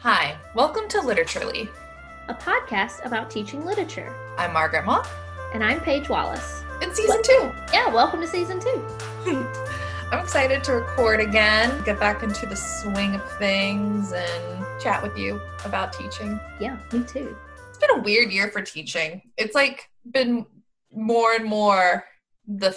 Hi, 0.00 0.36
welcome 0.54 0.88
to 0.88 0.98
Literaturely. 0.98 1.68
a 2.28 2.34
podcast 2.34 3.04
about 3.04 3.30
teaching 3.30 3.64
literature. 3.64 4.14
I'm 4.38 4.52
Margaret 4.52 4.84
Moth. 4.84 5.10
And 5.52 5.64
I'm 5.64 5.80
Paige 5.80 6.08
Wallace. 6.08 6.62
It's 6.80 6.96
season 6.96 7.22
two. 7.22 7.52
Yeah, 7.72 7.92
welcome 7.92 8.20
to 8.20 8.26
season 8.26 8.60
two. 8.60 8.86
I'm 10.12 10.20
excited 10.20 10.64
to 10.64 10.72
record 10.74 11.20
again, 11.20 11.82
get 11.84 12.00
back 12.00 12.22
into 12.22 12.46
the 12.46 12.56
swing 12.56 13.14
of 13.14 13.38
things, 13.38 14.12
and 14.12 14.64
chat 14.80 15.02
with 15.02 15.16
you 15.18 15.40
about 15.64 15.92
teaching. 15.92 16.38
Yeah, 16.58 16.78
me 16.92 17.02
too. 17.04 17.36
It's 17.68 17.78
been 17.78 17.90
a 17.90 18.00
weird 18.00 18.30
year 18.32 18.48
for 18.50 18.62
teaching. 18.62 19.20
It's 19.36 19.54
like 19.54 19.88
been 20.10 20.46
more 20.92 21.32
and 21.34 21.44
more 21.44 22.04
the 22.46 22.76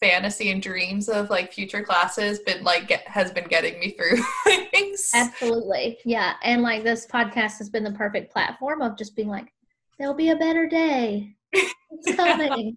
fantasy 0.00 0.50
and 0.50 0.62
dreams 0.62 1.08
of 1.08 1.30
like 1.30 1.52
future 1.52 1.82
classes 1.82 2.38
been 2.40 2.62
like 2.64 2.88
get, 2.88 3.06
has 3.08 3.30
been 3.32 3.46
getting 3.48 3.78
me 3.80 3.90
through 3.92 4.18
things. 4.70 5.10
Absolutely. 5.14 5.98
Yeah. 6.04 6.34
And 6.42 6.62
like 6.62 6.84
this 6.84 7.06
podcast 7.06 7.58
has 7.58 7.68
been 7.70 7.84
the 7.84 7.92
perfect 7.92 8.32
platform 8.32 8.82
of 8.82 8.96
just 8.96 9.16
being 9.16 9.28
like, 9.28 9.52
there'll 9.98 10.14
be 10.14 10.30
a 10.30 10.36
better 10.36 10.66
day. 10.66 11.34
It's 11.52 12.16
coming. 12.16 12.76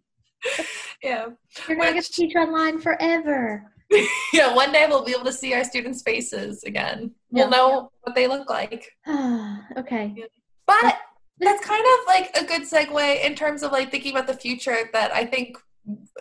yeah. 1.04 1.28
You're 1.68 1.78
not 1.78 1.92
going 1.92 2.02
to 2.02 2.12
teach 2.12 2.36
online 2.36 2.80
forever. 2.80 3.72
yeah, 4.34 4.56
one 4.56 4.72
day 4.72 4.86
we'll 4.88 5.04
be 5.04 5.12
able 5.12 5.26
to 5.26 5.34
see 5.34 5.54
our 5.54 5.64
students' 5.66 6.02
faces 6.02 6.64
again. 6.64 7.12
We'll 7.30 7.46
Yeah. 7.50 7.50
know 7.58 7.92
what 8.02 8.16
they 8.16 8.28
look 8.28 8.50
like. 8.50 8.90
okay. 9.78 10.16
But 10.66 10.98
that's 11.40 11.66
kind 11.66 11.84
of 11.84 12.08
like 12.08 12.32
a 12.38 12.46
good 12.46 12.62
segue 12.62 13.26
in 13.26 13.36
terms 13.36 13.64
of 13.64 13.72
like 13.72 13.92
thinking 13.92 14.14
about 14.16 14.28
the 14.28 14.34
future 14.34 14.90
that 14.94 15.14
I 15.14 15.26
think 15.26 15.58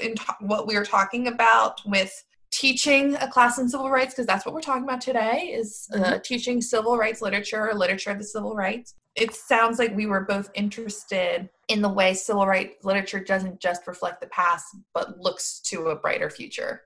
in 0.01 0.15
t- 0.15 0.25
what 0.41 0.67
we 0.67 0.77
were 0.77 0.85
talking 0.85 1.29
about 1.29 1.81
with 1.87 2.25
teaching 2.51 3.15
a 3.17 3.29
class 3.29 3.59
in 3.59 3.69
civil 3.69 3.91
rights 3.91 4.13
because 4.13 4.27
that's 4.27 4.45
what 4.45 4.55
we're 4.55 4.61
talking 4.61 4.83
about 4.83 5.01
today 5.01 5.53
is 5.55 5.89
uh, 5.95 6.19
teaching 6.19 6.61
civil 6.61 6.97
rights 6.97 7.23
literature 7.23 7.69
or 7.69 7.75
literature 7.75 8.11
of 8.11 8.19
the 8.19 8.25
civil 8.25 8.55
rights. 8.55 8.95
It 9.15 9.35
sounds 9.35 9.79
like 9.79 9.95
we 9.95 10.07
were 10.07 10.23
both 10.23 10.51
interested 10.55 11.49
in 11.69 11.83
the 11.83 11.89
way 11.89 12.15
civil 12.15 12.47
rights 12.47 12.85
literature 12.85 13.21
doesn't 13.21 13.61
just 13.61 13.87
reflect 13.87 14.21
the 14.21 14.27
past 14.29 14.67
but 14.95 15.19
looks 15.19 15.61
to 15.67 15.89
a 15.89 15.97
brighter 15.97 16.31
future. 16.31 16.83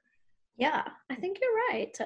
Yeah, 0.57 0.85
I 1.11 1.15
think 1.15 1.39
you're 1.41 1.61
right. 1.71 1.99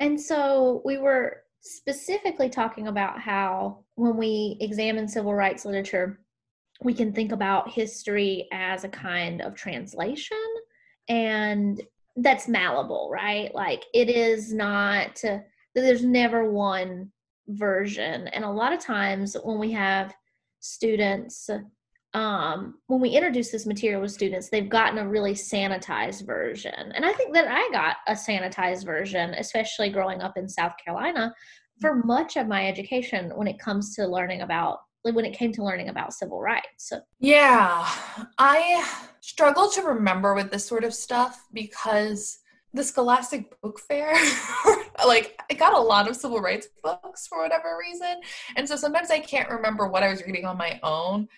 And 0.00 0.20
so 0.20 0.82
we 0.84 0.98
were 0.98 1.42
specifically 1.60 2.48
talking 2.48 2.88
about 2.88 3.20
how 3.20 3.80
when 3.96 4.16
we 4.16 4.56
examine 4.60 5.08
civil 5.08 5.34
rights 5.34 5.64
literature, 5.64 6.20
we 6.82 6.94
can 6.94 7.12
think 7.12 7.32
about 7.32 7.70
history 7.70 8.48
as 8.52 8.84
a 8.84 8.88
kind 8.88 9.40
of 9.40 9.54
translation 9.54 10.36
and 11.08 11.82
that's 12.16 12.48
malleable, 12.48 13.08
right? 13.12 13.54
Like 13.54 13.84
it 13.94 14.08
is 14.08 14.52
not, 14.52 15.22
there's 15.74 16.04
never 16.04 16.50
one 16.50 17.10
version. 17.48 18.28
And 18.28 18.44
a 18.44 18.50
lot 18.50 18.72
of 18.72 18.80
times 18.80 19.36
when 19.42 19.58
we 19.58 19.72
have 19.72 20.14
students 20.60 21.48
um, 22.14 22.78
when 22.86 23.00
we 23.00 23.10
introduce 23.10 23.50
this 23.50 23.66
material 23.66 24.00
with 24.00 24.12
students, 24.12 24.48
they've 24.48 24.68
gotten 24.68 24.98
a 24.98 25.08
really 25.08 25.34
sanitized 25.34 26.26
version. 26.26 26.72
And 26.94 27.04
I 27.04 27.12
think 27.12 27.34
that 27.34 27.48
I 27.48 27.68
got 27.70 27.96
a 28.06 28.12
sanitized 28.12 28.86
version, 28.86 29.34
especially 29.34 29.90
growing 29.90 30.22
up 30.22 30.36
in 30.36 30.48
South 30.48 30.72
Carolina, 30.82 31.34
for 31.80 31.94
much 31.94 32.36
of 32.36 32.48
my 32.48 32.66
education 32.66 33.30
when 33.36 33.46
it 33.46 33.58
comes 33.58 33.94
to 33.94 34.06
learning 34.06 34.40
about 34.40 34.78
when 35.02 35.24
it 35.24 35.34
came 35.34 35.52
to 35.52 35.64
learning 35.64 35.88
about 35.88 36.12
civil 36.12 36.40
rights. 36.40 36.66
So. 36.88 37.00
Yeah, 37.20 37.88
I 38.38 38.86
struggle 39.20 39.70
to 39.70 39.82
remember 39.82 40.34
with 40.34 40.50
this 40.50 40.66
sort 40.66 40.84
of 40.84 40.94
stuff 40.94 41.44
because 41.52 42.38
the 42.74 42.84
Scholastic 42.84 43.60
Book 43.62 43.78
Fair, 43.78 44.14
like, 45.06 45.40
I 45.50 45.54
got 45.54 45.72
a 45.72 45.80
lot 45.80 46.08
of 46.08 46.16
civil 46.16 46.40
rights 46.40 46.68
books 46.82 47.26
for 47.26 47.42
whatever 47.42 47.78
reason. 47.80 48.20
And 48.56 48.68
so 48.68 48.76
sometimes 48.76 49.10
I 49.10 49.20
can't 49.20 49.48
remember 49.48 49.88
what 49.88 50.02
I 50.02 50.10
was 50.10 50.22
reading 50.24 50.44
on 50.44 50.58
my 50.58 50.78
own 50.82 51.28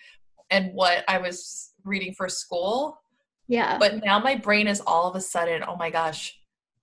and 0.49 0.73
what 0.73 1.05
I 1.07 1.17
was 1.17 1.73
reading 1.83 2.13
for 2.13 2.27
school. 2.27 2.99
Yeah. 3.47 3.77
But 3.77 4.03
now 4.03 4.19
my 4.19 4.35
brain 4.35 4.67
is 4.67 4.81
all 4.85 5.09
of 5.09 5.15
a 5.15 5.21
sudden, 5.21 5.63
oh 5.67 5.75
my 5.75 5.89
gosh, 5.89 6.37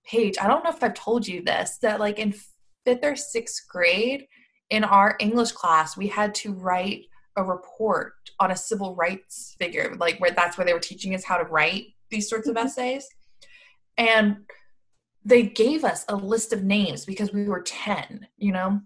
Paige, 0.05 0.37
I 0.41 0.47
don't 0.47 0.63
know 0.63 0.71
if 0.71 0.83
I've 0.83 0.93
told 0.93 1.27
you 1.27 1.43
this, 1.43 1.77
that 1.81 1.99
like 1.99 2.19
in 2.19 2.33
fifth 2.85 3.03
or 3.03 3.15
sixth 3.15 3.67
grade, 3.67 4.25
in 4.69 4.83
our 4.83 5.15
English 5.19 5.51
class, 5.53 5.97
we 5.97 6.07
had 6.07 6.33
to 6.35 6.53
write 6.53 7.05
a 7.35 7.43
report 7.43 8.13
on 8.39 8.51
a 8.51 8.55
civil 8.55 8.95
rights 8.95 9.55
figure, 9.59 9.95
like 9.97 10.19
where 10.19 10.31
that's 10.31 10.57
where 10.57 10.65
they 10.65 10.73
were 10.73 10.79
teaching 10.79 11.15
us 11.15 11.23
how 11.23 11.37
to 11.37 11.43
write 11.45 11.87
these 12.11 12.29
sorts 12.29 12.47
of 12.47 12.55
Mhm. 12.55 12.65
essays. 12.65 13.07
And 13.97 14.45
they 15.25 15.43
gave 15.43 15.83
us 15.83 16.05
a 16.07 16.15
list 16.15 16.53
of 16.53 16.63
names 16.63 17.05
because 17.05 17.33
we 17.33 17.45
were 17.47 17.61
10, 17.61 18.27
you 18.37 18.51
know? 18.51 18.81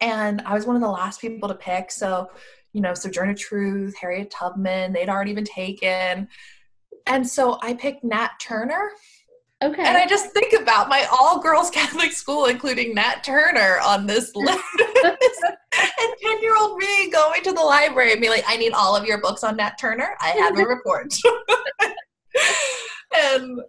And 0.00 0.42
I 0.42 0.54
was 0.54 0.66
one 0.66 0.76
of 0.76 0.82
the 0.82 0.88
last 0.88 1.20
people 1.20 1.48
to 1.48 1.54
pick. 1.54 1.90
So, 1.90 2.30
you 2.72 2.80
know, 2.80 2.94
Sojourner 2.94 3.34
Truth, 3.34 3.96
Harriet 3.96 4.30
Tubman, 4.30 4.92
they'd 4.92 5.08
already 5.08 5.34
been 5.34 5.44
taken. 5.44 6.28
And 7.06 7.28
so 7.28 7.58
I 7.62 7.74
picked 7.74 8.02
Nat 8.04 8.30
Turner. 8.40 8.90
okay. 9.62 9.82
And 9.84 9.96
I 9.96 10.06
just 10.06 10.32
think 10.32 10.52
about 10.60 10.88
my 10.88 11.06
all 11.12 11.38
girls 11.40 11.70
Catholic 11.70 12.12
school, 12.12 12.46
including 12.46 12.94
Nat 12.94 13.22
Turner, 13.22 13.78
on 13.80 14.06
this 14.06 14.32
list. 14.34 14.60
And 15.04 16.14
10 16.22 16.42
year 16.42 16.56
old 16.56 16.78
me 16.78 17.10
going 17.10 17.42
to 17.42 17.52
the 17.52 17.60
library 17.60 18.12
and 18.12 18.20
be 18.20 18.28
like, 18.28 18.44
I 18.46 18.56
need 18.56 18.72
all 18.72 18.96
of 18.96 19.06
your 19.06 19.18
books 19.20 19.44
on 19.44 19.56
Nat 19.56 19.78
Turner. 19.78 20.16
I 20.20 20.28
have 20.30 20.58
a 20.58 20.64
report. 20.64 21.14
and 23.16 23.60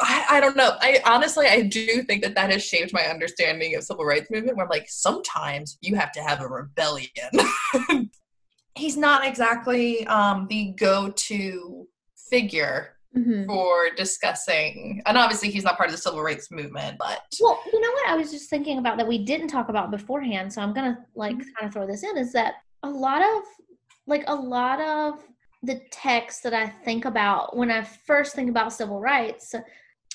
I, 0.00 0.26
I 0.30 0.40
don't 0.40 0.56
know. 0.56 0.76
I 0.80 1.00
honestly, 1.06 1.46
I 1.46 1.62
do 1.62 2.02
think 2.02 2.22
that 2.22 2.34
that 2.34 2.50
has 2.50 2.64
shaped 2.64 2.92
my 2.92 3.02
understanding 3.02 3.76
of 3.76 3.84
civil 3.84 4.04
rights 4.04 4.30
movement. 4.30 4.56
Where 4.56 4.66
I'm 4.66 4.70
like, 4.70 4.86
sometimes 4.88 5.78
you 5.80 5.94
have 5.96 6.12
to 6.12 6.22
have 6.22 6.40
a 6.40 6.48
rebellion. 6.48 7.10
He's 8.76 8.96
not 8.96 9.24
exactly 9.24 10.04
um, 10.08 10.48
the 10.48 10.74
go-to 10.76 11.86
figure 12.28 12.96
Mhm. 13.16 13.46
for 13.46 13.90
discussing 13.96 15.00
and 15.06 15.16
obviously 15.16 15.50
he's 15.50 15.62
not 15.64 15.76
part 15.76 15.88
of 15.88 15.94
the 15.94 16.00
civil 16.00 16.20
rights 16.22 16.50
movement 16.50 16.96
but 16.98 17.22
Well, 17.40 17.60
you 17.72 17.80
know 17.80 17.90
what 17.92 18.08
I 18.08 18.16
was 18.16 18.30
just 18.32 18.50
thinking 18.50 18.78
about 18.78 18.96
that 18.98 19.06
we 19.06 19.24
didn't 19.24 19.48
talk 19.48 19.68
about 19.68 19.90
beforehand, 19.90 20.52
so 20.52 20.60
I'm 20.60 20.74
gonna 20.74 20.98
like 21.14 21.36
Mhm. 21.36 21.44
kind 21.56 21.68
of 21.68 21.72
throw 21.72 21.86
this 21.86 22.02
in 22.02 22.16
is 22.18 22.32
that 22.32 22.54
a 22.82 22.90
lot 22.90 23.22
of 23.22 23.42
like 24.06 24.24
a 24.26 24.34
lot 24.34 24.80
of 24.80 25.22
the 25.62 25.80
texts 25.90 26.42
that 26.42 26.52
I 26.54 26.66
think 26.66 27.04
about 27.04 27.56
when 27.56 27.70
I 27.70 27.82
first 27.82 28.34
think 28.34 28.50
about 28.50 28.72
civil 28.72 29.00
rights 29.00 29.54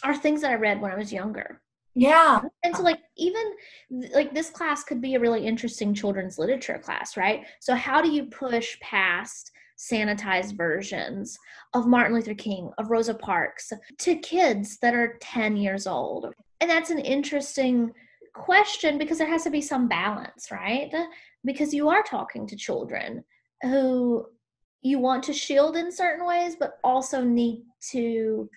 are 0.04 0.16
things 0.16 0.42
that 0.42 0.52
I 0.52 0.56
read 0.56 0.80
when 0.82 0.92
I 0.92 0.98
was 0.98 1.12
younger. 1.14 1.62
yeah 1.96 2.42
And 2.64 2.76
so 2.76 2.84
like 2.84 3.00
even 3.18 3.54
like 4.14 4.34
this 4.34 4.50
class 4.50 4.84
could 4.84 5.02
be 5.02 5.16
a 5.16 5.20
really 5.20 5.46
interesting 5.48 5.94
children's 5.94 6.38
literature 6.38 6.78
class, 6.80 7.18
right? 7.18 7.46
So 7.60 7.74
how 7.76 8.02
do 8.02 8.12
you 8.12 8.26
push 8.26 8.80
past 8.80 9.52
sanitized 9.80 10.58
versions 10.58 11.40
of 11.74 11.88
Martin 11.88 12.14
Luther 12.14 12.34
King, 12.34 12.70
of 12.78 12.92
Rosa 12.92 13.14
Parks 13.14 13.72
to 14.00 14.16
kids 14.18 14.78
that 14.80 14.94
are 14.94 15.18
10 15.22 15.56
years 15.56 15.88
old? 15.88 16.34
And 16.60 16.70
that's 16.70 16.90
an 16.90 17.00
interesting 17.00 17.92
question 18.34 18.98
because 18.98 19.18
there 19.18 19.30
has 19.30 19.44
to 19.46 19.50
be 19.50 19.62
some 19.62 19.88
balance, 19.88 20.52
right? 20.52 20.94
Because 21.46 21.74
you 21.74 21.88
are 21.88 22.04
talking 22.04 22.46
to 22.48 22.56
children 22.58 23.24
who 23.62 24.26
you 24.82 25.00
want 25.00 25.24
to 25.24 25.34
shield 25.34 25.78
in 25.78 25.92
certain 25.92 26.26
ways, 26.26 26.56
but 26.60 26.74
also 26.84 27.24
need 27.24 27.64
to 27.92 28.50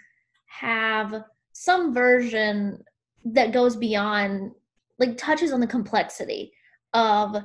have 0.46 1.24
some 1.52 1.94
version 1.94 2.82
that 3.24 3.52
goes 3.52 3.76
beyond 3.76 4.50
like 4.98 5.16
touches 5.16 5.52
on 5.52 5.60
the 5.60 5.66
complexity 5.66 6.52
of 6.94 7.36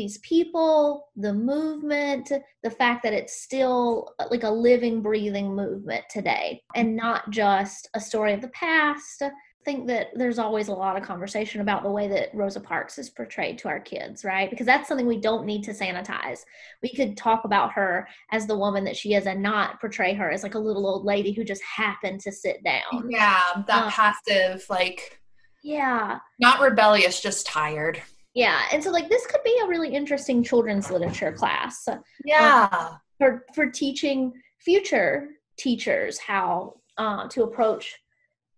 these 0.00 0.16
people 0.18 1.08
the 1.16 1.32
movement 1.34 2.32
the 2.62 2.70
fact 2.70 3.02
that 3.02 3.12
it's 3.12 3.42
still 3.42 4.14
uh, 4.18 4.24
like 4.30 4.44
a 4.44 4.50
living 4.50 5.02
breathing 5.02 5.54
movement 5.54 6.02
today 6.08 6.62
and 6.74 6.96
not 6.96 7.28
just 7.30 7.88
a 7.92 8.00
story 8.00 8.32
of 8.32 8.40
the 8.40 8.48
past 8.48 9.22
I 9.22 9.62
think 9.62 9.88
that 9.88 10.06
there's 10.14 10.38
always 10.38 10.68
a 10.68 10.72
lot 10.72 10.96
of 10.96 11.02
conversation 11.02 11.60
about 11.60 11.82
the 11.82 11.90
way 11.90 12.08
that 12.08 12.30
Rosa 12.32 12.60
Parks 12.60 12.96
is 12.98 13.10
portrayed 13.10 13.58
to 13.58 13.68
our 13.68 13.78
kids, 13.78 14.24
right? 14.24 14.48
Because 14.48 14.64
that's 14.64 14.88
something 14.88 15.06
we 15.06 15.20
don't 15.20 15.44
need 15.44 15.62
to 15.64 15.72
sanitize. 15.72 16.38
We 16.82 16.88
could 16.94 17.14
talk 17.14 17.44
about 17.44 17.70
her 17.74 18.08
as 18.32 18.46
the 18.46 18.56
woman 18.56 18.84
that 18.84 18.96
she 18.96 19.12
is 19.12 19.26
and 19.26 19.42
not 19.42 19.78
portray 19.78 20.14
her 20.14 20.30
as 20.30 20.42
like 20.42 20.54
a 20.54 20.58
little 20.58 20.86
old 20.86 21.04
lady 21.04 21.32
who 21.32 21.44
just 21.44 21.62
happened 21.62 22.20
to 22.22 22.32
sit 22.32 22.64
down. 22.64 23.10
yeah 23.10 23.42
that 23.66 23.84
Uh, 23.84 23.90
passive 23.90 24.64
like 24.70 25.20
Yeah. 25.62 26.20
not 26.38 26.60
rebellious 26.62 27.20
just 27.20 27.44
tired 27.46 28.00
Yeah. 28.34 28.60
And 28.72 28.82
so 28.82 28.90
like 28.90 29.08
this 29.08 29.26
could 29.26 29.42
be 29.44 29.58
a 29.64 29.68
really 29.68 29.92
interesting 29.94 30.42
children's 30.42 30.90
literature 30.90 31.32
class 31.32 31.88
yeah 32.24 32.94
for 33.18 33.44
for 33.54 33.66
teaching 33.70 34.32
future 34.58 35.28
teachers 35.58 36.18
how 36.18 36.74
uh, 36.98 37.28
to 37.28 37.42
approach 37.44 37.96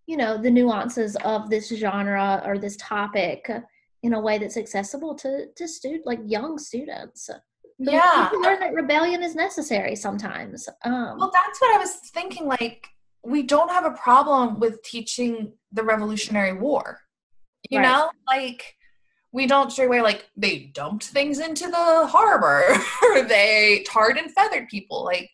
you 0.07 0.17
know 0.17 0.37
the 0.37 0.51
nuances 0.51 1.17
of 1.25 1.49
this 1.49 1.69
genre 1.69 2.43
or 2.45 2.59
this 2.59 2.77
topic 2.77 3.49
in 4.03 4.15
a 4.15 4.21
way 4.21 4.39
that's 4.39 4.57
accessible 4.57 5.15
to 5.15 5.47
to 5.57 5.67
student 5.69 6.05
like 6.07 6.19
young 6.27 6.59
students 6.59 7.31
need 7.79 7.93
yeah 7.93 8.29
to 8.33 8.39
learn 8.41 8.59
that 8.61 8.75
rebellion 8.75 9.23
is 9.23 9.35
necessary 9.35 9.95
sometimes 9.95 10.69
um 10.85 11.19
well 11.19 11.31
that's 11.33 11.61
what 11.61 11.75
i 11.75 11.79
was 11.79 11.95
thinking 12.13 12.47
like 12.47 12.89
we 13.25 13.43
don't 13.45 13.71
have 13.71 13.85
a 13.85 13.93
problem 13.93 14.59
with 14.59 14.83
teaching 14.83 15.53
the 15.73 15.83
revolutionary 15.83 16.53
war 16.53 16.99
you 17.71 17.79
Right. 17.79 17.89
know 17.89 18.11
like 18.27 18.75
we 19.33 19.47
don't 19.47 19.73
stray 19.73 19.87
away 19.87 20.03
like 20.03 20.29
they 20.37 20.71
dumped 20.75 21.05
things 21.05 21.39
into 21.39 21.67
the 21.69 22.07
harbor. 22.07 22.65
They 23.29 23.85
tarred 23.87 24.17
and 24.17 24.31
feathered 24.31 24.69
people. 24.69 25.05
Like 25.05 25.31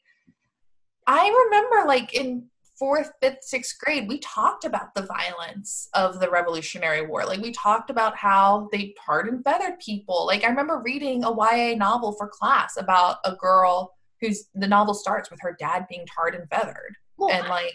i 1.07 1.47
remember 1.47 1.89
like 1.89 2.13
in 2.13 2.47
fourth 2.79 3.11
fifth 3.21 3.43
sixth 3.43 3.77
grade 3.81 4.07
we 4.07 4.19
talked 4.19 4.65
about 4.65 4.95
the 4.95 5.03
violence 5.03 5.89
of 5.95 6.21
the 6.21 6.31
revolutionary 6.31 7.07
war. 7.07 7.25
Like 7.25 7.41
we 7.41 7.51
talked 7.53 7.91
about 7.91 8.17
how 8.17 8.69
they 8.73 8.95
tarred 9.05 9.29
and 9.29 9.43
feathered 9.43 9.79
people. 9.81 10.27
Like 10.27 10.45
i 10.45 10.49
remember 10.49 10.83
reading 10.85 11.25
a 11.25 11.31
ya 11.31 11.77
novel 11.77 12.13
for 12.13 12.29
class 12.29 12.77
about 12.77 13.17
a 13.25 13.35
girl 13.37 13.95
who's 14.21 14.49
the 14.55 14.69
novel 14.69 14.95
starts 14.95 15.31
with 15.31 15.41
her 15.41 15.57
dad 15.59 15.87
being 15.89 16.05
tarred 16.15 16.35
and 16.35 16.49
feathered. 16.51 16.97
Well, 17.17 17.31
and 17.31 17.49
like 17.49 17.75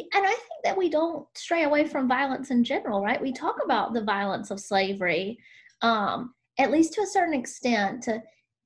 and 0.00 0.24
I 0.26 0.30
think 0.30 0.64
that 0.64 0.76
we 0.76 0.88
don't 0.88 1.26
stray 1.36 1.64
away 1.64 1.86
from 1.86 2.08
violence 2.08 2.50
in 2.50 2.64
general, 2.64 3.02
right? 3.02 3.20
We 3.20 3.32
talk 3.32 3.56
about 3.64 3.92
the 3.92 4.02
violence 4.02 4.50
of 4.50 4.60
slavery, 4.60 5.38
um, 5.82 6.34
at 6.58 6.70
least 6.70 6.94
to 6.94 7.02
a 7.02 7.06
certain 7.06 7.34
extent. 7.34 8.08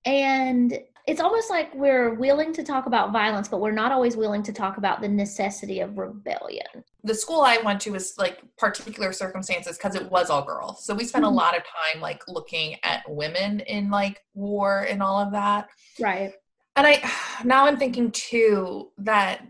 And 0.04 0.78
it's 1.06 1.20
almost 1.20 1.50
like 1.50 1.72
we're 1.74 2.14
willing 2.14 2.52
to 2.52 2.64
talk 2.64 2.86
about 2.86 3.12
violence, 3.12 3.46
but 3.46 3.60
we're 3.60 3.70
not 3.70 3.92
always 3.92 4.16
willing 4.16 4.42
to 4.42 4.52
talk 4.52 4.76
about 4.76 5.00
the 5.00 5.08
necessity 5.08 5.80
of 5.80 5.98
rebellion. 5.98 6.66
The 7.04 7.14
school 7.14 7.42
I 7.42 7.58
went 7.58 7.80
to 7.82 7.92
was 7.92 8.14
like 8.18 8.42
particular 8.58 9.12
circumstances 9.12 9.78
because 9.78 9.94
it 9.94 10.10
was 10.10 10.30
all 10.30 10.44
girls. 10.44 10.84
So 10.84 10.94
we 10.94 11.04
spent 11.04 11.24
mm-hmm. 11.24 11.32
a 11.32 11.36
lot 11.36 11.56
of 11.56 11.62
time 11.62 12.00
like 12.00 12.26
looking 12.26 12.76
at 12.82 13.04
women 13.08 13.60
in 13.60 13.88
like 13.88 14.24
war 14.34 14.86
and 14.90 15.00
all 15.00 15.20
of 15.20 15.30
that. 15.32 15.68
Right. 16.00 16.32
And 16.74 16.86
I 16.86 17.08
now 17.44 17.66
I'm 17.66 17.76
thinking 17.76 18.10
too 18.10 18.90
that 18.98 19.46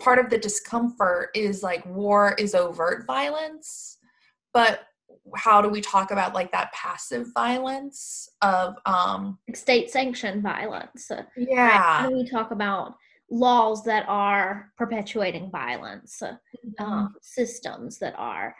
part 0.00 0.18
of 0.18 0.30
the 0.30 0.38
discomfort 0.38 1.30
is 1.34 1.62
like 1.62 1.84
war 1.86 2.34
is 2.38 2.54
overt 2.54 3.06
violence 3.06 3.98
but 4.52 4.80
how 5.36 5.60
do 5.60 5.68
we 5.68 5.80
talk 5.80 6.10
about 6.10 6.34
like 6.34 6.50
that 6.52 6.72
passive 6.72 7.28
violence 7.34 8.28
of 8.42 8.76
um 8.86 9.38
state 9.54 9.90
sanctioned 9.90 10.42
violence 10.42 11.10
yeah 11.36 12.00
how 12.00 12.08
do 12.08 12.16
we 12.16 12.28
talk 12.28 12.50
about 12.50 12.94
laws 13.30 13.84
that 13.84 14.04
are 14.08 14.72
perpetuating 14.76 15.50
violence 15.50 16.20
mm-hmm. 16.22 16.84
um, 16.84 17.14
systems 17.22 17.98
that 17.98 18.14
are 18.18 18.54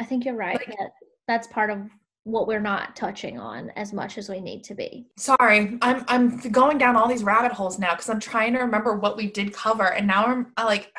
i 0.00 0.04
think 0.04 0.24
you're 0.24 0.34
right 0.34 0.56
like, 0.66 0.78
that 0.78 0.90
that's 1.28 1.46
part 1.48 1.70
of 1.70 1.78
what 2.26 2.48
we're 2.48 2.58
not 2.58 2.96
touching 2.96 3.38
on 3.38 3.70
as 3.76 3.92
much 3.92 4.18
as 4.18 4.28
we 4.28 4.40
need 4.40 4.64
to 4.64 4.74
be. 4.74 5.06
Sorry, 5.16 5.78
I'm 5.80 6.04
I'm 6.08 6.38
going 6.50 6.76
down 6.76 6.96
all 6.96 7.08
these 7.08 7.22
rabbit 7.22 7.52
holes 7.52 7.78
now 7.78 7.92
because 7.92 8.08
I'm 8.08 8.18
trying 8.18 8.52
to 8.54 8.58
remember 8.58 8.96
what 8.96 9.16
we 9.16 9.30
did 9.30 9.52
cover, 9.52 9.92
and 9.92 10.08
now 10.08 10.26
I'm 10.26 10.52
I 10.56 10.64
like, 10.64 10.92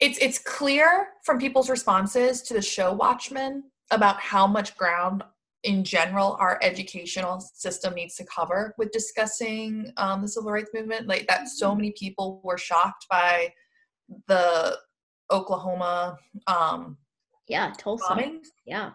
it's 0.00 0.18
it's 0.18 0.38
clear 0.38 1.08
from 1.24 1.38
people's 1.38 1.68
responses 1.68 2.40
to 2.42 2.54
the 2.54 2.62
show 2.62 2.94
Watchmen 2.94 3.64
about 3.90 4.18
how 4.18 4.46
much 4.46 4.74
ground 4.78 5.22
in 5.62 5.84
general 5.84 6.38
our 6.40 6.58
educational 6.62 7.38
system 7.40 7.92
needs 7.92 8.16
to 8.16 8.24
cover 8.24 8.74
with 8.78 8.90
discussing 8.92 9.92
um, 9.98 10.22
the 10.22 10.28
civil 10.28 10.50
rights 10.50 10.70
movement. 10.72 11.06
Like 11.06 11.26
that, 11.28 11.48
so 11.48 11.74
many 11.74 11.92
people 11.92 12.40
were 12.42 12.56
shocked 12.56 13.04
by 13.10 13.52
the 14.26 14.78
Oklahoma. 15.30 16.16
Um, 16.46 16.96
yeah, 17.46 17.74
Tulsa. 17.76 18.06
Bombings. 18.14 18.46
Yeah 18.64 18.92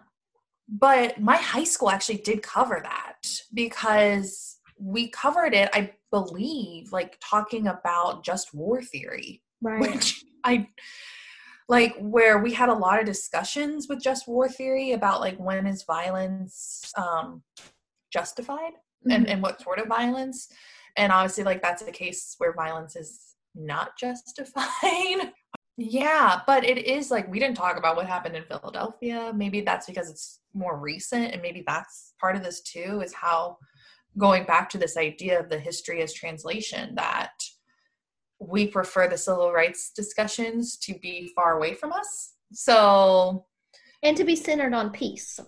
but 0.68 1.20
my 1.20 1.36
high 1.36 1.64
school 1.64 1.90
actually 1.90 2.18
did 2.18 2.42
cover 2.42 2.80
that 2.82 3.28
because 3.52 4.58
we 4.78 5.08
covered 5.10 5.54
it, 5.54 5.68
I 5.72 5.92
believe, 6.10 6.92
like 6.92 7.18
talking 7.20 7.68
about 7.68 8.24
just 8.24 8.54
war 8.54 8.82
theory. 8.82 9.42
Right. 9.60 9.80
Which 9.80 10.24
I 10.44 10.68
like 11.68 11.96
where 11.98 12.38
we 12.38 12.52
had 12.52 12.68
a 12.68 12.74
lot 12.74 12.98
of 12.98 13.06
discussions 13.06 13.86
with 13.88 14.02
just 14.02 14.26
war 14.26 14.48
theory 14.48 14.92
about 14.92 15.20
like 15.20 15.36
when 15.38 15.66
is 15.66 15.84
violence 15.84 16.92
um 16.96 17.42
justified 18.12 18.72
mm-hmm. 18.72 19.12
and, 19.12 19.28
and 19.28 19.42
what 19.42 19.62
sort 19.62 19.78
of 19.78 19.86
violence. 19.86 20.48
And 20.96 21.12
obviously 21.12 21.44
like 21.44 21.62
that's 21.62 21.82
a 21.82 21.92
case 21.92 22.34
where 22.38 22.54
violence 22.54 22.96
is 22.96 23.34
not 23.54 23.96
justified. 23.98 25.32
Yeah, 25.76 26.40
but 26.46 26.64
it 26.64 26.86
is 26.86 27.10
like 27.10 27.30
we 27.30 27.38
didn't 27.38 27.56
talk 27.56 27.78
about 27.78 27.96
what 27.96 28.06
happened 28.06 28.36
in 28.36 28.44
Philadelphia. 28.44 29.32
Maybe 29.34 29.62
that's 29.62 29.86
because 29.86 30.10
it's 30.10 30.40
more 30.54 30.78
recent, 30.78 31.32
and 31.32 31.40
maybe 31.40 31.64
that's 31.66 32.12
part 32.20 32.36
of 32.36 32.42
this 32.42 32.60
too 32.60 33.00
is 33.02 33.14
how 33.14 33.56
going 34.18 34.44
back 34.44 34.68
to 34.70 34.78
this 34.78 34.96
idea 34.96 35.40
of 35.40 35.48
the 35.48 35.58
history 35.58 36.02
as 36.02 36.12
translation 36.12 36.94
that 36.96 37.32
we 38.38 38.66
prefer 38.66 39.08
the 39.08 39.16
civil 39.16 39.52
rights 39.52 39.92
discussions 39.94 40.76
to 40.76 40.94
be 40.98 41.32
far 41.34 41.56
away 41.56 41.74
from 41.74 41.92
us. 41.92 42.34
So, 42.52 43.46
and 44.02 44.16
to 44.16 44.24
be 44.24 44.36
centered 44.36 44.74
on 44.74 44.90
peace, 44.90 45.40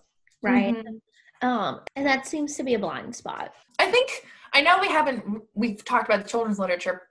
right? 0.43 0.75
Mm-hmm. 0.75 1.47
Um, 1.47 1.81
and 1.97 2.07
that 2.07 2.27
seems 2.27 2.57
to 2.57 2.63
be 2.63 2.75
a 2.75 2.79
blind 2.79 3.15
spot. 3.15 3.53
I 3.79 3.91
think 3.91 4.27
I 4.55 4.63
know 4.63 4.79
we 4.81 4.89
haven't 4.89 5.43
we've 5.55 5.85
talked 5.85 6.09
about 6.09 6.23
the 6.23 6.29
children's 6.29 6.59
literature, 6.59 7.03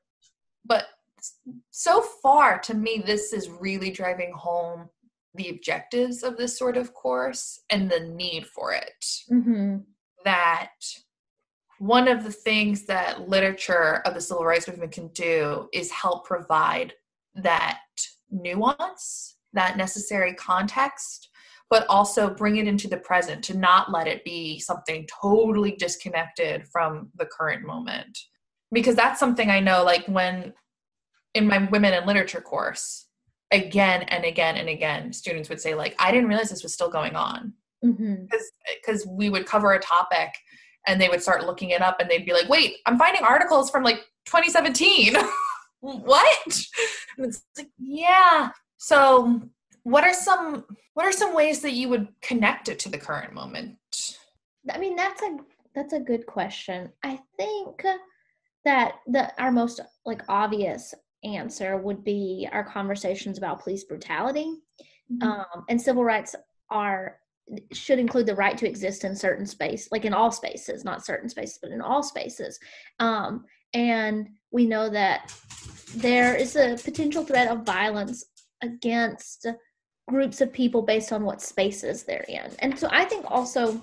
but 0.65 0.85
so 1.71 2.01
far 2.21 2.59
to 2.59 2.73
me 2.73 3.01
this 3.05 3.33
is 3.33 3.49
really 3.49 3.91
driving 3.91 4.31
home 4.33 4.89
the 5.35 5.49
objectives 5.49 6.23
of 6.23 6.37
this 6.37 6.57
sort 6.57 6.77
of 6.77 6.93
course 6.93 7.59
and 7.69 7.89
the 7.89 7.99
need 7.99 8.45
for 8.45 8.73
it 8.73 9.05
mm-hmm. 9.31 9.77
that 10.23 10.71
one 11.79 12.07
of 12.07 12.23
the 12.23 12.31
things 12.31 12.85
that 12.85 13.27
literature 13.27 14.01
of 14.05 14.13
the 14.13 14.21
civil 14.21 14.45
rights 14.45 14.67
movement 14.67 14.91
can 14.91 15.07
do 15.09 15.67
is 15.73 15.91
help 15.91 16.25
provide 16.25 16.93
that 17.35 17.79
nuance 18.29 19.35
that 19.53 19.77
necessary 19.77 20.33
context 20.33 21.29
but 21.69 21.87
also 21.87 22.29
bring 22.29 22.57
it 22.57 22.67
into 22.67 22.87
the 22.87 22.97
present 22.97 23.43
to 23.43 23.57
not 23.57 23.91
let 23.91 24.07
it 24.07 24.23
be 24.23 24.59
something 24.59 25.07
totally 25.21 25.71
disconnected 25.71 26.67
from 26.67 27.09
the 27.15 27.25
current 27.25 27.65
moment 27.65 28.17
because 28.71 28.95
that's 28.95 29.19
something 29.19 29.49
i 29.49 29.59
know 29.59 29.83
like 29.83 30.05
when 30.07 30.53
in 31.33 31.47
my 31.47 31.59
women 31.71 31.93
in 31.93 32.05
literature 32.05 32.41
course 32.41 33.07
again 33.51 34.03
and 34.03 34.25
again 34.25 34.57
and 34.57 34.69
again 34.69 35.13
students 35.13 35.49
would 35.49 35.61
say 35.61 35.75
like 35.75 35.95
i 35.99 36.11
didn't 36.11 36.27
realize 36.27 36.49
this 36.49 36.63
was 36.63 36.73
still 36.73 36.89
going 36.89 37.15
on. 37.15 37.53
Because 37.81 37.99
mm-hmm. 37.99 38.25
because 38.81 39.05
we 39.05 39.29
would 39.29 39.45
cover 39.45 39.73
a 39.73 39.79
topic 39.79 40.29
and 40.87 40.99
they 40.99 41.09
would 41.09 41.21
start 41.21 41.45
looking 41.45 41.71
it 41.71 41.81
up 41.81 41.99
and 41.99 42.09
they'd 42.09 42.25
be 42.25 42.33
like 42.33 42.49
wait 42.49 42.77
i'm 42.85 42.97
finding 42.97 43.23
articles 43.23 43.69
from 43.69 43.83
like 43.83 43.97
2017 44.25 45.15
what? 45.83 46.65
And 47.17 47.27
it's 47.27 47.43
like 47.57 47.69
yeah. 47.77 48.49
So 48.77 49.41
what 49.83 50.03
are 50.05 50.13
some 50.13 50.65
what 50.93 51.05
are 51.05 51.11
some 51.11 51.35
ways 51.35 51.61
that 51.61 51.73
you 51.73 51.89
would 51.89 52.07
connect 52.21 52.69
it 52.69 52.79
to 52.79 52.89
the 52.89 52.97
current 52.97 53.33
moment? 53.33 53.77
I 54.71 54.77
mean 54.77 54.95
that's 54.95 55.21
a 55.21 55.37
that's 55.75 55.93
a 55.93 55.99
good 55.99 56.25
question. 56.25 56.89
I 57.03 57.19
think 57.37 57.83
that 58.63 58.95
the 59.07 59.29
our 59.41 59.51
most 59.51 59.81
like 60.05 60.21
obvious 60.29 60.93
answer 61.23 61.77
would 61.77 62.03
be 62.03 62.47
our 62.51 62.63
conversations 62.63 63.37
about 63.37 63.61
police 63.61 63.83
brutality. 63.83 64.55
Mm-hmm. 65.11 65.27
Um, 65.27 65.65
and 65.69 65.81
civil 65.81 66.03
rights 66.03 66.35
are 66.69 67.19
should 67.73 67.99
include 67.99 68.25
the 68.25 68.35
right 68.35 68.57
to 68.57 68.67
exist 68.67 69.03
in 69.03 69.15
certain 69.15 69.45
space, 69.45 69.89
like 69.91 70.05
in 70.05 70.13
all 70.13 70.31
spaces, 70.31 70.85
not 70.85 71.05
certain 71.05 71.27
spaces, 71.27 71.59
but 71.61 71.71
in 71.71 71.81
all 71.81 72.01
spaces. 72.01 72.57
Um, 72.99 73.43
and 73.73 74.29
we 74.51 74.65
know 74.65 74.89
that 74.89 75.33
there 75.95 76.35
is 76.35 76.55
a 76.55 76.77
potential 76.83 77.25
threat 77.25 77.49
of 77.49 77.65
violence 77.65 78.25
against 78.61 79.47
groups 80.07 80.41
of 80.41 80.53
people 80.53 80.81
based 80.81 81.11
on 81.11 81.23
what 81.23 81.41
spaces 81.41 82.03
they're 82.03 82.25
in. 82.27 82.51
And 82.59 82.77
so 82.77 82.87
I 82.91 83.05
think 83.05 83.25
also 83.29 83.81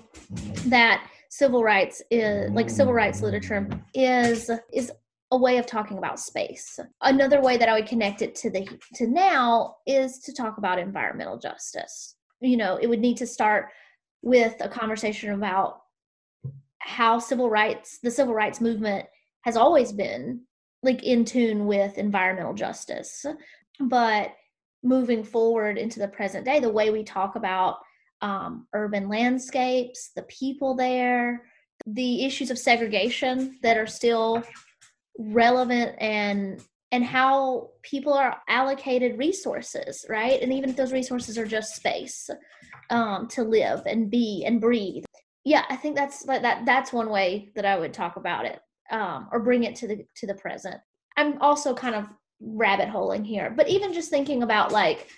that 0.67 1.07
civil 1.29 1.63
rights 1.63 2.01
is 2.11 2.51
like 2.51 2.69
civil 2.69 2.93
rights 2.93 3.21
literature 3.21 3.67
is 3.93 4.49
is 4.73 4.91
a 5.31 5.37
way 5.37 5.57
of 5.57 5.65
talking 5.65 5.97
about 5.97 6.19
space. 6.19 6.79
Another 7.01 7.41
way 7.41 7.57
that 7.57 7.69
I 7.69 7.73
would 7.73 7.87
connect 7.87 8.21
it 8.21 8.35
to 8.35 8.49
the 8.49 8.67
to 8.95 9.07
now 9.07 9.77
is 9.87 10.19
to 10.19 10.33
talk 10.33 10.57
about 10.57 10.77
environmental 10.77 11.37
justice. 11.37 12.15
You 12.41 12.57
know, 12.57 12.77
it 12.77 12.87
would 12.87 12.99
need 12.99 13.17
to 13.17 13.27
start 13.27 13.69
with 14.21 14.55
a 14.59 14.67
conversation 14.67 15.31
about 15.31 15.81
how 16.79 17.19
civil 17.19 17.49
rights, 17.49 17.99
the 18.03 18.11
civil 18.11 18.33
rights 18.33 18.59
movement 18.59 19.05
has 19.41 19.55
always 19.55 19.91
been 19.91 20.41
like 20.83 21.03
in 21.03 21.23
tune 21.23 21.65
with 21.65 21.97
environmental 21.97 22.53
justice. 22.53 23.25
But 23.79 24.33
moving 24.83 25.23
forward 25.23 25.77
into 25.77 25.99
the 25.99 26.07
present 26.07 26.43
day, 26.43 26.59
the 26.59 26.69
way 26.69 26.89
we 26.89 27.03
talk 27.03 27.35
about 27.35 27.77
um, 28.21 28.67
urban 28.73 29.07
landscapes, 29.07 30.11
the 30.15 30.23
people 30.23 30.75
there, 30.75 31.43
the 31.85 32.25
issues 32.25 32.51
of 32.51 32.59
segregation 32.59 33.57
that 33.63 33.77
are 33.77 33.87
still 33.87 34.43
relevant 35.29 35.95
and 35.99 36.61
and 36.93 37.05
how 37.05 37.69
people 37.83 38.13
are 38.13 38.41
allocated 38.49 39.17
resources 39.17 40.05
right? 40.09 40.41
And 40.41 40.51
even 40.53 40.69
if 40.69 40.75
those 40.75 40.93
resources 40.93 41.37
are 41.37 41.45
just 41.45 41.75
space 41.75 42.29
um, 42.89 43.27
to 43.29 43.43
live 43.43 43.83
and 43.85 44.09
be 44.09 44.43
and 44.45 44.59
breathe. 44.59 45.05
Yeah 45.43 45.63
i 45.69 45.75
think 45.75 45.95
that's 45.95 46.25
like 46.25 46.41
that 46.43 46.65
that's 46.65 46.93
one 46.93 47.09
way 47.09 47.49
that 47.55 47.65
i 47.65 47.77
would 47.77 47.93
talk 47.93 48.15
about 48.15 48.45
it 48.45 48.59
um, 48.91 49.27
or 49.31 49.39
bring 49.39 49.63
it 49.63 49.75
to 49.77 49.87
the 49.87 50.05
to 50.17 50.27
the 50.27 50.35
present. 50.35 50.75
I'm 51.17 51.41
also 51.41 51.73
kind 51.73 51.95
of 51.95 52.07
rabbit 52.39 52.89
holing 52.89 53.23
here 53.23 53.53
but 53.55 53.69
even 53.69 53.93
just 53.93 54.09
thinking 54.09 54.43
about 54.43 54.71
like 54.71 55.09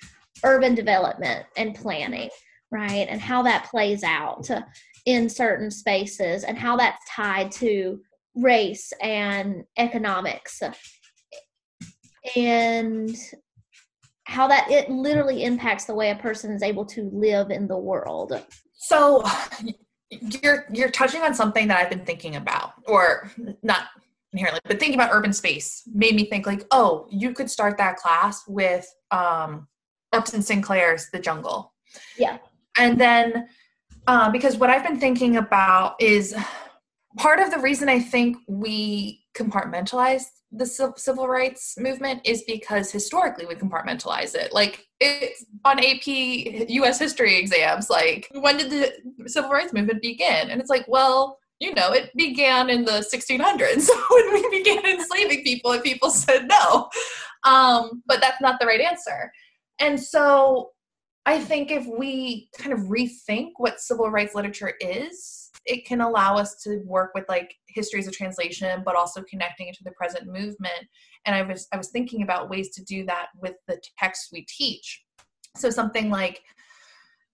urban 0.44 0.76
development 0.76 1.46
and 1.58 1.76
planning 1.76 2.30
right? 2.74 3.08
And 3.08 3.22
how 3.22 3.44
that 3.44 3.68
plays 3.70 4.04
out 4.04 4.50
in 5.06 5.30
certain 5.30 5.70
spaces 5.70 6.44
and 6.44 6.58
how 6.58 6.76
that's 6.76 7.00
tied 7.10 7.52
to 7.54 8.02
race 8.36 8.92
and 9.02 9.64
economics. 9.78 10.62
And 12.36 13.16
how 14.26 14.48
that 14.48 14.72
it 14.72 14.90
literally 14.90 15.44
impacts 15.44 15.86
the 15.86 15.94
way 15.94 16.12
a 16.12 16.16
person 16.16 16.52
is 16.52 16.64
able 16.64 16.86
to 16.86 17.10
live 17.14 17.52
in 17.52 17.68
the 17.68 17.78
world. 17.78 18.42
So 18.74 19.24
you're 20.44 20.66
you're 20.72 20.90
touching 20.90 21.22
on 21.22 21.34
something 21.34 21.68
that 21.68 21.80
i've 21.80 21.90
been 21.90 22.06
thinking 22.06 22.36
about 22.36 22.74
or 22.88 23.32
not 23.62 23.86
inherently 24.32 24.60
but 24.66 24.80
thinking 24.80 24.96
about 24.96 25.10
urban 25.12 25.34
space 25.34 25.84
made 25.94 26.16
me 26.16 26.26
think 26.26 26.46
like 26.46 26.66
oh 26.72 27.08
you 27.10 27.34
could 27.34 27.50
start 27.50 27.78
that 27.78 27.98
class 27.98 28.44
with 28.48 28.88
um 29.12 29.68
upton 30.12 30.42
sinclair's 30.42 31.10
the 31.12 31.20
jungle. 31.20 31.74
Yeah. 32.18 32.38
And 32.78 33.00
then 33.00 33.48
uh, 34.08 34.30
because 34.32 34.58
what 34.58 34.70
i've 34.70 34.84
been 34.84 35.00
thinking 35.00 35.38
about 35.38 35.96
is 36.00 36.36
part 37.18 37.40
of 37.40 37.52
the 37.52 37.60
reason 37.60 37.90
i 37.90 38.00
think 38.00 38.38
we 38.48 39.24
compartmentalize 39.38 40.26
the 40.56 40.94
civil 40.98 41.28
rights 41.28 41.76
movement 41.80 42.22
is 42.24 42.44
because 42.44 42.92
historically 42.92 43.46
we 43.48 43.56
compartmentalize 43.56 44.36
it. 44.36 44.54
Like 44.54 44.88
it's 45.00 45.44
on 45.66 45.80
AP 45.80 46.70
US 46.70 47.00
history 47.00 47.38
exams, 47.38 47.90
like 47.90 48.28
when 48.34 48.58
did 48.58 48.70
the 48.70 49.30
civil 49.30 49.50
rights 49.50 49.74
movement 49.74 50.02
begin? 50.02 50.52
And 50.52 50.62
it's 50.62 50.70
like, 50.70 50.86
well, 50.88 51.40
you 51.60 51.74
know, 51.74 51.92
it 51.92 52.12
began 52.16 52.70
in 52.70 52.86
the 52.86 53.04
1600s 53.14 53.90
when 54.12 54.34
we 54.34 54.50
began 54.60 54.86
enslaving 54.86 55.44
people 55.44 55.72
and 55.72 55.84
people 55.84 56.12
said 56.12 56.48
no. 56.48 56.90
Um, 57.46 58.04
but 58.06 58.22
that's 58.22 58.42
not 58.42 58.60
the 58.60 58.68
right 58.68 58.82
answer. 58.82 59.32
And 59.80 60.00
so 60.00 60.72
I 61.26 61.40
think 61.40 61.72
if 61.72 61.88
we 61.88 62.50
kind 62.60 62.74
of 62.74 62.82
rethink 62.82 63.52
what 63.58 63.80
civil 63.80 64.12
rights 64.12 64.36
literature 64.36 64.74
is, 64.80 65.43
it 65.66 65.86
can 65.86 66.02
allow 66.02 66.36
us 66.36 66.62
to 66.64 66.82
work 66.86 67.12
with 67.14 67.26
like 67.30 67.56
histories 67.68 68.08
of 68.08 68.14
translation 68.14 68.82
but 68.86 68.96
also 68.96 69.22
connecting 69.30 69.68
it 69.68 69.76
to 69.76 69.84
the 69.84 69.92
present 69.92 70.26
movement 70.26 70.88
and 71.26 71.36
i 71.36 71.42
was 71.42 71.68
i 71.74 71.78
was 71.78 71.90
thinking 71.90 72.24
about 72.24 72.50
ways 72.50 72.70
to 72.70 72.84
do 72.84 73.06
that 73.06 73.28
with 73.40 73.56
the 73.68 73.80
texts 73.98 74.30
we 74.32 74.46
teach 74.46 75.04
so 75.56 75.70
something 75.70 76.10
like 76.10 76.42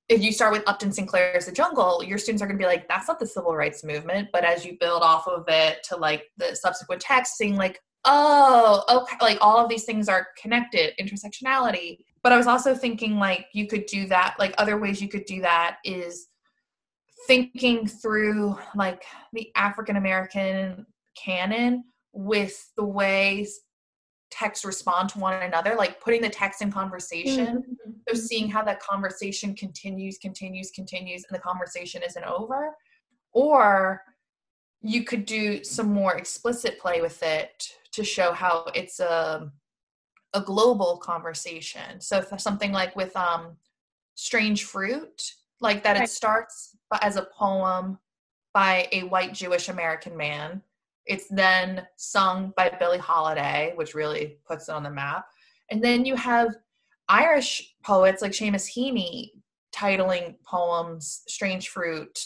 if 0.09 0.23
you 0.23 0.31
start 0.31 0.51
with 0.51 0.63
Upton 0.67 0.91
Sinclair's 0.91 1.45
The 1.45 1.51
Jungle, 1.51 2.03
your 2.03 2.17
students 2.17 2.41
are 2.41 2.47
going 2.47 2.57
to 2.57 2.61
be 2.61 2.67
like, 2.67 2.87
that's 2.87 3.07
not 3.07 3.19
the 3.19 3.27
civil 3.27 3.55
rights 3.55 3.83
movement. 3.83 4.29
But 4.33 4.43
as 4.43 4.65
you 4.65 4.75
build 4.79 5.03
off 5.03 5.27
of 5.27 5.45
it 5.47 5.83
to 5.83 5.95
like 5.95 6.25
the 6.37 6.55
subsequent 6.55 6.99
text, 6.99 7.37
seeing 7.37 7.55
like, 7.55 7.79
oh, 8.05 8.83
okay, 8.89 9.17
like 9.21 9.37
all 9.39 9.57
of 9.63 9.69
these 9.69 9.83
things 9.83 10.09
are 10.09 10.27
connected, 10.41 10.93
intersectionality. 10.99 11.99
But 12.23 12.31
I 12.31 12.37
was 12.37 12.47
also 12.47 12.73
thinking 12.73 13.17
like 13.17 13.45
you 13.53 13.67
could 13.67 13.85
do 13.85 14.07
that, 14.07 14.35
like 14.39 14.55
other 14.57 14.79
ways 14.79 14.99
you 14.99 15.07
could 15.07 15.25
do 15.25 15.41
that 15.41 15.77
is 15.85 16.28
thinking 17.27 17.87
through 17.87 18.57
like 18.75 19.03
the 19.33 19.51
African 19.55 19.95
American 19.95 20.85
canon 21.15 21.83
with 22.13 22.71
the 22.75 22.85
ways 22.85 23.61
texts 24.31 24.63
respond 24.63 25.09
to 25.09 25.19
one 25.19 25.33
another, 25.41 25.75
like 25.75 25.99
putting 26.01 26.21
the 26.21 26.29
text 26.29 26.61
in 26.61 26.71
conversation. 26.71 27.47
Mm-hmm. 27.47 27.91
So 28.07 28.15
seeing 28.15 28.49
how 28.49 28.63
that 28.63 28.79
conversation 28.79 29.55
continues, 29.55 30.17
continues, 30.17 30.71
continues, 30.71 31.25
and 31.27 31.35
the 31.35 31.41
conversation 31.41 32.01
isn't 32.05 32.23
over. 32.23 32.75
Or 33.31 34.03
you 34.81 35.03
could 35.03 35.25
do 35.25 35.63
some 35.63 35.91
more 35.91 36.15
explicit 36.15 36.79
play 36.79 37.01
with 37.01 37.21
it 37.23 37.67
to 37.91 38.03
show 38.03 38.31
how 38.31 38.65
it's 38.75 38.99
a 38.99 39.51
a 40.33 40.41
global 40.41 40.97
conversation. 40.97 41.99
So 41.99 42.23
something 42.37 42.71
like 42.71 42.95
with 42.95 43.15
um 43.17 43.57
strange 44.15 44.65
fruit, 44.65 45.33
like 45.59 45.83
that 45.83 45.93
right. 45.93 46.03
it 46.03 46.09
starts 46.09 46.75
as 47.01 47.15
a 47.15 47.27
poem 47.37 47.99
by 48.53 48.87
a 48.91 49.03
white 49.03 49.33
Jewish 49.33 49.69
American 49.69 50.17
man. 50.17 50.61
It's 51.05 51.27
then 51.29 51.87
sung 51.95 52.53
by 52.55 52.69
Billie 52.79 52.97
Holiday, 52.97 53.73
which 53.75 53.95
really 53.95 54.37
puts 54.47 54.69
it 54.69 54.73
on 54.73 54.83
the 54.83 54.91
map. 54.91 55.25
And 55.71 55.83
then 55.83 56.05
you 56.05 56.15
have 56.15 56.55
Irish 57.07 57.75
poets 57.83 58.21
like 58.21 58.31
Seamus 58.31 58.69
Heaney 58.69 59.31
titling 59.73 60.35
poems 60.45 61.23
Strange 61.27 61.69
Fruit 61.69 62.19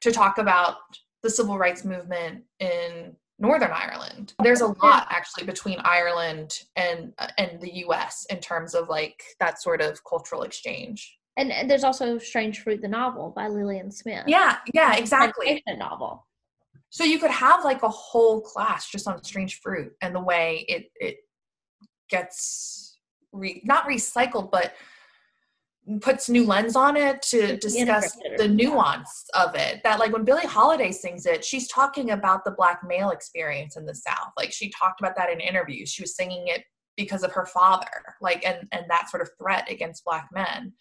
to 0.00 0.10
talk 0.10 0.38
about 0.38 0.76
the 1.22 1.30
civil 1.30 1.58
rights 1.58 1.84
movement 1.84 2.42
in 2.58 3.14
Northern 3.38 3.70
Ireland. 3.72 4.34
There's 4.42 4.60
a 4.60 4.66
lot 4.66 5.06
actually 5.10 5.44
between 5.44 5.78
Ireland 5.80 6.60
and 6.76 7.12
uh, 7.18 7.28
and 7.38 7.60
the 7.60 7.72
US 7.86 8.26
in 8.30 8.38
terms 8.38 8.74
of 8.74 8.88
like 8.88 9.22
that 9.40 9.60
sort 9.60 9.80
of 9.80 10.04
cultural 10.04 10.42
exchange. 10.42 11.18
And 11.36 11.70
there's 11.70 11.84
also 11.84 12.18
Strange 12.18 12.60
Fruit, 12.60 12.82
the 12.82 12.88
novel 12.88 13.32
by 13.34 13.48
Lillian 13.48 13.90
Smith. 13.90 14.24
Yeah, 14.26 14.58
yeah, 14.74 14.96
exactly. 14.96 15.62
A 15.66 15.76
novel. 15.76 16.26
So 16.90 17.04
you 17.04 17.18
could 17.18 17.30
have 17.30 17.64
like 17.64 17.82
a 17.82 17.88
whole 17.88 18.42
class 18.42 18.90
just 18.90 19.08
on 19.08 19.24
Strange 19.24 19.60
Fruit 19.60 19.92
and 20.02 20.14
the 20.14 20.20
way 20.20 20.66
it 20.68 20.90
it 20.96 21.16
gets 22.10 22.98
re, 23.32 23.62
not 23.64 23.88
recycled, 23.88 24.50
but 24.50 24.74
puts 26.00 26.28
new 26.28 26.46
lens 26.46 26.76
on 26.76 26.96
it 26.96 27.22
to 27.22 27.56
discuss 27.56 28.16
the 28.36 28.46
nuance 28.46 29.24
of 29.34 29.56
it 29.56 29.80
that 29.82 29.98
like 29.98 30.12
when 30.12 30.22
billie 30.22 30.46
holiday 30.46 30.92
sings 30.92 31.26
it 31.26 31.44
she's 31.44 31.66
talking 31.66 32.12
about 32.12 32.44
the 32.44 32.52
black 32.52 32.82
male 32.86 33.10
experience 33.10 33.76
in 33.76 33.84
the 33.84 33.94
south 33.94 34.30
like 34.38 34.52
she 34.52 34.70
talked 34.70 35.00
about 35.00 35.16
that 35.16 35.28
in 35.28 35.40
interviews 35.40 35.90
she 35.90 36.00
was 36.00 36.14
singing 36.14 36.46
it 36.46 36.62
because 36.96 37.24
of 37.24 37.32
her 37.32 37.46
father 37.46 37.88
like 38.20 38.46
and 38.46 38.68
and 38.70 38.84
that 38.88 39.10
sort 39.10 39.20
of 39.20 39.28
threat 39.36 39.68
against 39.68 40.04
black 40.04 40.28
men 40.32 40.72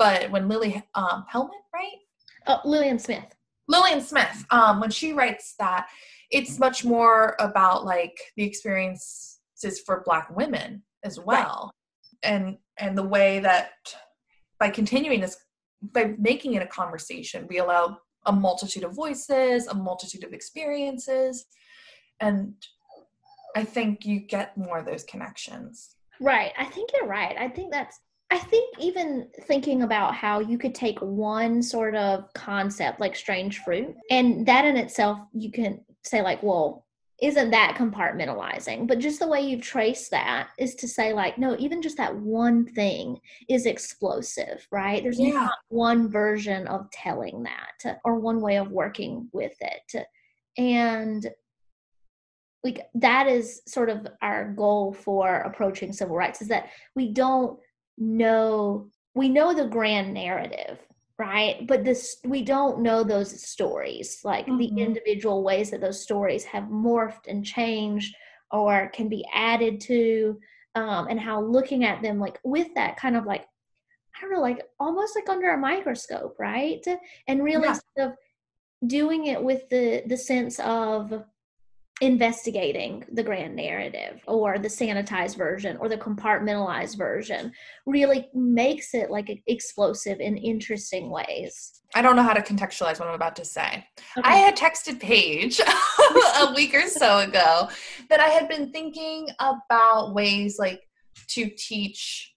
but 0.00 0.30
when 0.30 0.48
Lily 0.48 0.82
um, 0.94 1.26
Hellman, 1.30 1.50
right? 1.74 1.98
Oh, 2.46 2.58
Lillian 2.64 2.98
Smith. 2.98 3.36
Lillian 3.68 4.00
Smith, 4.00 4.46
um, 4.50 4.80
when 4.80 4.90
she 4.90 5.12
writes 5.12 5.54
that, 5.58 5.88
it's 6.30 6.58
much 6.58 6.86
more 6.86 7.36
about 7.38 7.84
like 7.84 8.18
the 8.34 8.42
experiences 8.42 9.38
for 9.84 10.02
Black 10.06 10.34
women 10.34 10.82
as 11.04 11.20
well, 11.20 11.70
right. 12.24 12.32
and 12.32 12.56
and 12.78 12.96
the 12.96 13.02
way 13.02 13.40
that 13.40 13.72
by 14.58 14.70
continuing 14.70 15.20
this, 15.20 15.36
by 15.82 16.14
making 16.18 16.54
it 16.54 16.62
a 16.62 16.66
conversation, 16.66 17.46
we 17.50 17.58
allow 17.58 17.98
a 18.24 18.32
multitude 18.32 18.84
of 18.84 18.94
voices, 18.94 19.66
a 19.66 19.74
multitude 19.74 20.24
of 20.24 20.32
experiences, 20.32 21.44
and 22.20 22.54
I 23.54 23.64
think 23.64 24.06
you 24.06 24.20
get 24.20 24.56
more 24.56 24.78
of 24.78 24.86
those 24.86 25.04
connections. 25.04 25.96
Right. 26.20 26.52
I 26.56 26.64
think 26.64 26.90
you're 26.94 27.06
right. 27.08 27.36
I 27.38 27.48
think 27.48 27.70
that's 27.70 27.98
I 28.30 28.38
think 28.38 28.78
even 28.78 29.28
thinking 29.42 29.82
about 29.82 30.14
how 30.14 30.40
you 30.40 30.56
could 30.56 30.74
take 30.74 30.98
one 31.00 31.62
sort 31.62 31.96
of 31.96 32.32
concept 32.34 33.00
like 33.00 33.16
strange 33.16 33.58
fruit, 33.58 33.94
and 34.10 34.46
that 34.46 34.64
in 34.64 34.76
itself, 34.76 35.18
you 35.32 35.50
can 35.50 35.80
say, 36.04 36.22
like, 36.22 36.42
well, 36.42 36.86
isn't 37.20 37.50
that 37.50 37.76
compartmentalizing? 37.76 38.86
But 38.86 38.98
just 38.98 39.18
the 39.18 39.28
way 39.28 39.42
you 39.42 39.60
trace 39.60 40.08
that 40.08 40.48
is 40.58 40.74
to 40.76 40.88
say, 40.88 41.12
like, 41.12 41.38
no, 41.38 41.56
even 41.58 41.82
just 41.82 41.98
that 41.98 42.16
one 42.16 42.66
thing 42.66 43.18
is 43.48 43.66
explosive, 43.66 44.66
right? 44.70 45.02
There's 45.02 45.20
yeah. 45.20 45.32
not 45.32 45.52
one 45.68 46.08
version 46.08 46.66
of 46.66 46.90
telling 46.92 47.42
that 47.42 47.98
or 48.04 48.18
one 48.18 48.40
way 48.40 48.56
of 48.56 48.70
working 48.70 49.28
with 49.32 49.54
it. 49.60 50.06
And 50.56 51.28
like 52.62 52.88
that 52.94 53.26
is 53.26 53.62
sort 53.66 53.88
of 53.88 54.06
our 54.22 54.52
goal 54.52 54.92
for 54.92 55.36
approaching 55.36 55.92
civil 55.92 56.16
rights 56.16 56.42
is 56.42 56.48
that 56.48 56.70
we 56.94 57.12
don't 57.12 57.58
know 58.00 58.88
we 59.14 59.28
know 59.28 59.54
the 59.54 59.66
grand 59.66 60.12
narrative 60.12 60.78
right 61.18 61.66
but 61.66 61.84
this 61.84 62.16
we 62.24 62.42
don't 62.42 62.80
know 62.80 63.04
those 63.04 63.46
stories 63.46 64.20
like 64.24 64.46
mm-hmm. 64.46 64.56
the 64.56 64.82
individual 64.82 65.44
ways 65.44 65.70
that 65.70 65.82
those 65.82 66.02
stories 66.02 66.44
have 66.44 66.64
morphed 66.64 67.28
and 67.28 67.44
changed 67.44 68.16
or 68.50 68.88
can 68.88 69.08
be 69.08 69.24
added 69.32 69.80
to 69.80 70.38
um, 70.74 71.08
and 71.08 71.20
how 71.20 71.40
looking 71.42 71.84
at 71.84 72.02
them 72.02 72.18
like 72.18 72.38
with 72.42 72.68
that 72.74 72.96
kind 72.96 73.16
of 73.16 73.26
like 73.26 73.46
i 74.16 74.20
don't 74.22 74.32
know 74.32 74.40
like 74.40 74.62
almost 74.80 75.14
like 75.14 75.28
under 75.28 75.50
a 75.50 75.58
microscope 75.58 76.34
right 76.38 76.84
and 77.28 77.44
really 77.44 77.66
yeah. 77.66 77.74
sort 77.74 78.10
of 78.10 78.16
doing 78.86 79.26
it 79.26 79.42
with 79.42 79.68
the 79.68 80.02
the 80.06 80.16
sense 80.16 80.58
of 80.60 81.22
investigating 82.00 83.04
the 83.12 83.22
grand 83.22 83.54
narrative 83.54 84.20
or 84.26 84.58
the 84.58 84.68
sanitized 84.68 85.36
version 85.36 85.76
or 85.78 85.88
the 85.88 85.98
compartmentalized 85.98 86.96
version 86.96 87.52
really 87.86 88.28
makes 88.34 88.94
it 88.94 89.10
like 89.10 89.42
explosive 89.46 90.18
in 90.20 90.36
interesting 90.36 91.10
ways. 91.10 91.82
I 91.94 92.02
don't 92.02 92.16
know 92.16 92.22
how 92.22 92.32
to 92.32 92.40
contextualize 92.40 93.00
what 93.00 93.08
I'm 93.08 93.14
about 93.14 93.36
to 93.36 93.44
say. 93.44 93.84
Okay. 94.16 94.28
I 94.28 94.36
had 94.36 94.56
texted 94.56 95.00
Paige 95.00 95.60
a 96.40 96.52
week 96.54 96.74
or 96.74 96.86
so 96.86 97.18
ago 97.18 97.68
that 98.08 98.20
I 98.20 98.28
had 98.28 98.48
been 98.48 98.72
thinking 98.72 99.28
about 99.38 100.14
ways 100.14 100.58
like 100.58 100.80
to 101.28 101.50
teach 101.50 102.34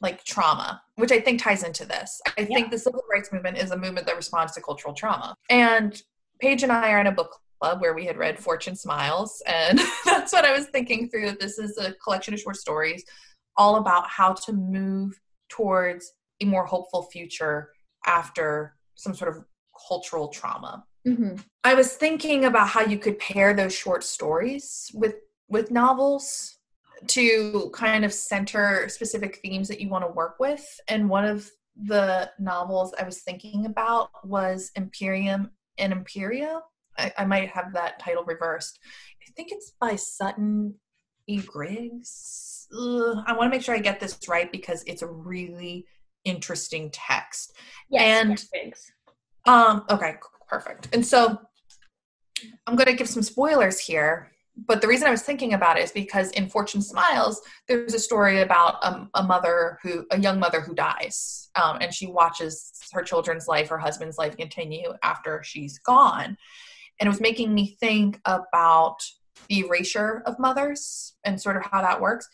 like 0.00 0.24
trauma, 0.24 0.82
which 0.96 1.12
I 1.12 1.20
think 1.20 1.40
ties 1.40 1.62
into 1.62 1.84
this. 1.86 2.20
I 2.36 2.42
yeah. 2.42 2.46
think 2.54 2.70
the 2.70 2.78
civil 2.78 3.02
rights 3.10 3.32
movement 3.32 3.56
is 3.56 3.70
a 3.70 3.76
movement 3.76 4.06
that 4.06 4.16
responds 4.16 4.52
to 4.52 4.60
cultural 4.60 4.94
trauma. 4.94 5.34
And 5.48 6.00
Paige 6.40 6.64
and 6.64 6.72
I 6.72 6.90
are 6.90 7.00
in 7.00 7.06
a 7.06 7.12
book 7.12 7.38
club 7.62 7.80
where 7.80 7.94
we 7.94 8.04
had 8.04 8.16
read 8.16 8.38
Fortune 8.38 8.74
Smiles. 8.74 9.40
And 9.46 9.80
that's 10.04 10.32
what 10.32 10.44
I 10.44 10.52
was 10.52 10.66
thinking 10.66 11.08
through 11.08 11.32
this 11.32 11.58
is 11.58 11.78
a 11.78 11.92
collection 11.94 12.34
of 12.34 12.40
short 12.40 12.56
stories 12.56 13.04
all 13.56 13.76
about 13.76 14.08
how 14.08 14.32
to 14.32 14.52
move 14.52 15.20
towards 15.48 16.12
a 16.40 16.44
more 16.44 16.64
hopeful 16.64 17.04
future 17.04 17.70
after 18.06 18.74
some 18.96 19.14
sort 19.14 19.36
of 19.36 19.44
cultural 19.88 20.28
trauma. 20.28 20.84
Mm-hmm. 21.06 21.36
I 21.62 21.74
was 21.74 21.92
thinking 21.92 22.46
about 22.46 22.68
how 22.68 22.82
you 22.82 22.98
could 22.98 23.18
pair 23.18 23.54
those 23.54 23.74
short 23.74 24.02
stories 24.02 24.90
with 24.94 25.16
with 25.48 25.70
novels 25.70 26.58
to 27.08 27.70
kind 27.74 28.04
of 28.04 28.12
center 28.12 28.88
specific 28.88 29.36
themes 29.36 29.68
that 29.68 29.80
you 29.80 29.88
want 29.88 30.04
to 30.04 30.10
work 30.10 30.36
with. 30.40 30.64
And 30.88 31.08
one 31.08 31.24
of 31.24 31.48
the 31.76 32.30
novels 32.38 32.94
I 32.98 33.04
was 33.04 33.22
thinking 33.22 33.66
about 33.66 34.10
was 34.24 34.70
Imperium 34.76 35.50
and 35.78 35.92
Imperia. 35.92 36.62
I, 36.98 37.12
I 37.18 37.24
might 37.24 37.50
have 37.50 37.72
that 37.74 37.98
title 37.98 38.24
reversed. 38.24 38.78
I 39.28 39.32
think 39.36 39.48
it's 39.52 39.72
by 39.80 39.96
Sutton 39.96 40.74
E. 41.26 41.40
Griggs. 41.40 42.66
Ugh, 42.72 43.18
I 43.26 43.32
want 43.34 43.50
to 43.52 43.56
make 43.56 43.62
sure 43.62 43.74
I 43.74 43.78
get 43.78 44.00
this 44.00 44.18
right 44.28 44.50
because 44.50 44.82
it's 44.86 45.02
a 45.02 45.06
really 45.06 45.86
interesting 46.24 46.90
text. 46.92 47.56
Yes, 47.90 48.20
And- 48.20 48.30
yes, 48.30 48.48
Riggs. 48.52 48.92
Um, 49.46 49.84
okay, 49.90 50.14
perfect. 50.48 50.88
And 50.94 51.04
so 51.04 51.36
I'm 52.66 52.76
going 52.76 52.86
to 52.86 52.94
give 52.94 53.08
some 53.08 53.22
spoilers 53.24 53.80
here, 53.80 54.30
but 54.66 54.80
the 54.80 54.86
reason 54.86 55.08
I 55.08 55.10
was 55.10 55.22
thinking 55.22 55.54
about 55.54 55.78
it 55.78 55.82
is 55.84 55.92
because 55.92 56.30
in 56.32 56.48
Fortune 56.48 56.80
Smiles, 56.80 57.40
there's 57.66 57.94
a 57.94 57.98
story 57.98 58.40
about 58.40 58.76
um, 58.84 59.10
a 59.14 59.22
mother 59.22 59.78
who, 59.82 60.06
a 60.12 60.20
young 60.20 60.38
mother 60.38 60.60
who 60.60 60.74
dies, 60.74 61.50
um, 61.60 61.78
and 61.80 61.92
she 61.92 62.06
watches 62.06 62.72
her 62.92 63.02
children's 63.02 63.48
life, 63.48 63.68
her 63.68 63.78
husband's 63.78 64.18
life 64.18 64.36
continue 64.36 64.92
after 65.02 65.42
she's 65.42 65.78
gone. 65.80 66.36
And 67.00 67.06
it 67.06 67.10
was 67.10 67.20
making 67.20 67.54
me 67.54 67.76
think 67.80 68.20
about 68.24 68.98
the 69.48 69.60
erasure 69.60 70.22
of 70.26 70.38
mothers 70.38 71.14
and 71.24 71.40
sort 71.40 71.56
of 71.56 71.64
how 71.64 71.82
that 71.82 72.00
works. 72.00 72.28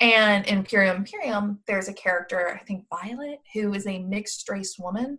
And 0.00 0.46
in 0.46 0.58
Imperium 0.58 0.96
Imperium, 0.96 1.60
there's 1.66 1.88
a 1.88 1.92
character, 1.92 2.58
I 2.58 2.64
think 2.64 2.86
Violet, 2.88 3.40
who 3.52 3.74
is 3.74 3.86
a 3.86 3.98
mixed 3.98 4.48
race 4.48 4.78
woman 4.78 5.18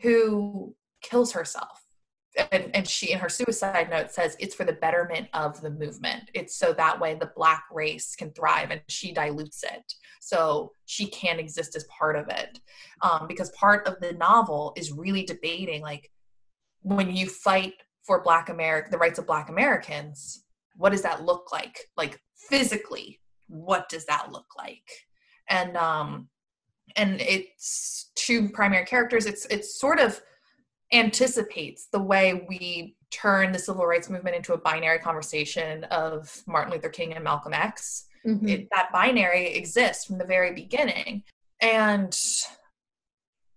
who 0.00 0.76
kills 1.02 1.32
herself. 1.32 1.84
And, 2.52 2.70
and 2.72 2.86
she, 2.86 3.10
in 3.10 3.18
her 3.18 3.28
suicide 3.28 3.90
note, 3.90 4.12
says 4.12 4.36
it's 4.38 4.54
for 4.54 4.64
the 4.64 4.74
betterment 4.74 5.26
of 5.32 5.60
the 5.60 5.70
movement. 5.70 6.30
It's 6.34 6.54
so 6.54 6.72
that 6.74 7.00
way 7.00 7.14
the 7.14 7.32
black 7.34 7.64
race 7.72 8.14
can 8.14 8.30
thrive, 8.30 8.70
and 8.70 8.80
she 8.86 9.12
dilutes 9.12 9.64
it 9.64 9.94
so 10.20 10.70
she 10.84 11.06
can 11.06 11.40
exist 11.40 11.74
as 11.74 11.84
part 11.84 12.14
of 12.14 12.28
it. 12.28 12.60
Um, 13.02 13.26
because 13.26 13.50
part 13.50 13.88
of 13.88 13.98
the 13.98 14.12
novel 14.12 14.72
is 14.76 14.92
really 14.92 15.24
debating, 15.24 15.82
like, 15.82 16.12
when 16.82 17.14
you 17.14 17.28
fight 17.28 17.74
for 18.06 18.22
Black 18.22 18.48
America, 18.48 18.90
the 18.90 18.98
rights 18.98 19.18
of 19.18 19.26
Black 19.26 19.48
Americans, 19.48 20.44
what 20.76 20.90
does 20.90 21.02
that 21.02 21.24
look 21.24 21.52
like? 21.52 21.78
Like 21.96 22.20
physically, 22.48 23.20
what 23.48 23.88
does 23.88 24.06
that 24.06 24.30
look 24.32 24.46
like? 24.56 24.88
And 25.48 25.76
um, 25.76 26.28
and 26.96 27.20
it's 27.20 28.10
two 28.14 28.48
primary 28.50 28.84
characters. 28.86 29.26
It's 29.26 29.44
it's 29.46 29.78
sort 29.78 29.98
of 30.00 30.20
anticipates 30.92 31.88
the 31.92 32.00
way 32.00 32.46
we 32.48 32.96
turn 33.10 33.52
the 33.52 33.58
civil 33.58 33.86
rights 33.86 34.08
movement 34.08 34.36
into 34.36 34.54
a 34.54 34.58
binary 34.58 34.98
conversation 34.98 35.84
of 35.84 36.42
Martin 36.46 36.72
Luther 36.72 36.88
King 36.88 37.12
and 37.14 37.24
Malcolm 37.24 37.52
X. 37.52 38.06
Mhm. 38.26 38.48
It, 38.48 38.68
that 38.72 38.90
binary 38.92 39.46
exists 39.48 40.04
from 40.04 40.18
the 40.18 40.24
very 40.24 40.52
beginning, 40.52 41.22
and 41.60 42.16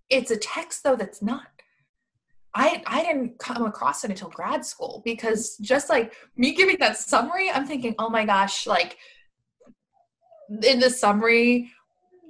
it's 0.09 0.31
a 0.31 0.37
text 0.37 0.83
though 0.83 0.95
that's 0.95 1.21
not. 1.21 1.47
I 2.53 2.83
I 2.85 3.03
didn't 3.03 3.39
come 3.39 3.65
across 3.65 4.03
it 4.03 4.11
until 4.11 4.29
grad 4.29 4.65
school 4.65 5.01
because 5.05 5.57
just 5.57 5.89
like 5.89 6.13
me 6.35 6.53
giving 6.53 6.77
that 6.79 6.97
summary, 6.97 7.49
I'm 7.49 7.65
thinking, 7.65 7.95
oh 7.97 8.09
my 8.09 8.25
gosh, 8.25 8.67
like 8.67 8.97
in 10.63 10.79
the 10.79 10.89
summary, 10.89 11.71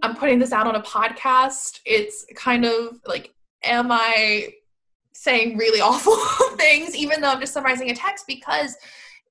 I'm 0.03 0.15
putting 0.15 0.39
this 0.39 0.51
out 0.51 0.67
on 0.67 0.75
a 0.75 0.81
podcast. 0.81 1.79
It's 1.85 2.25
kind 2.35 2.65
of 2.65 2.99
like, 3.05 3.33
am 3.63 3.91
I 3.91 4.53
saying 5.13 5.57
really 5.57 5.81
awful 5.81 6.17
things, 6.57 6.95
even 6.95 7.21
though 7.21 7.29
I'm 7.29 7.39
just 7.39 7.53
summarizing 7.53 7.89
a 7.89 7.95
text? 7.95 8.25
Because 8.27 8.75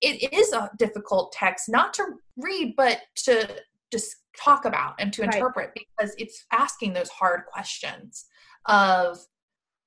it 0.01 0.33
is 0.33 0.53
a 0.53 0.71
difficult 0.79 1.33
text, 1.33 1.69
not 1.69 1.93
to 1.95 2.05
read, 2.37 2.75
but 2.77 3.01
to 3.15 3.49
just 3.93 4.17
talk 4.37 4.65
about 4.65 4.95
and 4.99 5.13
to 5.13 5.23
Right. 5.23 5.35
interpret 5.35 5.73
because 5.75 6.15
it's 6.17 6.47
asking 6.53 6.95
those 6.95 7.11
hard 7.11 7.43
questions 7.47 8.27
of 8.67 9.19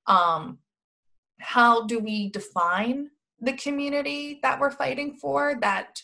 um, 0.06 0.58
how 1.44 1.86
do 1.86 1.98
we 1.98 2.30
define 2.30 3.10
the 3.40 3.52
community 3.52 4.40
that 4.42 4.58
we're 4.58 4.70
fighting 4.70 5.16
for? 5.20 5.58
That 5.60 6.00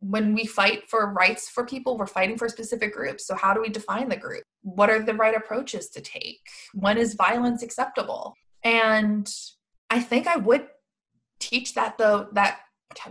when 0.00 0.34
we 0.34 0.44
fight 0.46 0.88
for 0.88 1.12
rights 1.12 1.48
for 1.48 1.64
people 1.64 1.96
we're 1.96 2.06
fighting 2.06 2.36
for 2.36 2.48
specific 2.48 2.92
groups. 2.94 3.26
So 3.26 3.34
how 3.34 3.54
do 3.54 3.60
we 3.60 3.68
define 3.68 4.08
the 4.08 4.16
group? 4.16 4.42
What 4.62 4.90
are 4.90 5.02
the 5.02 5.14
right 5.14 5.34
approaches 5.34 5.88
to 5.90 6.00
take? 6.00 6.40
When 6.74 6.98
is 6.98 7.14
violence 7.14 7.62
acceptable? 7.62 8.34
And 8.64 9.32
i 9.88 10.00
think 10.00 10.26
i 10.26 10.34
would 10.36 10.66
teach 11.38 11.74
that 11.74 11.96
though 11.96 12.26
that 12.32 12.58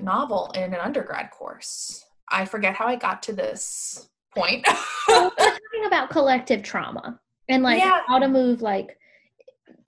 novel 0.01 0.51
in 0.55 0.73
an 0.73 0.79
undergrad 0.81 1.31
course. 1.31 2.03
I 2.29 2.43
forget 2.45 2.75
how 2.75 2.87
i 2.87 2.95
got 2.95 3.21
to 3.23 3.33
this 3.33 4.09
point. 4.35 4.65
So 5.07 5.31
we're 5.37 5.45
talking 5.51 5.85
about 5.85 6.09
collective 6.09 6.63
trauma 6.63 7.19
and 7.47 7.61
like 7.63 7.79
Yeah. 7.79 7.99
how 8.07 8.17
to 8.19 8.27
move 8.27 8.61
like 8.63 8.97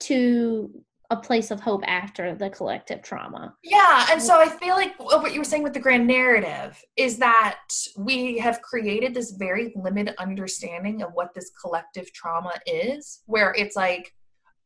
to 0.00 0.70
a 1.10 1.16
place 1.16 1.50
of 1.50 1.60
hope 1.60 1.82
after 1.86 2.34
the 2.34 2.50
collective 2.50 3.02
trauma. 3.02 3.54
Yeah, 3.64 4.06
and 4.10 4.20
so 4.20 4.38
I 4.38 4.48
feel 4.48 4.74
like 4.74 4.94
what 4.98 5.32
you 5.32 5.40
were 5.40 5.44
saying 5.44 5.62
with 5.62 5.72
the 5.72 5.80
grand 5.80 6.06
narrative 6.06 6.82
is 6.96 7.16
that 7.18 7.60
we 7.96 8.36
have 8.38 8.60
created 8.60 9.14
this 9.14 9.30
very 9.30 9.72
limited 9.74 10.14
understanding 10.18 11.02
of 11.02 11.12
what 11.14 11.32
this 11.34 11.50
collective 11.62 12.12
trauma 12.12 12.52
is, 12.66 13.22
where 13.24 13.54
it's 13.56 13.74
like, 13.74 14.14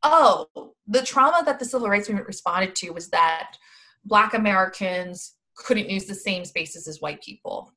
oh, 0.02 0.46
the 0.88 1.02
trauma 1.02 1.44
that 1.44 1.60
the 1.60 1.64
civil 1.64 1.88
rights 1.88 2.08
movement 2.08 2.26
responded 2.26 2.74
to 2.76 2.90
was 2.90 3.08
that 3.10 3.56
Black 4.04 4.34
Americans 4.34 5.34
couldn't 5.56 5.88
use 5.88 6.06
the 6.06 6.14
same 6.14 6.44
spaces 6.44 6.88
as 6.88 7.00
white 7.00 7.22
people. 7.22 7.72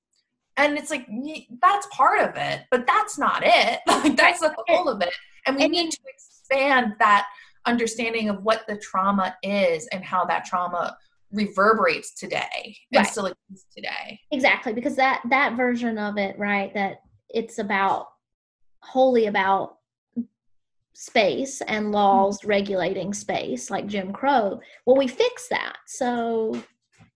And 0.57 0.77
it's 0.77 0.89
like, 0.89 1.07
that's 1.61 1.87
part 1.91 2.21
of 2.21 2.35
it, 2.35 2.61
but 2.71 2.87
that's 2.87 3.19
not 3.19 3.43
it. 3.45 3.79
Like, 3.87 4.17
that's 4.17 4.41
not 4.41 4.55
the 4.55 4.63
whole 4.67 4.87
of 4.87 5.01
it. 5.01 5.13
And 5.45 5.55
we 5.55 5.63
And 5.63 5.71
need 5.71 5.91
to 5.91 5.99
expand 6.07 6.93
that 6.99 7.27
understanding 7.65 8.29
of 8.29 8.43
what 8.43 8.65
the 8.67 8.77
trauma 8.77 9.35
is 9.43 9.87
and 9.87 10.03
how 10.03 10.25
that 10.25 10.45
trauma 10.45 10.97
reverberates 11.31 12.13
today 12.13 12.77
and 12.91 12.99
Right. 13.03 13.07
still 13.07 13.25
exists 13.25 13.73
today. 13.75 14.19
Exactly, 14.31 14.73
because 14.73 14.95
that 14.95 15.21
that 15.29 15.57
version 15.57 15.97
of 15.97 16.17
it, 16.17 16.37
right, 16.37 16.73
that 16.73 17.01
it's 17.29 17.59
about 17.59 18.07
wholly 18.81 19.25
about 19.25 19.77
space 20.93 21.61
and 21.61 21.91
laws 21.91 22.45
regulating 22.45 23.13
space 23.13 23.69
like 23.69 23.85
Jim 23.87 24.13
Crow. 24.13 24.61
Well, 24.85 24.95
we 24.95 25.07
fix 25.07 25.49
that. 25.49 25.75
So 25.87 26.61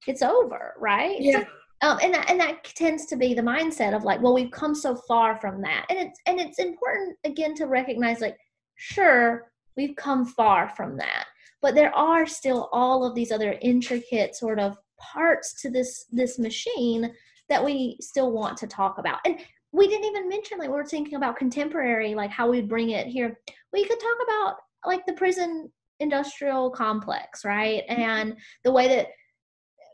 it's 0.08 0.22
over, 0.22 0.74
right? 0.80 1.22
Yeah. 1.22 1.46
um, 1.82 1.98
and 2.02 2.14
that 2.14 2.30
and 2.30 2.40
that 2.42 2.64
tends 2.64 3.06
to 3.06 3.16
be 3.16 3.34
the 3.34 3.42
mindset 3.42 3.96
of 3.96 4.04
like, 4.04 4.22
well, 4.22 4.34
we've 4.34 4.52
come 4.52 4.76
so 4.76 4.96
far 4.96 5.40
from 5.40 5.62
that, 5.62 5.86
and 5.90 5.98
it's 6.00 6.20
and 6.26 6.40
it's 6.40 6.60
important 6.60 7.18
again 7.24 7.54
to 7.56 7.68
recognize 7.68 8.20
like, 8.20 8.38
sure, 8.76 9.50
we've 9.80 9.96
come 9.96 10.26
far 10.26 10.70
from 10.76 10.98
that, 10.98 11.26
but 11.62 11.74
there 11.74 11.96
are 11.96 12.28
still 12.28 12.70
all 12.74 13.06
of 13.06 13.16
these 13.16 13.32
other 13.32 13.58
intricate 13.62 14.36
sort 14.36 14.60
of 14.60 14.78
parts 15.00 15.60
to 15.62 15.70
this 15.70 16.06
this 16.12 16.38
machine 16.38 17.14
that 17.48 17.64
we 17.64 17.98
still 18.02 18.32
want 18.32 18.58
to 18.58 18.68
talk 18.68 18.98
about, 18.98 19.20
and 19.26 19.40
we 19.72 19.88
didn't 19.88 20.06
even 20.06 20.28
mention 20.28 20.60
like 20.60 20.70
we're 20.70 20.86
thinking 20.86 21.16
about 21.16 21.38
contemporary, 21.38 22.14
like 22.14 22.30
how 22.30 22.50
we 22.50 22.62
bring 22.62 22.90
it 22.90 23.08
here. 23.08 23.40
We 23.72 23.86
could 23.86 24.00
talk 24.00 24.18
about 24.24 24.56
like 24.86 25.06
the 25.06 25.14
prison 25.14 25.72
industrial 26.02 26.72
complex, 26.72 27.46
right, 27.46 27.84
mm-hmm. 27.90 28.02
and 28.02 28.38
the 28.66 28.72
way 28.74 28.90
that 28.90 29.08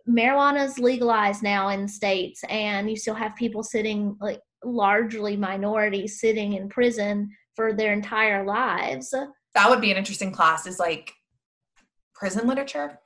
marijuana's 0.09 0.79
legalized 0.79 1.43
now 1.43 1.69
in 1.69 1.87
states 1.87 2.43
and 2.49 2.89
you 2.89 2.95
still 2.95 3.15
have 3.15 3.35
people 3.35 3.63
sitting 3.63 4.15
like 4.21 4.39
largely 4.63 5.35
minorities 5.35 6.19
sitting 6.19 6.53
in 6.53 6.69
prison 6.69 7.27
for 7.55 7.73
their 7.73 7.91
entire 7.91 8.45
lives 8.45 9.13
That 9.55 9.69
would 9.69 9.81
be 9.81 9.91
an 9.91 9.97
interesting 9.97 10.31
class 10.31 10.67
is 10.67 10.79
like 10.79 11.13
prison 12.13 12.47
literature, 12.47 12.99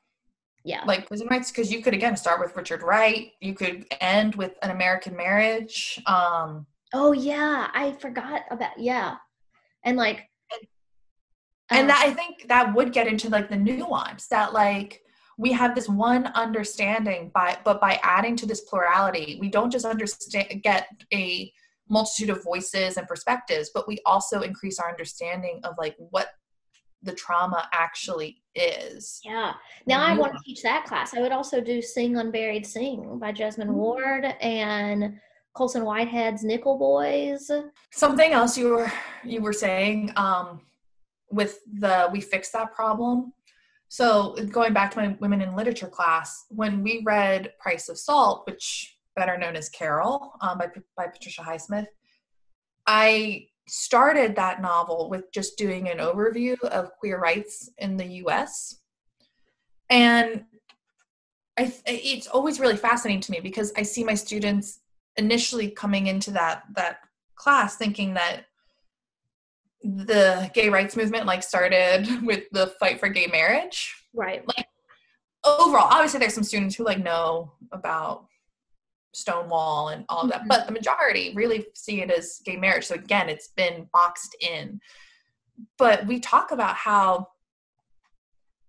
yeah 0.66 0.84
like 0.86 1.08
prison 1.08 1.28
rights, 1.30 1.52
because 1.52 1.72
you 1.72 1.82
could 1.82 1.94
again 1.94 2.18
start 2.18 2.40
with 2.42 2.56
Richard 2.56 2.84
Wright. 2.84 3.32
You 3.40 3.54
could 3.54 3.86
end 4.02 4.36
with 4.36 4.58
an 4.62 4.72
American 4.72 5.16
marriage. 5.16 6.02
Um, 6.06 6.68
oh 6.94 7.12
yeah 7.12 7.68
i 7.74 7.92
forgot 7.94 8.42
about 8.52 8.78
yeah 8.80 9.16
and 9.84 9.98
like 9.98 10.30
and 11.70 11.90
uh, 11.90 11.94
that 11.94 12.04
i 12.06 12.12
think 12.14 12.48
that 12.48 12.74
would 12.74 12.92
get 12.92 13.08
into 13.08 13.30
like 13.30 13.50
the 13.50 13.56
nuance 13.56 14.28
that 14.28 14.54
like 14.54 15.02
we 15.38 15.52
have 15.52 15.74
this 15.74 15.88
one 15.88 16.28
understanding 16.28 17.32
by 17.34 17.58
but 17.64 17.80
by 17.80 18.00
adding 18.04 18.36
to 18.36 18.46
this 18.46 18.62
plurality 18.62 19.38
we 19.40 19.50
don't 19.50 19.72
just 19.72 19.86
understand 19.86 20.48
get 20.64 20.88
a 21.14 21.52
multitude 21.90 22.30
of 22.30 22.44
voices 22.44 22.98
and 22.98 23.08
perspectives 23.08 23.72
but 23.74 23.88
we 23.88 23.98
also 24.06 24.42
increase 24.42 24.80
our 24.80 24.90
understanding 24.90 25.60
of 25.64 25.74
like 25.78 25.96
what 25.98 26.30
the 27.04 27.14
trauma 27.14 27.70
actually 27.74 28.42
is. 28.56 29.22
Yeah. 29.24 29.54
Now 29.86 30.04
i 30.06 30.14
Mhm. 30.14 30.20
want 30.20 30.34
to 30.34 30.40
teach 30.44 30.62
that 30.64 30.86
class. 30.86 31.14
I 31.14 31.22
would 31.22 31.32
also 31.32 31.62
do 31.62 31.82
sing 31.82 32.18
unburied 32.18 32.66
sing 32.66 33.20
by 33.20 33.32
Jesmyn 33.32 33.68
Mhm. 33.68 33.74
ward 33.74 34.26
and 34.26 35.20
colson 35.54 35.84
whitehead's 35.84 36.44
nickel 36.44 36.78
boys. 36.78 37.50
Something 37.92 38.32
else 38.34 38.58
you 38.58 38.70
were 38.70 38.92
you 39.24 39.42
were 39.42 39.54
saying 39.54 40.12
um 40.16 40.66
with 41.32 41.60
the 41.80 42.10
we 42.12 42.22
fix 42.22 42.52
that 42.52 42.74
problem. 42.74 43.34
So 43.88 44.36
going 44.52 44.74
back 44.74 44.92
to 44.92 45.00
my 45.00 45.18
women 45.20 45.42
in 45.42 45.56
literature 45.56 45.88
class 45.88 46.46
when 46.50 46.84
we 46.84 47.02
read 47.06 47.54
price 47.60 47.90
of 47.90 47.98
salt 47.98 48.46
which 48.46 48.98
better 49.16 49.38
known 49.38 49.56
as 49.56 49.68
carol 49.70 50.34
um, 50.42 50.58
by, 50.60 50.68
by 50.96 51.08
patricia 51.08 51.42
highsmith 51.42 51.88
i 52.88 53.49
started 53.70 54.36
that 54.36 54.62
novel 54.62 55.10
with 55.10 55.32
just 55.32 55.58
doing 55.58 55.90
an 55.90 55.98
overview 55.98 56.60
of 56.66 56.92
queer 57.00 57.20
rights 57.20 57.70
in 57.78 57.98
the 57.98 58.06
us 58.06 58.82
and 59.90 60.44
I, 61.58 61.74
it's 61.86 62.28
always 62.28 62.60
really 62.60 62.78
fascinating 62.78 63.22
to 63.22 63.32
me 63.32 63.40
because 63.40 63.74
i 63.76 63.84
see 63.84 64.04
my 64.04 64.14
students 64.14 64.80
initially 65.18 65.70
coming 65.72 66.08
into 66.08 66.32
that 66.32 66.64
that 66.76 67.00
class 67.36 67.76
thinking 67.76 68.14
that 68.14 68.46
the 69.84 70.50
gay 70.54 70.70
rights 70.70 70.96
movement 70.96 71.26
like 71.26 71.44
started 71.44 72.08
with 72.24 72.44
the 72.52 72.68
fight 72.80 73.00
for 73.00 73.10
gay 73.10 73.28
marriage. 73.28 73.96
Right. 74.14 74.46
Like 74.48 74.68
overall 75.46 75.88
obviously 75.90 76.20
there's 76.20 76.34
some 76.34 76.44
students 76.44 76.76
who 76.76 76.84
like 76.84 77.02
know 77.02 77.54
about 77.72 78.26
stonewall 79.14 79.90
and 79.90 80.06
all 80.10 80.22
of 80.22 80.30
that 80.30 80.40
mm-hmm. 80.40 80.48
but 80.48 80.66
the 80.66 80.72
majority 80.72 81.34
really 81.36 81.66
see 81.74 82.02
it 82.02 82.12
as 82.12 82.42
gay 82.46 82.56
marriage 82.56 82.86
so 82.86 82.96
again 82.96 83.30
it's 83.30 83.50
been 83.50 83.88
boxed 83.92 84.36
in 84.42 84.80
but 85.78 86.06
we 86.06 86.20
talk 86.20 86.52
about 86.52 86.76
how 86.76 87.28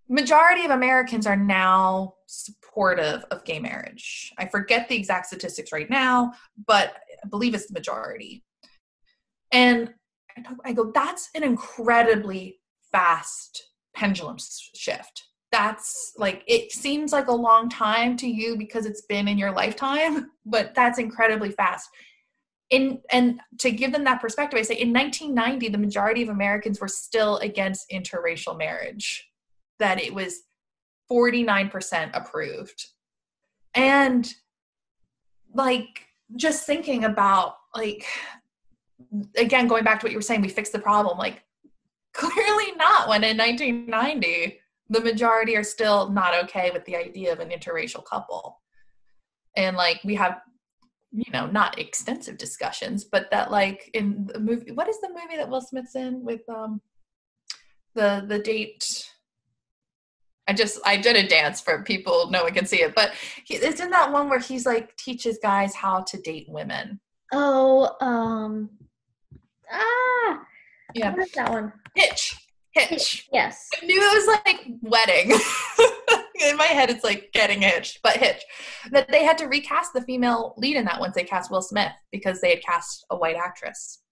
majority 0.08 0.64
of 0.64 0.70
americans 0.70 1.26
are 1.26 1.36
now 1.36 2.14
supportive 2.26 3.24
of 3.30 3.44
gay 3.44 3.58
marriage 3.58 4.32
i 4.38 4.46
forget 4.46 4.88
the 4.88 4.96
exact 4.96 5.26
statistics 5.26 5.72
right 5.72 5.90
now 5.90 6.32
but 6.66 6.94
i 7.22 7.28
believe 7.28 7.54
it's 7.54 7.66
the 7.66 7.74
majority 7.74 8.42
and 9.52 9.92
I, 10.36 10.42
talk, 10.42 10.58
I 10.64 10.72
go, 10.72 10.90
that's 10.94 11.30
an 11.34 11.42
incredibly 11.42 12.60
fast 12.92 13.70
pendulum 13.94 14.36
shift. 14.74 15.24
That's 15.52 16.12
like, 16.16 16.44
it 16.46 16.72
seems 16.72 17.12
like 17.12 17.26
a 17.26 17.32
long 17.32 17.68
time 17.68 18.16
to 18.18 18.28
you 18.28 18.56
because 18.56 18.86
it's 18.86 19.02
been 19.02 19.28
in 19.28 19.38
your 19.38 19.50
lifetime, 19.50 20.30
but 20.46 20.74
that's 20.74 20.98
incredibly 20.98 21.50
fast. 21.50 21.88
In, 22.70 23.00
and 23.10 23.40
to 23.58 23.72
give 23.72 23.90
them 23.92 24.04
that 24.04 24.20
perspective, 24.20 24.58
I 24.58 24.62
say 24.62 24.76
in 24.76 24.92
1990, 24.92 25.68
the 25.70 25.78
majority 25.78 26.22
of 26.22 26.28
Americans 26.28 26.80
were 26.80 26.88
still 26.88 27.38
against 27.38 27.90
interracial 27.90 28.56
marriage, 28.56 29.28
that 29.80 30.00
it 30.00 30.14
was 30.14 30.42
49% 31.10 32.10
approved. 32.14 32.86
And 33.74 34.32
like, 35.52 36.06
just 36.36 36.64
thinking 36.64 37.04
about 37.04 37.56
like 37.74 38.06
again, 39.36 39.66
going 39.66 39.84
back 39.84 40.00
to 40.00 40.06
what 40.06 40.12
you 40.12 40.18
were 40.18 40.22
saying, 40.22 40.40
we 40.40 40.48
fixed 40.48 40.72
the 40.72 40.78
problem. 40.78 41.18
Like, 41.18 41.42
clearly 42.12 42.72
not 42.76 43.08
when 43.08 43.24
in 43.24 43.36
1990, 43.36 44.59
the 44.90 45.00
majority 45.00 45.56
are 45.56 45.64
still 45.64 46.10
not 46.10 46.34
okay 46.44 46.70
with 46.70 46.84
the 46.84 46.96
idea 46.96 47.32
of 47.32 47.40
an 47.40 47.48
interracial 47.48 48.04
couple. 48.04 48.60
And 49.56 49.76
like, 49.76 50.00
we 50.04 50.14
have, 50.16 50.40
you 51.10 51.32
know, 51.32 51.46
not 51.46 51.78
extensive 51.78 52.36
discussions, 52.36 53.04
but 53.04 53.30
that 53.30 53.50
like 53.50 53.90
in 53.94 54.28
the 54.32 54.38
movie, 54.38 54.72
what 54.72 54.88
is 54.88 55.00
the 55.00 55.08
movie 55.08 55.36
that 55.36 55.48
Will 55.48 55.62
Smith's 55.62 55.94
in 55.94 56.24
with 56.24 56.42
um 56.48 56.80
the 57.94 58.24
the 58.28 58.38
date? 58.38 59.10
I 60.46 60.52
just 60.52 60.80
I 60.84 60.96
did 60.96 61.16
a 61.16 61.26
dance 61.26 61.60
for 61.60 61.82
people 61.82 62.28
no 62.30 62.42
one 62.42 62.52
can 62.52 62.66
see 62.66 62.82
it, 62.82 62.94
but 62.94 63.12
he, 63.44 63.54
it's 63.54 63.80
in 63.80 63.90
that 63.90 64.12
one 64.12 64.28
where 64.28 64.38
he's 64.38 64.66
like 64.66 64.96
teaches 64.96 65.38
guys 65.42 65.74
how 65.74 66.02
to 66.02 66.20
date 66.20 66.46
women. 66.48 67.00
Oh, 67.32 67.96
um, 68.00 68.70
Ah, 69.72 70.40
yeah, 70.94 71.14
that 71.34 71.50
one? 71.50 71.72
Hitch. 71.94 72.36
Hitch. 72.72 73.28
Yes. 73.32 73.68
I 73.80 73.84
knew 73.84 74.00
it 74.00 74.14
was 74.14 74.40
like 74.44 74.66
wedding. 74.82 75.38
in 76.50 76.56
my 76.56 76.66
head, 76.66 76.90
it's 76.90 77.04
like 77.04 77.30
getting 77.32 77.62
hitched, 77.62 78.00
but 78.02 78.16
Hitch. 78.16 78.42
That 78.92 79.10
they 79.10 79.24
had 79.24 79.38
to 79.38 79.46
recast 79.46 79.92
the 79.92 80.02
female 80.02 80.54
lead 80.56 80.76
in 80.76 80.84
that 80.84 81.00
once 81.00 81.14
they 81.14 81.24
cast 81.24 81.50
Will 81.50 81.62
Smith 81.62 81.92
because 82.12 82.40
they 82.40 82.50
had 82.50 82.62
cast 82.62 83.04
a 83.10 83.16
white 83.16 83.36
actress. 83.36 84.02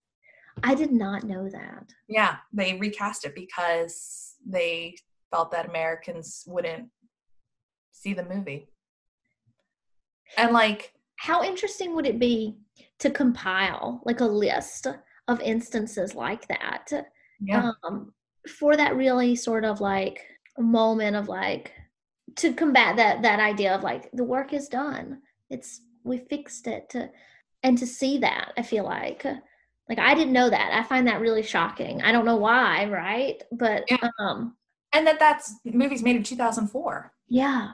I 0.62 0.74
did 0.74 0.92
not 0.92 1.24
know 1.24 1.48
that. 1.48 1.84
Yeah, 2.08 2.36
they 2.52 2.74
recast 2.74 3.24
it 3.24 3.34
because 3.34 4.34
they 4.44 4.96
felt 5.30 5.52
that 5.52 5.68
Americans 5.68 6.42
wouldn't 6.46 6.88
see 7.92 8.12
the 8.12 8.24
movie. 8.24 8.68
And 10.36 10.52
like, 10.52 10.92
how 11.16 11.44
interesting 11.44 11.94
would 11.94 12.06
it 12.06 12.18
be 12.18 12.56
to 12.98 13.10
compile 13.10 14.00
like 14.04 14.20
a 14.20 14.24
list 14.24 14.86
of 15.28 15.40
instances 15.40 16.14
like 16.14 16.46
that 16.48 16.90
yeah. 17.40 17.72
um, 17.84 18.12
for 18.48 18.76
that 18.76 18.96
really 18.96 19.36
sort 19.36 19.64
of 19.64 19.80
like 19.80 20.26
moment 20.58 21.16
of 21.16 21.28
like 21.28 21.72
to 22.36 22.52
combat 22.52 22.96
that 22.96 23.22
that 23.22 23.40
idea 23.40 23.74
of 23.74 23.82
like 23.82 24.10
the 24.12 24.24
work 24.24 24.52
is 24.52 24.68
done. 24.68 25.20
It's 25.50 25.80
we 26.04 26.18
fixed 26.18 26.66
it 26.66 26.88
to, 26.90 27.10
and 27.62 27.76
to 27.76 27.86
see 27.86 28.18
that 28.18 28.52
i 28.56 28.62
feel 28.62 28.84
like. 28.84 29.24
Like 29.88 29.98
i 29.98 30.14
didn't 30.14 30.32
know 30.32 30.50
that. 30.50 30.72
I 30.72 30.82
find 30.82 31.06
that 31.06 31.20
really 31.20 31.42
shocking. 31.42 32.02
I 32.02 32.12
don't 32.12 32.26
know 32.26 32.36
why 32.36 32.86
right? 32.86 33.42
But 33.52 33.84
yeah. 33.88 34.08
um 34.18 34.56
and 34.92 35.06
that 35.06 35.18
that's 35.18 35.54
movies 35.64 36.02
made 36.02 36.16
in 36.16 36.22
2004 36.22 37.12
yeah 37.28 37.72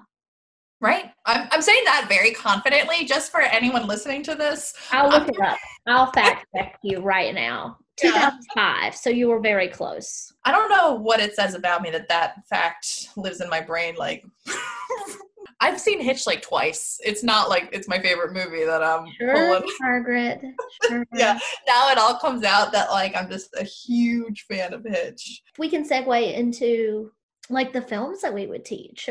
right? 0.85 1.07
I'm, 1.25 1.49
I'm 1.51 1.63
saying 1.63 1.83
that 1.87 2.07
very 2.09 2.33
confidently 2.33 3.07
just 3.07 3.33
for 3.33 3.41
anyone 3.41 3.87
listening 3.87 4.23
to 4.25 4.35
this. 4.35 4.75
I'll 4.93 5.09
look 5.09 5.29
it 5.29 5.41
um, 5.41 5.47
up. 5.47 5.59
I'll 5.87 6.13
fact 6.13 6.47
check 6.57 6.79
you 6.83 7.01
right 7.01 7.35
now. 7.35 7.79
2005 7.97 8.97
so 8.97 9.09
you 9.09 9.29
were 9.29 9.41
very 9.41 9.69
close. 9.69 10.33
I 10.45 10.51
don't 10.51 10.69
know 10.69 10.95
what 10.95 11.21
it 11.21 11.35
says 11.35 11.55
about 11.55 11.81
me 11.81 11.91
that 11.91 12.09
that 12.09 12.45
fact 12.49 13.09
lives 13.17 13.41
in 13.41 13.49
my 13.49 13.61
brain 13.61 13.95
like 13.97 14.27
i've 15.61 15.81
seen 15.81 16.01
hitch 16.01 16.27
like 16.27 16.43
twice. 16.43 16.99
It's 17.05 17.23
not 17.23 17.49
like 17.49 17.69
it's 17.73 17.87
my 17.87 18.01
favorite 18.01 18.33
movie 18.33 18.65
that 18.65 18.83
i'm 18.83 19.07
sure, 19.17 19.33
pulling. 19.35 19.71
margaret. 19.81 20.41
Sure. 20.89 21.07
yeah 21.15 21.39
now 21.69 21.89
it 21.91 21.99
all 21.99 22.19
comes 22.19 22.43
out 22.43 22.73
that 22.73 22.91
like 22.91 23.15
i'm 23.17 23.31
just 23.31 23.55
a 23.55 23.63
huge 23.63 24.45
fan 24.51 24.75
of 24.75 24.85
hitch. 24.85 25.43
We 25.57 25.71
can 25.71 25.89
segue 25.89 26.35
into 26.35 27.13
like 27.49 27.73
the 27.73 27.83
films 27.83 28.23
that 28.23 28.35
we 28.35 28.49
would 28.49 28.65
teach 28.65 29.09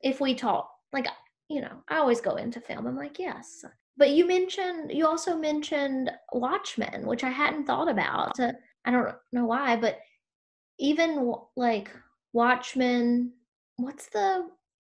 if 0.00 0.22
we 0.22 0.34
taught 0.34 0.70
like 0.96 1.08
you 1.48 1.60
know 1.60 1.82
i 1.88 1.98
always 1.98 2.20
go 2.20 2.36
into 2.36 2.60
film 2.60 2.86
i'm 2.86 2.96
like 2.96 3.18
yes 3.18 3.64
but 3.98 4.10
you 4.10 4.26
mentioned 4.26 4.90
you 4.90 5.06
also 5.06 5.36
mentioned 5.36 6.10
watchmen 6.32 7.06
which 7.06 7.22
i 7.22 7.30
hadn't 7.30 7.66
thought 7.66 7.88
about 7.88 8.32
i 8.40 8.90
don't 8.90 9.14
know 9.32 9.44
why 9.44 9.76
but 9.76 9.98
even 10.78 11.34
like 11.56 11.90
watchmen 12.32 13.30
what's 13.76 14.08
the 14.08 14.48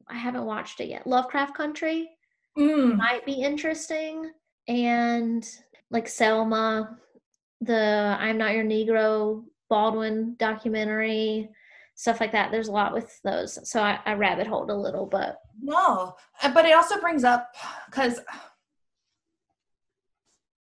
i 0.08 0.16
haven't 0.16 0.46
watched 0.46 0.80
it 0.80 0.88
yet 0.88 1.08
lovecraft 1.08 1.56
country 1.56 2.10
mm. 2.58 2.96
might 2.96 3.26
be 3.26 3.34
interesting 3.34 4.32
and 4.68 5.50
like 5.90 6.08
selma 6.08 6.98
the 7.62 8.16
i'm 8.20 8.38
not 8.38 8.54
your 8.54 8.64
negro 8.64 9.44
baldwin 9.70 10.36
documentary 10.38 11.50
stuff 11.98 12.22
like 12.22 12.32
that 12.32 12.52
there's 12.52 12.70
a 12.70 12.72
lot 12.72 12.94
with 12.94 13.20
those 13.24 13.60
so 13.70 13.82
i, 13.82 14.00
I 14.06 14.14
rabbit 14.14 14.48
holed 14.48 14.70
a 14.70 14.76
little 14.76 15.06
but 15.06 15.42
no, 15.62 16.16
uh, 16.42 16.54
but 16.54 16.66
it 16.66 16.76
also 16.76 17.00
brings 17.00 17.24
up 17.24 17.56
because 17.88 18.20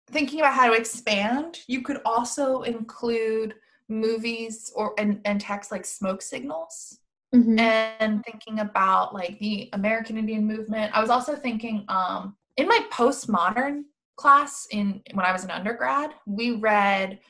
thinking 0.09 0.41
about 0.41 0.55
how 0.55 0.71
to 0.71 0.77
expand, 0.77 1.61
you 1.67 1.83
could 1.83 2.01
also 2.05 2.63
include 2.63 3.55
movies 3.89 4.73
or 4.77 4.95
and, 4.99 5.21
and 5.25 5.41
text 5.41 5.71
like 5.73 5.85
smoke 5.85 6.23
signals. 6.23 6.99
Mm-hmm. 7.35 7.59
And 7.59 8.23
thinking 8.27 8.59
about 8.59 9.15
like 9.15 9.39
the 9.39 9.71
American 9.73 10.19
Indian 10.19 10.47
movement. 10.47 10.95
I 10.95 11.01
was 11.01 11.09
also 11.09 11.35
thinking 11.35 11.87
um, 11.89 12.37
in 12.59 12.69
my 12.69 12.85
postmodern 12.93 13.85
class 14.17 14.67
in 14.71 15.01
when 15.15 15.25
I 15.25 15.33
was 15.33 15.43
an 15.43 15.51
undergrad, 15.51 16.11
we 16.27 16.53
read 16.57 17.21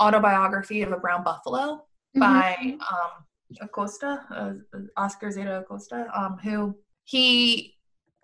Autobiography 0.00 0.80
of 0.80 0.92
a 0.92 0.96
Brown 0.96 1.22
Buffalo 1.22 1.84
mm-hmm. 2.16 2.20
by 2.20 2.56
um, 2.90 3.26
Acosta, 3.60 4.24
uh, 4.34 4.78
Oscar 4.96 5.30
Zeta 5.30 5.60
Acosta, 5.60 6.06
um, 6.14 6.38
who 6.42 6.76
he 7.04 7.74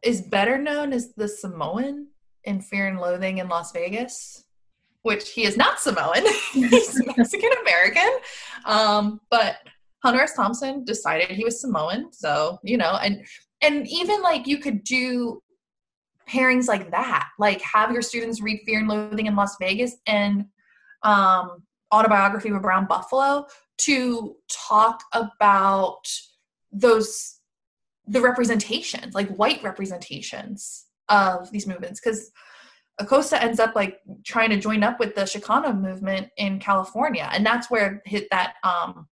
is 0.02 0.22
better 0.22 0.58
known 0.58 0.92
as 0.92 1.14
the 1.14 1.28
Samoan 1.28 2.08
in 2.44 2.60
Fear 2.60 2.88
and 2.88 3.00
Loathing 3.00 3.38
in 3.38 3.48
Las 3.48 3.72
Vegas, 3.72 4.44
which 5.02 5.32
he 5.32 5.44
is 5.44 5.56
not 5.56 5.80
Samoan. 5.80 6.22
He's 6.52 7.02
Mexican 7.16 7.50
American. 7.62 8.18
Um, 8.64 9.20
but 9.30 9.56
Hunter 10.02 10.22
S. 10.22 10.34
Thompson 10.34 10.84
decided 10.84 11.30
he 11.30 11.44
was 11.44 11.60
Samoan. 11.60 12.12
So, 12.12 12.58
you 12.62 12.76
know, 12.76 12.98
and 13.02 13.26
and 13.62 13.86
even 13.88 14.22
like 14.22 14.46
you 14.46 14.58
could 14.58 14.84
do 14.84 15.42
pairings 16.28 16.68
like 16.68 16.90
that. 16.90 17.28
Like 17.38 17.60
have 17.62 17.92
your 17.92 18.02
students 18.02 18.40
read 18.40 18.60
Fear 18.66 18.80
and 18.80 18.88
Loathing 18.88 19.26
in 19.26 19.36
Las 19.36 19.56
Vegas 19.60 19.96
and 20.06 20.46
um 21.02 21.62
autobiography 21.92 22.48
of 22.48 22.56
a 22.56 22.60
brown 22.60 22.86
buffalo 22.86 23.46
to 23.78 24.36
talk 24.48 25.02
about 25.12 26.06
those 26.72 27.34
the 28.08 28.20
representations, 28.20 29.14
like 29.14 29.28
white 29.36 29.62
representations 29.62 30.84
of 31.08 31.50
these 31.50 31.66
movements. 31.66 32.00
Because 32.00 32.30
Acosta 32.98 33.42
ends 33.42 33.58
up 33.58 33.74
like 33.74 33.98
trying 34.24 34.50
to 34.50 34.58
join 34.58 34.82
up 34.82 35.00
with 35.00 35.14
the 35.14 35.22
Chicano 35.22 35.78
movement 35.78 36.28
in 36.36 36.58
California, 36.58 37.28
and 37.32 37.44
that's 37.44 37.70
where 37.70 38.02
hit 38.06 38.28
that 38.30 38.54
um, 38.62 39.08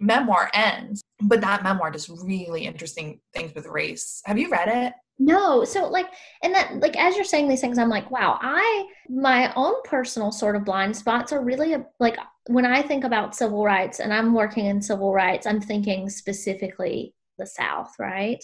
memoir 0.00 0.50
ends, 0.52 1.02
but 1.22 1.40
that 1.40 1.62
memoir 1.62 1.90
does 1.90 2.10
really 2.10 2.66
interesting 2.66 3.20
things 3.32 3.54
with 3.54 3.66
race. 3.66 4.20
Have 4.24 4.38
you 4.38 4.50
read 4.50 4.68
it? 4.68 4.92
No. 5.24 5.64
So 5.64 5.88
like 5.88 6.06
and 6.42 6.54
that 6.54 6.80
like 6.80 6.96
as 6.96 7.14
you're 7.14 7.24
saying 7.24 7.48
these 7.48 7.60
things 7.60 7.78
I'm 7.78 7.88
like, 7.88 8.10
wow, 8.10 8.38
I 8.40 8.86
my 9.08 9.52
own 9.54 9.74
personal 9.84 10.32
sort 10.32 10.56
of 10.56 10.64
blind 10.64 10.96
spots 10.96 11.32
are 11.32 11.44
really 11.44 11.74
a, 11.74 11.86
like 12.00 12.16
when 12.48 12.66
I 12.66 12.82
think 12.82 13.04
about 13.04 13.36
civil 13.36 13.64
rights 13.64 14.00
and 14.00 14.12
I'm 14.12 14.34
working 14.34 14.66
in 14.66 14.82
civil 14.82 15.12
rights, 15.12 15.46
I'm 15.46 15.60
thinking 15.60 16.10
specifically 16.10 17.14
the 17.38 17.46
South, 17.46 17.94
right? 18.00 18.42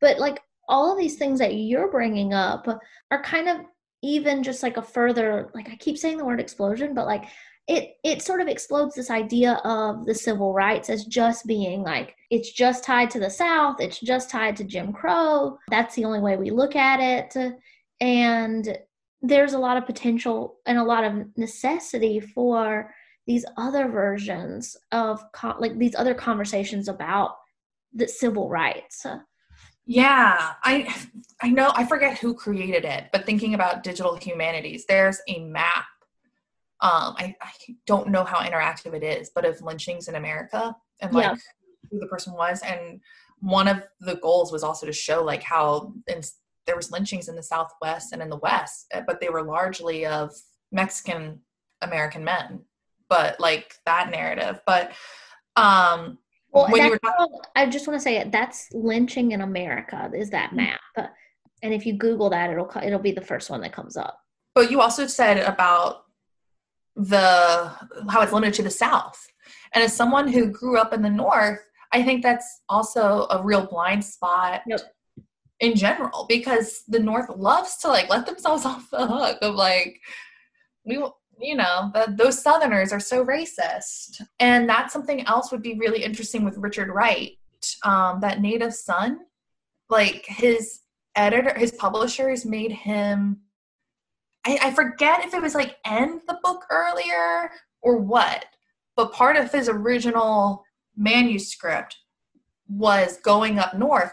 But 0.00 0.18
like 0.18 0.40
all 0.68 0.92
of 0.92 0.98
these 0.98 1.16
things 1.16 1.38
that 1.38 1.54
you're 1.54 1.90
bringing 1.90 2.34
up 2.34 2.66
are 3.12 3.22
kind 3.22 3.48
of 3.48 3.58
even 4.02 4.42
just 4.42 4.64
like 4.64 4.76
a 4.78 4.82
further 4.82 5.50
like 5.54 5.70
I 5.70 5.76
keep 5.76 5.96
saying 5.96 6.18
the 6.18 6.24
word 6.24 6.40
explosion, 6.40 6.92
but 6.92 7.06
like 7.06 7.26
it 7.68 7.96
it 8.04 8.22
sort 8.22 8.40
of 8.40 8.48
explodes 8.48 8.94
this 8.94 9.10
idea 9.10 9.60
of 9.64 10.06
the 10.06 10.14
civil 10.14 10.52
rights 10.52 10.88
as 10.88 11.04
just 11.04 11.46
being 11.46 11.82
like 11.82 12.14
it's 12.30 12.52
just 12.52 12.84
tied 12.84 13.10
to 13.10 13.18
the 13.18 13.30
south 13.30 13.80
it's 13.80 13.98
just 13.98 14.30
tied 14.30 14.56
to 14.56 14.62
jim 14.62 14.92
crow 14.92 15.58
that's 15.68 15.94
the 15.94 16.04
only 16.04 16.20
way 16.20 16.36
we 16.36 16.50
look 16.50 16.76
at 16.76 17.00
it. 17.00 17.54
And 18.00 18.78
there's 19.22 19.54
a 19.54 19.58
lot 19.58 19.76
of 19.76 19.86
potential 19.86 20.56
and 20.66 20.78
a 20.78 20.84
lot 20.84 21.04
of 21.04 21.26
necessity 21.36 22.20
for 22.20 22.94
these 23.26 23.44
other 23.56 23.88
versions 23.88 24.76
of 24.92 25.22
like 25.58 25.76
these 25.78 25.94
other 25.96 26.14
conversations 26.14 26.88
about 26.88 27.36
the 27.92 28.06
civil 28.06 28.48
rights. 28.48 29.04
Yeah 29.88 30.52
i 30.64 30.92
i 31.40 31.48
know 31.48 31.70
i 31.76 31.86
forget 31.86 32.18
who 32.18 32.34
created 32.34 32.84
it 32.84 33.04
but 33.12 33.24
thinking 33.24 33.54
about 33.54 33.84
digital 33.84 34.16
humanities 34.16 34.84
there's 34.88 35.20
a 35.28 35.38
map 35.44 35.84
um, 36.80 37.14
I, 37.18 37.34
I, 37.40 37.50
don't 37.86 38.08
know 38.08 38.22
how 38.22 38.38
interactive 38.38 38.92
it 38.92 39.02
is, 39.02 39.30
but 39.34 39.46
of 39.46 39.62
lynchings 39.62 40.08
in 40.08 40.14
America 40.14 40.76
and 41.00 41.12
like 41.14 41.24
yeah. 41.24 41.34
who 41.90 41.98
the 41.98 42.06
person 42.06 42.34
was. 42.34 42.60
And 42.62 43.00
one 43.40 43.66
of 43.66 43.82
the 44.00 44.16
goals 44.16 44.52
was 44.52 44.62
also 44.62 44.84
to 44.84 44.92
show 44.92 45.24
like 45.24 45.42
how 45.42 45.94
in, 46.06 46.20
there 46.66 46.76
was 46.76 46.90
lynchings 46.90 47.28
in 47.28 47.36
the 47.36 47.42
Southwest 47.42 48.12
and 48.12 48.20
in 48.20 48.28
the 48.28 48.36
West, 48.36 48.86
eh, 48.92 49.02
but 49.06 49.20
they 49.20 49.30
were 49.30 49.42
largely 49.42 50.04
of 50.04 50.34
Mexican 50.70 51.40
American 51.80 52.24
men. 52.24 52.60
But 53.08 53.40
like 53.40 53.74
that 53.86 54.10
narrative, 54.10 54.60
but 54.66 54.92
um, 55.54 56.18
well, 56.50 56.68
when 56.68 56.84
you 56.84 56.90
were 56.90 56.98
talking- 56.98 57.38
I 57.54 57.66
just 57.66 57.86
want 57.86 57.98
to 57.98 58.02
say 58.02 58.16
it. 58.16 58.32
That's 58.32 58.68
lynching 58.72 59.32
in 59.32 59.42
America. 59.42 60.10
Is 60.14 60.30
that 60.30 60.48
mm-hmm. 60.48 60.56
map? 60.56 61.12
And 61.62 61.72
if 61.72 61.86
you 61.86 61.94
Google 61.94 62.30
that, 62.30 62.50
it'll 62.50 62.70
it'll 62.82 62.98
be 62.98 63.12
the 63.12 63.20
first 63.20 63.48
one 63.48 63.60
that 63.62 63.72
comes 63.72 63.96
up. 63.96 64.20
But 64.54 64.70
you 64.70 64.80
also 64.80 65.06
said 65.06 65.38
about 65.38 66.05
the 66.96 67.72
how 68.08 68.22
it's 68.22 68.32
limited 68.32 68.54
to 68.54 68.62
the 68.62 68.70
south 68.70 69.26
and 69.74 69.84
as 69.84 69.94
someone 69.94 70.26
who 70.26 70.46
grew 70.46 70.78
up 70.78 70.94
in 70.94 71.02
the 71.02 71.10
north 71.10 71.60
i 71.92 72.02
think 72.02 72.22
that's 72.22 72.62
also 72.70 73.26
a 73.30 73.42
real 73.42 73.66
blind 73.66 74.02
spot 74.02 74.62
yep. 74.66 74.80
in 75.60 75.76
general 75.76 76.24
because 76.26 76.82
the 76.88 76.98
north 76.98 77.28
loves 77.36 77.76
to 77.76 77.88
like 77.88 78.08
let 78.08 78.24
themselves 78.24 78.64
off 78.66 78.90
the 78.90 79.06
hook 79.06 79.38
of 79.42 79.54
like 79.54 80.00
we 80.86 80.98
you 81.38 81.54
know 81.54 81.90
the, 81.92 82.14
those 82.16 82.42
southerners 82.42 82.92
are 82.92 83.00
so 83.00 83.22
racist 83.22 84.22
and 84.40 84.66
that's 84.66 84.92
something 84.92 85.20
else 85.26 85.52
would 85.52 85.62
be 85.62 85.74
really 85.74 86.02
interesting 86.02 86.44
with 86.44 86.56
richard 86.56 86.88
wright 86.88 87.32
um, 87.84 88.20
that 88.20 88.40
native 88.40 88.72
son 88.72 89.18
like 89.90 90.24
his 90.26 90.80
editor 91.14 91.52
his 91.58 91.72
publishers 91.72 92.46
made 92.46 92.72
him 92.72 93.40
I, 94.46 94.58
I 94.62 94.70
forget 94.70 95.24
if 95.24 95.34
it 95.34 95.42
was 95.42 95.54
like 95.54 95.76
end 95.84 96.20
the 96.28 96.38
book 96.42 96.64
earlier 96.70 97.50
or 97.82 97.98
what, 97.98 98.46
but 98.94 99.12
part 99.12 99.36
of 99.36 99.50
his 99.50 99.68
original 99.68 100.64
manuscript 100.96 101.96
was 102.68 103.18
going 103.18 103.58
up 103.58 103.74
north 103.74 104.12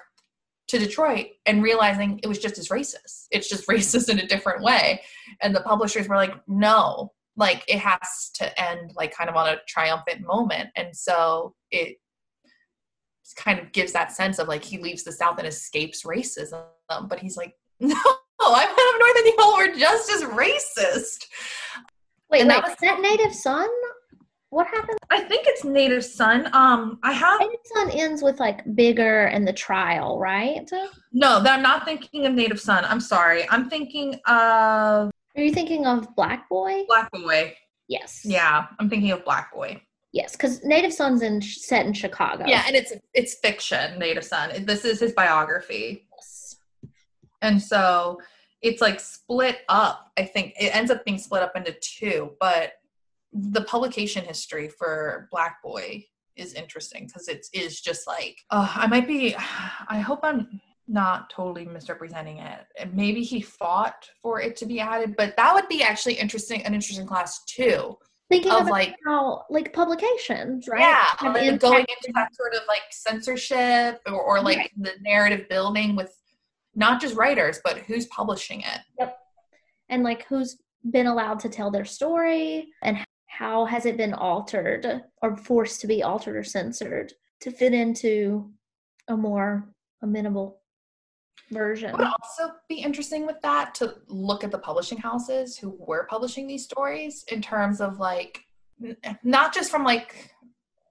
to 0.70 0.80
Detroit 0.80 1.28
and 1.46 1.62
realizing 1.62 2.20
it 2.24 2.28
was 2.28 2.40
just 2.40 2.58
as 2.58 2.70
racist. 2.70 3.28
It's 3.32 3.48
just 3.48 3.68
racist 3.70 4.10
in 4.10 4.20
a 4.20 4.28
different 4.28 4.64
way. 4.64 5.02
And 5.42 5.56
the 5.56 5.62
publishers 5.62 6.08
were 6.08 6.16
like, 6.16 6.34
no, 6.48 7.12
like 7.36 7.64
it 7.68 7.80
has 7.80 8.32
to 8.36 8.62
end 8.62 8.92
like 8.96 9.16
kind 9.16 9.30
of 9.30 9.36
on 9.36 9.50
a 9.50 9.58
triumphant 9.68 10.22
moment. 10.22 10.70
And 10.76 10.96
so 10.96 11.54
it 11.70 11.98
kind 13.36 13.60
of 13.60 13.72
gives 13.72 13.92
that 13.94 14.12
sense 14.12 14.40
of 14.40 14.48
like 14.48 14.64
he 14.64 14.78
leaves 14.80 15.04
the 15.04 15.12
South 15.12 15.38
and 15.38 15.48
escapes 15.48 16.04
racism. 16.04 16.64
But 16.90 17.20
he's 17.20 17.38
like, 17.38 17.54
no, 17.80 17.96
I 18.52 18.66
went 18.66 18.80
up 18.80 19.00
north 19.00 19.18
and 19.18 19.34
y'all 19.38 19.58
were 19.58 19.80
just 19.80 20.12
as 20.12 20.24
racist. 20.24 21.28
Wait, 22.30 22.42
and 22.42 22.50
wait, 22.50 22.56
that 22.56 22.64
was 22.64 22.76
that 22.82 23.00
native 23.00 23.34
son? 23.34 23.70
What 24.50 24.68
happened? 24.68 25.00
I 25.10 25.22
think 25.22 25.48
it's 25.48 25.64
native 25.64 26.06
son. 26.06 26.48
Um, 26.54 27.00
I 27.02 27.12
have 27.12 27.40
native 27.40 27.60
son 27.74 27.90
ends 27.92 28.22
with 28.22 28.40
like 28.40 28.62
bigger 28.76 29.26
and 29.26 29.48
the 29.48 29.54
trial, 29.54 30.20
right? 30.20 30.70
No, 31.12 31.42
I'm 31.44 31.64
not 31.64 31.86
thinking 31.86 32.28
of 32.28 32.34
native 32.34 32.60
son. 32.60 32.86
I'm 32.86 33.00
sorry. 33.00 33.50
I'm 33.50 33.70
thinking 33.70 34.14
of. 34.28 35.12
Are 35.36 35.42
you 35.42 35.52
thinking 35.52 35.88
of 35.88 36.16
Black 36.16 36.48
Boy? 36.50 36.84
Black 36.88 37.12
Boy. 37.12 37.56
Yes. 37.88 38.22
Yeah, 38.24 38.68
I'm 38.80 38.90
thinking 38.90 39.12
of 39.12 39.26
Black 39.26 39.52
Boy. 39.54 39.82
Yes, 40.12 40.34
because 40.34 40.64
Native 40.64 40.94
Son's 40.94 41.24
in 41.24 41.42
set 41.42 41.88
in 41.88 41.94
Chicago. 41.94 42.46
Yeah, 42.48 42.64
and 42.68 42.76
it's 42.76 42.94
it's 43.16 43.34
fiction. 43.36 43.98
Native 43.98 44.24
Son. 44.24 44.66
This 44.66 44.86
is 44.86 45.00
his 45.00 45.14
biography. 45.14 46.08
Yes. 46.16 46.58
And 47.42 47.60
so 47.60 48.20
it's 48.64 48.82
like 48.82 49.00
split 49.00 49.60
up. 49.70 50.12
I 50.18 50.24
think 50.24 50.54
it 50.60 50.76
ends 50.76 50.90
up 50.90 51.06
being 51.06 51.18
split 51.18 51.44
up 51.44 51.56
into 51.56 51.76
two, 51.82 52.32
but 52.40 52.74
the 53.34 53.62
publication 53.62 54.24
history 54.24 54.70
for 54.70 55.28
Black 55.32 55.62
Boy 55.62 56.06
is 56.36 56.54
interesting 56.54 57.06
because 57.06 57.28
it 57.28 57.46
is 57.54 57.82
just 57.82 58.08
like 58.08 58.38
uh, 58.50 58.72
I 58.76 58.88
might 58.88 59.08
be. 59.08 59.36
I 59.36 60.00
hope 60.00 60.22
I'm 60.24 60.62
not 60.88 61.30
totally 61.30 61.66
misrepresenting 61.66 62.40
it. 62.40 62.66
And 62.78 62.94
maybe 62.94 63.22
he 63.24 63.42
fought 63.42 64.10
for 64.22 64.42
it 64.42 64.56
to 64.58 64.66
be 64.66 64.80
added, 64.80 65.16
but 65.18 65.36
that 65.38 65.54
would 65.54 65.68
be 65.70 65.84
actually 65.84 66.16
interesting. 66.16 66.64
An 66.64 66.74
interesting 66.74 67.06
class 67.06 67.44
too. 67.46 67.98
Thinking 68.30 68.52
of 68.52 68.68
like 68.68 68.96
how 69.06 69.44
like 69.50 69.74
publications, 69.74 70.68
right? 70.68 70.80
Yeah, 70.80 71.30
and 71.30 71.60
going 71.60 71.82
into 71.82 72.14
that 72.16 72.34
sort 72.34 72.56
of 72.56 72.62
like 72.68 72.82
censorship 72.90 74.02
or, 74.08 74.20
or 74.20 74.42
like 74.42 74.58
right. 74.58 74.72
the 74.78 74.94
narrative 75.02 75.48
building 75.50 75.96
with 75.96 76.16
not 76.76 77.02
just 77.02 77.16
writers, 77.16 77.60
but 77.64 77.80
who's 77.80 78.06
publishing 78.08 78.62
it. 78.62 78.80
Yep. 79.00 79.18
And 79.90 80.04
like 80.04 80.26
who's 80.28 80.58
been 80.90 81.08
allowed 81.08 81.40
to 81.40 81.50
tell 81.50 81.72
their 81.72 81.86
story 81.86 82.68
and 82.82 82.98
how 83.28 83.66
has 83.66 83.86
it 83.86 83.98
been 83.98 84.14
altered 84.14 85.04
or 85.22 85.38
forced 85.38 85.82
to 85.82 85.88
be 85.88 86.04
altered 86.04 86.36
or 86.36 86.44
censored 86.44 87.14
to 87.42 87.52
fit 87.52 87.74
into 87.74 88.52
a 89.08 89.18
more 89.18 89.70
amenable 90.02 90.60
version. 91.52 91.90
It 91.90 91.98
would 91.98 92.08
also 92.08 92.54
be 92.70 92.76
interesting 92.76 93.26
with 93.26 93.42
that 93.44 93.76
to 93.76 93.96
look 94.08 94.44
at 94.44 94.52
the 94.52 94.58
publishing 94.58 94.98
houses 94.98 95.58
who 95.58 95.76
were 95.80 96.08
publishing 96.10 96.48
these 96.48 96.64
stories 96.64 97.26
in 97.30 97.42
terms 97.42 97.82
of 97.82 98.00
like 98.00 98.42
not 99.24 99.54
just 99.54 99.72
from 99.72 99.84
like 99.84 100.33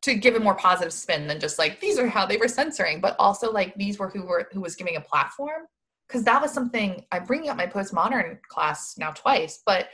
to 0.02 0.14
give 0.14 0.34
a 0.34 0.40
more 0.40 0.56
positive 0.56 0.92
spin 0.92 1.26
than 1.26 1.40
just 1.40 1.58
like 1.58 1.80
these 1.80 1.98
are 1.98 2.08
how 2.08 2.26
they 2.26 2.36
were 2.36 2.48
censoring, 2.48 3.00
but 3.00 3.16
also 3.18 3.50
like 3.50 3.74
these 3.76 3.98
were 3.98 4.08
who 4.08 4.24
were 4.24 4.48
who 4.52 4.60
was 4.60 4.74
giving 4.74 4.96
a 4.96 5.00
platform. 5.00 5.62
Because 6.08 6.24
that 6.24 6.42
was 6.42 6.52
something 6.52 7.04
I'm 7.10 7.24
bringing 7.24 7.48
up 7.48 7.56
my 7.56 7.66
postmodern 7.66 8.38
class 8.48 8.98
now 8.98 9.12
twice, 9.12 9.62
but 9.64 9.88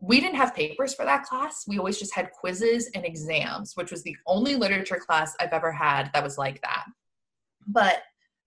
we 0.00 0.18
didn't 0.20 0.36
have 0.36 0.54
papers 0.54 0.94
for 0.94 1.04
that 1.04 1.24
class. 1.24 1.64
We 1.68 1.78
always 1.78 1.98
just 1.98 2.14
had 2.14 2.32
quizzes 2.32 2.90
and 2.94 3.04
exams, 3.04 3.76
which 3.76 3.90
was 3.90 4.02
the 4.02 4.16
only 4.26 4.56
literature 4.56 4.96
class 4.96 5.36
I've 5.38 5.52
ever 5.52 5.70
had 5.70 6.10
that 6.14 6.24
was 6.24 6.38
like 6.38 6.60
that. 6.62 6.84
But 7.66 8.02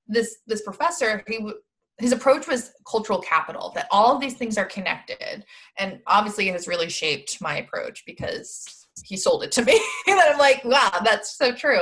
this 0.08 0.38
this 0.48 0.62
professor, 0.62 1.24
he 1.28 1.52
his 1.98 2.12
approach 2.12 2.48
was 2.48 2.72
cultural 2.90 3.20
capital 3.20 3.72
that 3.76 3.88
all 3.92 4.14
of 4.14 4.22
these 4.22 4.34
things 4.34 4.58
are 4.58 4.66
connected 4.66 5.46
and 5.78 6.02
obviously 6.08 6.50
it 6.50 6.52
has 6.52 6.68
really 6.68 6.90
shaped 6.90 7.40
my 7.40 7.60
approach 7.60 8.04
because 8.06 8.85
he 9.04 9.18
sold 9.18 9.44
it 9.44 9.52
to 9.54 9.64
me. 9.64 9.74
and 10.08 10.20
I'm 10.20 10.38
like, 10.38 10.64
wow, 10.64 10.92
that's 11.04 11.38
so 11.38 11.54
true. 11.54 11.82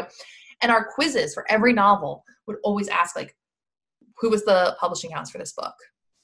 And 0.61 0.71
our 0.71 0.85
quizzes 0.85 1.33
for 1.33 1.49
every 1.51 1.73
novel 1.73 2.23
would 2.47 2.57
always 2.63 2.87
ask, 2.87 3.15
like, 3.15 3.35
who 4.17 4.29
was 4.29 4.45
the 4.45 4.75
publishing 4.79 5.11
house 5.11 5.29
for 5.29 5.37
this 5.37 5.53
book? 5.53 5.75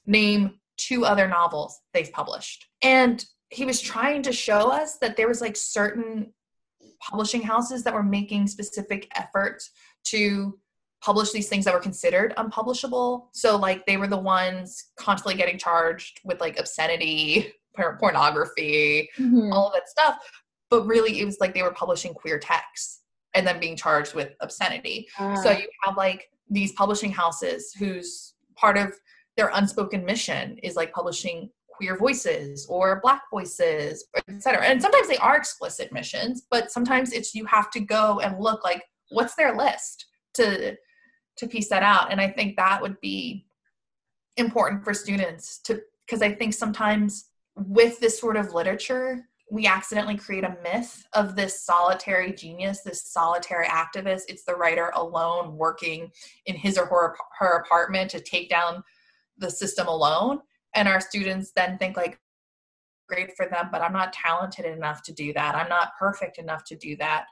Name 0.05 0.59
two 0.77 1.05
other 1.05 1.27
novels 1.27 1.79
they've 1.93 2.11
published. 2.11 2.67
And 2.81 3.23
he 3.49 3.65
was 3.65 3.81
trying 3.81 4.21
to 4.23 4.31
show 4.31 4.71
us 4.71 4.97
that 4.99 5.17
there 5.17 5.27
was 5.27 5.41
like 5.41 5.57
certain 5.57 6.33
publishing 7.01 7.41
houses 7.41 7.83
that 7.83 7.93
were 7.93 8.03
making 8.03 8.47
specific 8.47 9.11
efforts 9.15 9.71
to 10.05 10.57
publish 11.01 11.31
these 11.31 11.49
things 11.49 11.65
that 11.65 11.73
were 11.73 11.79
considered 11.79 12.33
unpublishable. 12.37 13.29
So 13.33 13.57
like 13.57 13.85
they 13.85 13.97
were 13.97 14.07
the 14.07 14.17
ones 14.17 14.85
constantly 14.97 15.35
getting 15.35 15.57
charged 15.57 16.19
with 16.23 16.39
like 16.39 16.59
obscenity, 16.59 17.53
pornography, 17.99 19.09
mm-hmm. 19.17 19.51
all 19.51 19.67
of 19.67 19.73
that 19.73 19.89
stuff 19.89 20.19
but 20.69 20.85
really 20.85 21.19
it 21.19 21.25
was 21.25 21.37
like 21.39 21.53
they 21.53 21.63
were 21.63 21.71
publishing 21.71 22.13
queer 22.13 22.39
texts 22.39 23.01
and 23.33 23.45
then 23.45 23.59
being 23.59 23.75
charged 23.75 24.13
with 24.13 24.33
obscenity. 24.41 25.07
Uh. 25.17 25.35
So 25.35 25.51
you 25.51 25.67
have 25.83 25.97
like 25.97 26.29
these 26.49 26.71
publishing 26.73 27.11
houses 27.11 27.73
whose 27.77 28.33
part 28.55 28.77
of 28.77 28.93
their 29.37 29.51
unspoken 29.53 30.03
mission 30.03 30.57
is 30.63 30.75
like 30.75 30.91
publishing 30.91 31.49
queer 31.67 31.97
voices 31.97 32.65
or 32.67 32.99
black 33.01 33.21
voices, 33.31 34.05
etc. 34.27 34.65
And 34.65 34.81
sometimes 34.81 35.07
they 35.07 35.17
are 35.17 35.37
explicit 35.37 35.93
missions, 35.93 36.45
but 36.51 36.71
sometimes 36.71 37.13
it's 37.13 37.33
you 37.33 37.45
have 37.45 37.71
to 37.71 37.79
go 37.79 38.19
and 38.19 38.39
look 38.39 38.63
like 38.63 38.83
what's 39.11 39.35
their 39.35 39.55
list 39.55 40.05
to 40.35 40.75
to 41.37 41.47
piece 41.47 41.69
that 41.69 41.83
out. 41.83 42.11
And 42.11 42.19
I 42.19 42.27
think 42.29 42.57
that 42.57 42.81
would 42.81 42.99
be 42.99 43.45
important 44.35 44.83
for 44.83 44.93
students 44.93 45.59
to 45.63 45.81
because 46.05 46.21
I 46.21 46.33
think 46.33 46.53
sometimes 46.53 47.29
with 47.55 47.99
this 47.99 48.19
sort 48.19 48.35
of 48.35 48.53
literature, 48.53 49.28
we 49.51 49.65
accidentally 49.65 50.17
create 50.17 50.43
a 50.43 50.57
myth 50.63 51.05
of 51.13 51.35
this 51.35 51.63
solitary 51.63 52.33
genius, 52.33 52.81
this 52.81 53.03
solitary 53.11 53.65
activist. 53.65 54.23
It's 54.27 54.43
the 54.43 54.55
writer 54.55 54.91
alone 54.95 55.57
working 55.57 56.11
in 56.45 56.55
his 56.55 56.77
or 56.77 56.85
her, 56.85 57.15
her 57.39 57.63
apartment 57.63 58.11
to 58.11 58.19
take 58.19 58.49
down 58.49 58.83
the 59.37 59.49
system 59.49 59.87
alone. 59.87 60.39
And 60.75 60.87
our 60.87 61.01
students 61.01 61.51
then 61.55 61.77
think 61.77 61.97
like, 61.97 62.19
great 63.07 63.35
for 63.35 63.47
them, 63.47 63.69
but 63.71 63.81
I'm 63.81 63.91
not 63.91 64.13
talented 64.13 64.65
enough 64.65 65.01
to 65.01 65.11
do 65.11 65.33
that. 65.33 65.55
I'm 65.55 65.67
not 65.67 65.93
perfect 65.97 66.37
enough 66.37 66.63
to 66.65 66.75
do 66.75 66.95
that. 66.97 67.25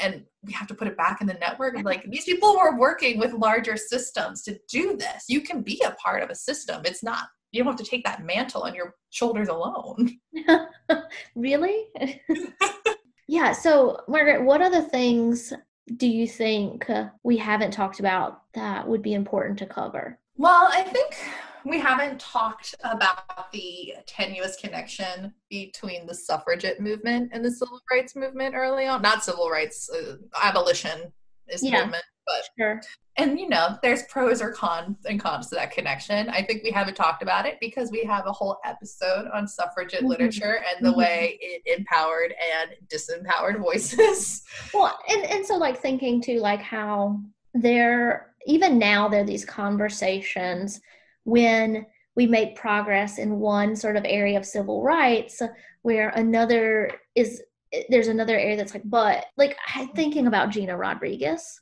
And 0.00 0.24
we 0.42 0.52
have 0.52 0.66
to 0.68 0.74
put 0.74 0.88
it 0.88 0.96
back 0.96 1.20
in 1.20 1.26
the 1.28 1.34
network. 1.34 1.76
Like 1.84 2.04
these 2.10 2.24
people 2.24 2.56
were 2.56 2.76
working 2.76 3.18
with 3.18 3.32
larger 3.32 3.76
systems 3.76 4.42
to 4.42 4.58
do 4.68 4.96
this. 4.96 5.24
You 5.28 5.40
can 5.40 5.62
be 5.62 5.80
a 5.86 5.92
part 5.92 6.22
of 6.22 6.30
a 6.30 6.34
system. 6.34 6.82
It's 6.84 7.02
not 7.02 7.28
you 7.52 7.62
don't 7.62 7.72
have 7.72 7.84
to 7.84 7.90
take 7.90 8.04
that 8.04 8.24
mantle 8.24 8.62
on 8.62 8.74
your 8.74 8.94
shoulders 9.10 9.48
alone. 9.48 10.18
really? 11.34 11.86
yeah. 13.28 13.52
So, 13.52 14.00
Margaret, 14.08 14.44
what 14.44 14.62
other 14.62 14.82
things 14.82 15.52
do 15.96 16.06
you 16.06 16.26
think 16.26 16.88
uh, 16.90 17.08
we 17.22 17.36
haven't 17.36 17.70
talked 17.70 18.00
about 18.00 18.42
that 18.54 18.86
would 18.86 19.02
be 19.02 19.14
important 19.14 19.58
to 19.60 19.66
cover? 19.66 20.18
Well, 20.36 20.68
I 20.70 20.82
think 20.82 21.16
we 21.64 21.80
haven't 21.80 22.20
talked 22.20 22.74
about 22.84 23.50
the 23.52 23.94
tenuous 24.06 24.56
connection 24.56 25.34
between 25.50 26.06
the 26.06 26.14
suffragette 26.14 26.80
movement 26.80 27.30
and 27.32 27.44
the 27.44 27.50
civil 27.50 27.80
rights 27.90 28.14
movement 28.14 28.54
early 28.54 28.86
on. 28.86 29.02
Not 29.02 29.24
civil 29.24 29.50
rights, 29.50 29.90
uh, 29.90 30.16
abolition 30.42 31.12
is 31.48 31.62
yeah, 31.62 31.82
movement, 31.82 32.04
but 32.28 32.48
sure 32.58 32.80
and 33.16 33.38
you 33.38 33.48
know 33.48 33.76
there's 33.82 34.04
pros 34.04 34.40
or 34.40 34.52
cons 34.52 34.96
and 35.06 35.20
cons 35.20 35.48
to 35.48 35.54
that 35.54 35.70
connection 35.70 36.28
i 36.30 36.42
think 36.42 36.62
we 36.62 36.70
haven't 36.70 36.94
talked 36.94 37.22
about 37.22 37.46
it 37.46 37.58
because 37.60 37.90
we 37.90 38.04
have 38.04 38.26
a 38.26 38.32
whole 38.32 38.58
episode 38.64 39.28
on 39.34 39.46
suffragette 39.46 40.00
mm-hmm. 40.00 40.08
literature 40.08 40.62
and 40.74 40.86
the 40.86 40.90
mm-hmm. 40.90 41.00
way 41.00 41.38
it 41.40 41.78
empowered 41.78 42.32
and 42.60 42.70
disempowered 42.88 43.58
voices 43.62 44.42
well 44.72 44.96
and, 45.08 45.24
and 45.24 45.44
so 45.44 45.56
like 45.56 45.78
thinking 45.78 46.22
too 46.22 46.38
like 46.38 46.62
how 46.62 47.20
there 47.54 48.34
even 48.46 48.78
now 48.78 49.08
there 49.08 49.22
are 49.22 49.26
these 49.26 49.44
conversations 49.44 50.80
when 51.24 51.84
we 52.14 52.26
make 52.26 52.56
progress 52.56 53.18
in 53.18 53.38
one 53.38 53.76
sort 53.76 53.96
of 53.96 54.04
area 54.06 54.38
of 54.38 54.44
civil 54.44 54.82
rights 54.82 55.42
where 55.82 56.10
another 56.10 56.90
is 57.14 57.42
there's 57.90 58.08
another 58.08 58.38
area 58.38 58.56
that's 58.56 58.74
like 58.74 58.82
but 58.86 59.26
like 59.36 59.56
thinking 59.94 60.26
about 60.26 60.50
gina 60.50 60.76
rodriguez 60.76 61.60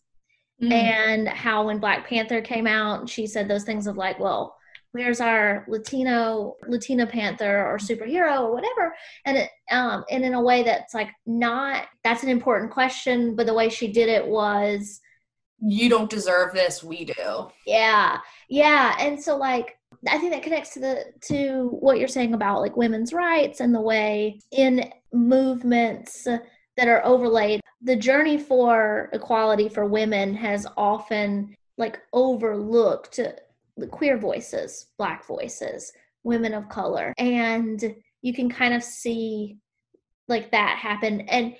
mm 0.63 0.73
And 0.73 1.29
how 1.29 1.67
when 1.67 1.79
Black 1.79 2.09
Panther 2.09 2.41
came 2.41 2.67
out, 2.67 3.09
she 3.09 3.27
said 3.27 3.49
those 3.49 3.65
things 3.65 3.87
of 3.87 3.97
like, 3.97 4.19
well, 4.19 4.57
where's 4.97 5.21
our 5.21 5.67
Latino 5.69 6.57
Latina 6.67 7.07
Panther 7.07 7.67
or 7.67 7.79
superhero 7.79 8.43
or 8.43 8.53
whatever? 8.53 8.95
And 9.25 9.37
it, 9.39 9.51
um, 9.71 10.05
and 10.11 10.25
in 10.25 10.35
a 10.35 10.41
way 10.41 10.63
that's 10.63 10.95
like 10.95 11.11
not 11.27 11.87
that's 12.03 12.23
an 12.23 12.31
important 12.31 12.71
question, 12.71 13.37
but 13.37 13.47
the 13.47 13.55
way 13.55 13.69
she 13.69 13.93
did 13.93 14.09
it 14.09 14.27
was, 14.27 15.01
you 15.61 15.89
don't 15.89 16.11
deserve 16.11 16.53
this, 16.53 16.83
we 16.83 17.05
do. 17.05 17.49
Yeah, 17.67 18.19
yeah, 18.49 18.97
and 18.99 19.23
so 19.23 19.37
like 19.37 19.77
I 20.09 20.19
think 20.19 20.33
that 20.33 20.43
connects 20.43 20.75
to 20.75 20.81
the 20.81 21.05
to 21.29 21.69
what 21.81 21.99
you're 21.99 22.09
saying 22.09 22.35
about 22.35 22.61
like 22.61 22.77
women's 22.77 23.13
rights 23.13 23.61
and 23.61 23.75
the 23.75 23.81
way 23.81 24.41
in 24.51 24.91
movements 25.13 26.27
that 26.77 26.89
are 26.89 27.05
overlaid. 27.05 27.61
The 27.83 27.97
journey 27.97 28.39
for 28.39 29.11
equality 29.13 29.69
for 29.69 29.87
women 29.87 30.35
has 30.35 30.67
often 30.77 31.55
like 31.79 32.01
overlooked 32.13 33.21
the 33.77 33.87
queer 33.87 34.17
voices, 34.17 34.87
black 34.99 35.27
voices, 35.27 35.93
women 36.25 36.55
of 36.55 36.69
color. 36.69 37.13
And 37.19 37.95
you 38.23 38.33
can 38.33 38.49
kind 38.49 38.75
of 38.75 38.83
see 38.83 39.59
like 40.29 40.51
that 40.51 40.79
happen. 40.79 41.23
And 41.23 41.55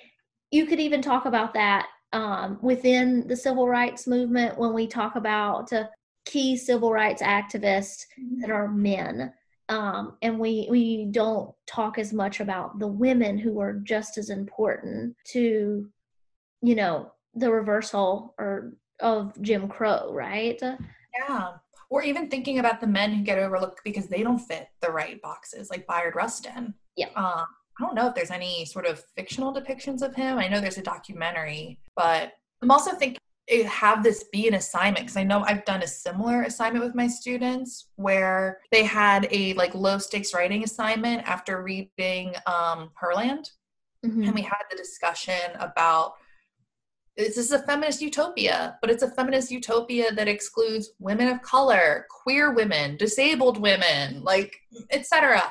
you 0.51 0.65
could 0.65 0.79
even 0.79 1.01
talk 1.01 1.25
about 1.25 1.53
that 1.53 1.87
um, 2.13 2.57
within 2.61 3.27
the 3.27 3.35
civil 3.35 3.67
rights 3.67 4.07
movement 4.07 4.57
when 4.57 4.73
we 4.73 4.87
talk 4.87 5.15
about 5.15 5.71
uh, 5.73 5.85
key 6.25 6.57
civil 6.57 6.91
rights 6.91 7.21
activists 7.21 8.05
that 8.39 8.49
are 8.49 8.67
men 8.67 9.33
um, 9.69 10.17
and 10.21 10.39
we 10.39 10.67
we 10.69 11.05
don't 11.05 11.53
talk 11.65 11.97
as 11.97 12.13
much 12.13 12.39
about 12.39 12.79
the 12.79 12.87
women 12.87 13.37
who 13.37 13.59
are 13.59 13.73
just 13.73 14.17
as 14.17 14.29
important 14.29 15.15
to 15.31 15.89
you 16.61 16.75
know 16.75 17.11
the 17.35 17.51
reversal 17.51 18.33
or 18.37 18.73
of 18.99 19.39
jim 19.41 19.67
crow 19.67 20.11
right? 20.13 20.59
Yeah. 21.19 21.49
Or 21.89 22.03
even 22.03 22.29
thinking 22.29 22.59
about 22.59 22.81
the 22.81 22.87
men 22.87 23.13
who 23.13 23.23
get 23.23 23.39
overlooked 23.39 23.81
because 23.85 24.07
they 24.07 24.21
don't 24.21 24.39
fit 24.39 24.67
the 24.81 24.91
right 24.91 25.21
boxes 25.21 25.69
like 25.69 25.87
bayard 25.87 26.15
rustin. 26.15 26.73
Yeah. 26.95 27.09
Um, 27.15 27.45
i 27.79 27.83
don't 27.83 27.95
know 27.95 28.07
if 28.07 28.15
there's 28.15 28.31
any 28.31 28.65
sort 28.65 28.85
of 28.85 29.03
fictional 29.15 29.53
depictions 29.53 30.01
of 30.01 30.15
him. 30.15 30.37
I 30.37 30.47
know 30.47 30.59
there's 30.59 30.77
a 30.77 30.83
documentary 30.83 31.79
but 31.95 32.33
i'm 32.61 32.71
also 32.71 32.91
thinking 32.95 33.19
have 33.65 34.03
this 34.03 34.25
be 34.25 34.47
an 34.47 34.55
assignment 34.55 35.05
because 35.05 35.17
i 35.17 35.23
know 35.23 35.43
i've 35.43 35.63
done 35.65 35.81
a 35.83 35.87
similar 35.87 36.43
assignment 36.43 36.83
with 36.83 36.95
my 36.95 37.07
students 37.07 37.89
where 37.95 38.59
they 38.71 38.83
had 38.83 39.27
a 39.31 39.53
like 39.53 39.73
low 39.73 39.97
stakes 39.97 40.33
writing 40.33 40.63
assignment 40.63 41.21
after 41.27 41.63
reading 41.63 42.33
um 42.45 42.91
herland. 43.01 43.49
Mm-hmm. 44.05 44.23
and 44.23 44.35
we 44.35 44.41
had 44.41 44.63
the 44.69 44.77
discussion 44.77 45.51
about 45.59 46.13
this 47.15 47.35
is 47.35 47.51
a 47.51 47.63
feminist 47.63 47.99
utopia? 47.99 48.77
But 48.79 48.91
it's 48.91 49.01
a 49.01 49.09
feminist 49.09 49.49
utopia 49.49 50.11
that 50.13 50.27
excludes 50.27 50.91
women 50.99 51.29
of 51.29 51.41
color 51.41 52.05
queer 52.11 52.53
women 52.53 52.95
disabled 52.95 53.59
women 53.59 54.23
like 54.23 54.55
etc 54.91 55.41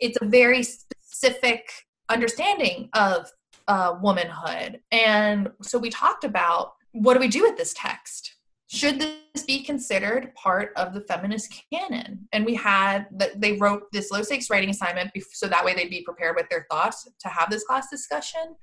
it's 0.00 0.18
a 0.20 0.26
very 0.26 0.64
specific 0.64 1.70
understanding 2.08 2.88
of 2.94 3.30
uh, 3.68 3.96
womanhood. 4.02 4.80
And 4.90 5.50
so 5.62 5.78
we 5.78 5.90
talked 5.90 6.24
about 6.24 6.72
what 6.92 7.14
do 7.14 7.20
we 7.20 7.28
do 7.28 7.42
with 7.42 7.56
this 7.56 7.74
text? 7.76 8.34
Should 8.68 9.00
this 9.00 9.44
be 9.46 9.62
considered 9.62 10.32
part 10.34 10.72
of 10.76 10.94
the 10.94 11.00
feminist 11.02 11.52
canon? 11.72 12.28
And 12.32 12.44
we 12.44 12.54
had 12.54 13.06
that 13.16 13.40
they 13.40 13.54
wrote 13.54 13.82
this 13.92 14.10
low 14.10 14.22
stakes 14.22 14.48
writing 14.48 14.70
assignment 14.70 15.10
so 15.32 15.48
that 15.48 15.64
way 15.64 15.74
they'd 15.74 15.90
be 15.90 16.02
prepared 16.02 16.36
with 16.36 16.48
their 16.50 16.66
thoughts 16.70 17.08
to 17.20 17.28
have 17.28 17.50
this 17.50 17.64
class 17.64 17.90
discussion. 17.90 18.54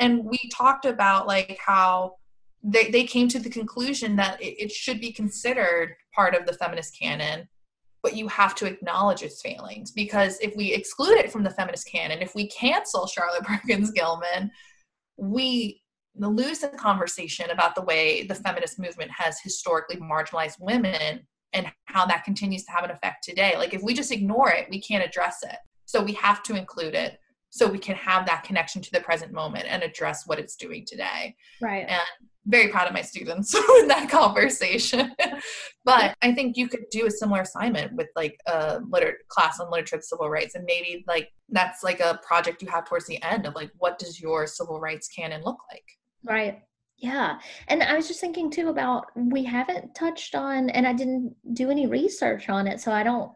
And 0.00 0.24
we 0.24 0.38
talked 0.52 0.84
about 0.84 1.28
like 1.28 1.58
how 1.64 2.16
they, 2.64 2.90
they 2.90 3.04
came 3.04 3.28
to 3.28 3.38
the 3.38 3.50
conclusion 3.50 4.16
that 4.16 4.40
it, 4.42 4.64
it 4.64 4.72
should 4.72 5.00
be 5.00 5.12
considered 5.12 5.94
part 6.14 6.34
of 6.34 6.46
the 6.46 6.54
feminist 6.54 6.98
canon 6.98 7.48
but 8.02 8.16
you 8.16 8.28
have 8.28 8.54
to 8.56 8.66
acknowledge 8.66 9.22
its 9.22 9.40
failings 9.40 9.92
because 9.92 10.38
if 10.40 10.54
we 10.56 10.74
exclude 10.74 11.18
it 11.18 11.30
from 11.30 11.44
the 11.44 11.50
feminist 11.50 11.88
canon, 11.88 12.20
if 12.20 12.34
we 12.34 12.48
cancel 12.48 13.06
Charlotte 13.06 13.42
Perkins 13.44 13.92
Gilman, 13.92 14.50
we 15.16 15.80
lose 16.16 16.58
the 16.60 16.68
conversation 16.68 17.50
about 17.50 17.74
the 17.74 17.82
way 17.82 18.26
the 18.26 18.34
feminist 18.34 18.78
movement 18.78 19.10
has 19.10 19.40
historically 19.42 19.96
marginalized 19.96 20.60
women 20.60 21.20
and 21.52 21.70
how 21.86 22.06
that 22.06 22.24
continues 22.24 22.64
to 22.64 22.72
have 22.72 22.84
an 22.84 22.90
effect 22.90 23.24
today. 23.24 23.56
Like 23.56 23.74
if 23.74 23.82
we 23.82 23.94
just 23.94 24.12
ignore 24.12 24.50
it, 24.50 24.68
we 24.70 24.80
can't 24.80 25.04
address 25.04 25.38
it. 25.42 25.56
So 25.84 26.02
we 26.02 26.12
have 26.14 26.42
to 26.44 26.54
include 26.54 26.94
it 26.94 27.18
so 27.50 27.68
we 27.68 27.78
can 27.78 27.96
have 27.96 28.24
that 28.26 28.44
connection 28.44 28.80
to 28.80 28.90
the 28.92 29.00
present 29.00 29.30
moment 29.32 29.66
and 29.68 29.82
address 29.82 30.26
what 30.26 30.38
it's 30.38 30.56
doing 30.56 30.86
today. 30.86 31.36
Right. 31.60 31.84
And 31.86 32.00
very 32.46 32.68
proud 32.68 32.86
of 32.86 32.94
my 32.94 33.02
students 33.02 33.54
in 33.80 33.88
that 33.88 34.08
conversation. 34.10 35.14
but 35.84 36.16
I 36.22 36.32
think 36.32 36.56
you 36.56 36.68
could 36.68 36.84
do 36.90 37.06
a 37.06 37.10
similar 37.10 37.42
assignment 37.42 37.92
with 37.94 38.08
like 38.16 38.38
a 38.46 38.80
liter- 38.88 39.18
class 39.28 39.60
on 39.60 39.70
literature 39.70 39.96
of 39.96 40.04
civil 40.04 40.30
rights, 40.30 40.54
and 40.54 40.64
maybe 40.64 41.04
like 41.06 41.28
that's 41.50 41.82
like 41.82 42.00
a 42.00 42.20
project 42.26 42.62
you 42.62 42.68
have 42.68 42.88
towards 42.88 43.06
the 43.06 43.22
end 43.22 43.46
of 43.46 43.54
like 43.54 43.70
what 43.78 43.98
does 43.98 44.20
your 44.20 44.46
civil 44.46 44.80
rights 44.80 45.08
canon 45.08 45.42
look 45.44 45.58
like? 45.70 45.84
Right. 46.24 46.62
Yeah. 46.98 47.38
And 47.68 47.82
I 47.82 47.96
was 47.96 48.06
just 48.06 48.20
thinking 48.20 48.50
too 48.50 48.68
about 48.68 49.06
we 49.16 49.44
haven't 49.44 49.94
touched 49.94 50.34
on, 50.34 50.70
and 50.70 50.86
I 50.86 50.92
didn't 50.92 51.34
do 51.54 51.70
any 51.70 51.86
research 51.86 52.48
on 52.48 52.66
it, 52.66 52.80
so 52.80 52.92
I 52.92 53.02
don't 53.02 53.32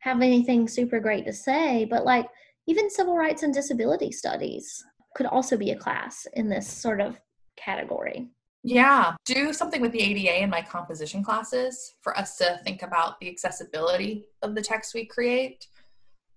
have 0.00 0.22
anything 0.22 0.66
super 0.66 1.00
great 1.00 1.26
to 1.26 1.32
say, 1.32 1.84
but 1.84 2.04
like 2.04 2.26
even 2.66 2.88
civil 2.88 3.16
rights 3.16 3.42
and 3.42 3.52
disability 3.52 4.10
studies 4.10 4.82
could 5.14 5.26
also 5.26 5.56
be 5.56 5.72
a 5.72 5.76
class 5.76 6.26
in 6.34 6.48
this 6.48 6.66
sort 6.66 7.00
of 7.00 7.20
category. 7.56 8.30
Yeah, 8.62 9.14
do 9.24 9.52
something 9.52 9.80
with 9.80 9.92
the 9.92 10.00
ADA 10.00 10.42
in 10.42 10.50
my 10.50 10.62
composition 10.62 11.24
classes 11.24 11.94
for 12.02 12.16
us 12.16 12.36
to 12.36 12.60
think 12.62 12.82
about 12.82 13.18
the 13.18 13.28
accessibility 13.28 14.26
of 14.42 14.54
the 14.54 14.62
text 14.62 14.94
we 14.94 15.06
create. 15.06 15.66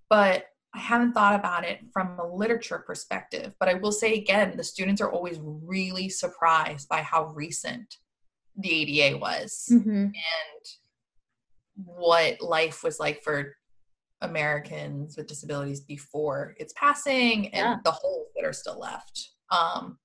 But 0.10 0.46
I 0.76 0.80
haven't 0.80 1.14
thought 1.14 1.36
about 1.36 1.66
it 1.66 1.82
from 1.92 2.20
a 2.20 2.26
literature 2.26 2.80
perspective, 2.80 3.54
but 3.60 3.70
I 3.70 3.76
will 3.76 3.92
say 3.92 4.16
again, 4.16 4.58
the 4.58 4.64
students 4.64 5.02
are 5.02 5.12
always 5.12 5.40
really 5.42 6.10
surprised 6.10 6.90
by 6.90 7.02
how 7.02 7.26
recent 7.26 7.98
the 8.58 8.72
ADA 9.00 9.18
was 9.18 9.70
mm-hmm. 9.72 9.90
and 9.90 10.16
what 11.76 12.42
life 12.42 12.84
was 12.84 13.00
like 13.00 13.24
for 13.24 13.56
Americans 14.22 15.18
with 15.18 15.28
disabilities 15.28 15.82
before 15.82 16.56
its 16.58 16.74
passing 16.76 17.54
and 17.54 17.54
Yeah. 17.54 17.78
the 17.84 17.92
holes 17.92 18.28
that 18.36 18.46
are 18.46 18.54
still 18.54 18.80
left. 18.80 19.30
Um, 19.52 20.00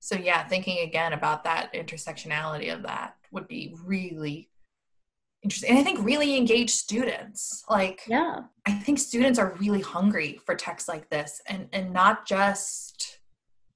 so 0.00 0.16
yeah, 0.16 0.46
thinking 0.46 0.86
again 0.86 1.12
about 1.12 1.42
that 1.44 1.72
intersectionality 1.74 2.72
of 2.72 2.82
that 2.82 3.16
would 3.32 3.48
be 3.48 3.74
really 3.84 4.50
interesting. 5.46 5.70
And 5.70 5.78
I 5.78 5.82
think 5.84 6.04
really 6.04 6.36
engage 6.36 6.70
students. 6.70 7.64
Like 7.70 8.02
Yeah. 8.08 8.40
I 8.66 8.72
think 8.72 8.98
students 8.98 9.38
are 9.38 9.54
really 9.60 9.80
hungry 9.80 10.40
for 10.44 10.54
texts 10.56 10.88
like 10.88 11.08
this 11.08 11.40
and 11.46 11.68
and 11.72 11.92
not 11.92 12.26
just 12.26 13.20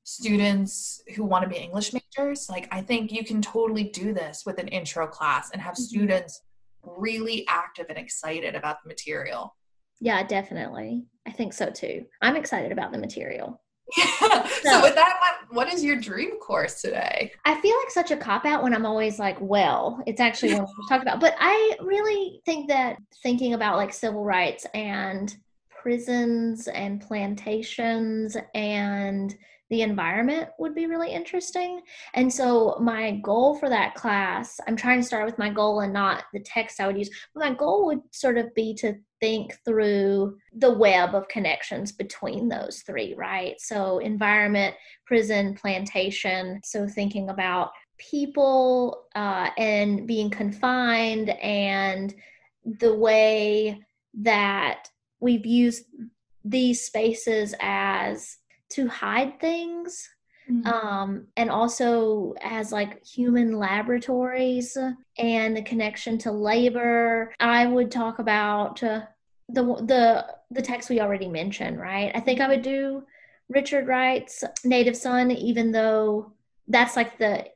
students 0.05 1.03
who 1.15 1.25
want 1.25 1.45
to 1.45 1.49
be 1.49 1.57
English 1.57 1.93
majors. 1.93 2.49
Like 2.51 2.67
I 2.73 2.81
think 2.83 3.13
you 3.13 3.25
can 3.25 3.41
totally 3.41 3.85
do 3.85 4.13
this 4.13 4.43
with 4.45 4.59
an 4.59 4.69
intro 4.69 5.07
class 5.07 5.51
and 5.53 5.63
have 5.63 5.75
Mhm. 5.75 5.79
students 5.89 6.43
really 6.83 7.47
active 7.49 7.87
and 7.89 7.99
excited 7.99 8.55
about 8.57 8.83
the 8.83 8.89
material. 8.89 9.57
Yeah, 10.01 10.23
definitely. 10.27 11.05
I 11.27 11.31
think 11.33 11.53
so 11.53 11.71
too. 11.71 12.07
I'm 12.23 12.35
excited 12.37 12.73
about 12.73 12.91
the 12.91 12.99
material. 12.99 13.63
Yeah. 13.97 14.47
So- 14.63 14.71
So 14.71 14.83
with 14.83 14.95
that, 14.95 15.15
what, 15.21 15.55
what 15.57 15.73
is 15.75 15.83
your 15.83 15.97
dream 15.97 16.39
course 16.39 16.81
today? 16.83 17.33
I 17.45 17.61
feel 17.61 17.77
like 17.79 17.91
such 17.91 18.11
a 18.11 18.17
cop 18.17 18.45
out 18.45 18.63
when 18.63 18.75
I'm 18.75 18.85
always 18.87 19.19
like, 19.19 19.37
well, 19.41 20.03
it's 20.07 20.21
actually 20.21 20.55
what 20.55 20.69
we 20.69 20.89
talked 20.89 21.03
about. 21.03 21.19
But 21.21 21.35
I 21.39 21.77
really 21.81 22.41
think 22.45 22.69
that 22.69 22.99
thinking 23.23 23.55
about 23.55 23.77
like 23.77 23.93
civil 23.93 24.25
rights 24.25 24.67
and 24.75 25.35
prisons 25.71 26.69
and 26.69 27.01
plantations 27.01 28.37
and 28.55 29.35
the 29.71 29.83
environment 29.83 30.49
would 30.59 30.75
be 30.75 30.87
really 30.87 31.11
interesting. 31.13 31.81
And 32.15 32.33
so 32.33 32.77
my 32.81 33.13
goal 33.23 33.55
for 33.57 33.69
that 33.69 33.95
class, 33.95 34.59
I'm 34.67 34.77
trying 34.77 35.01
to 35.01 35.07
start 35.07 35.25
with 35.27 35.39
my 35.39 35.49
goal 35.49 35.81
and 35.81 35.93
not 35.93 36.25
the 36.33 36.41
text 36.41 36.81
I 36.81 36.87
would 36.87 36.99
use. 36.99 37.11
But 37.35 37.49
my 37.49 37.55
goal 37.55 37.87
would 37.87 38.01
sort 38.11 38.37
of 38.37 38.53
be 38.55 38.75
to 38.75 38.95
think 39.21 39.59
through 39.65 40.39
the 40.55 40.73
web 40.73 41.15
of 41.15 41.29
connections 41.29 41.93
between 41.93 42.49
those 42.49 42.83
three, 42.87 43.15
right? 43.15 43.61
So 43.61 43.99
environment, 43.99 44.75
prison, 45.07 45.55
plantation. 45.55 46.61
So 46.65 46.89
thinking 46.89 47.29
about 47.29 47.71
people 47.99 49.05
uh, 49.15 49.51
and 49.59 50.07
being 50.07 50.31
confined 50.31 51.31
and 51.31 52.15
the 52.65 52.95
way 52.95 53.81
that 54.15 54.89
we've 55.21 55.47
used 55.47 55.85
these 56.45 56.83
spaces 56.85 57.55
as 57.61 58.39
to 58.71 58.89
hide 58.89 59.39
things 59.41 60.09
um, 60.65 61.27
and 61.37 61.51
also 61.51 62.35
as 62.43 62.73
like 62.73 63.05
human 63.05 63.59
laboratories 63.59 64.77
and 65.19 65.57
the 65.57 65.63
connection 65.63 66.19
to 66.19 66.33
labor. 66.33 67.33
I 67.41 67.67
would 67.67 67.91
talk 67.91 68.19
about 68.19 68.83
uh, 68.83 69.03
the 69.49 69.63
the 69.63 70.27
the 70.51 70.63
text 70.63 70.91
we 70.91 71.01
already 71.01 71.29
mentioned, 71.29 71.79
right? 71.79 72.13
I 72.15 72.21
think 72.21 72.41
I 72.41 72.49
would 72.49 72.63
do 72.63 73.05
Richard 73.49 73.87
Wright's 73.87 74.45
Native 74.65 74.97
Son, 74.97 75.31
even 75.31 75.73
though 75.73 76.33
that's 76.69 76.97
like 76.97 77.19
the 77.19 77.47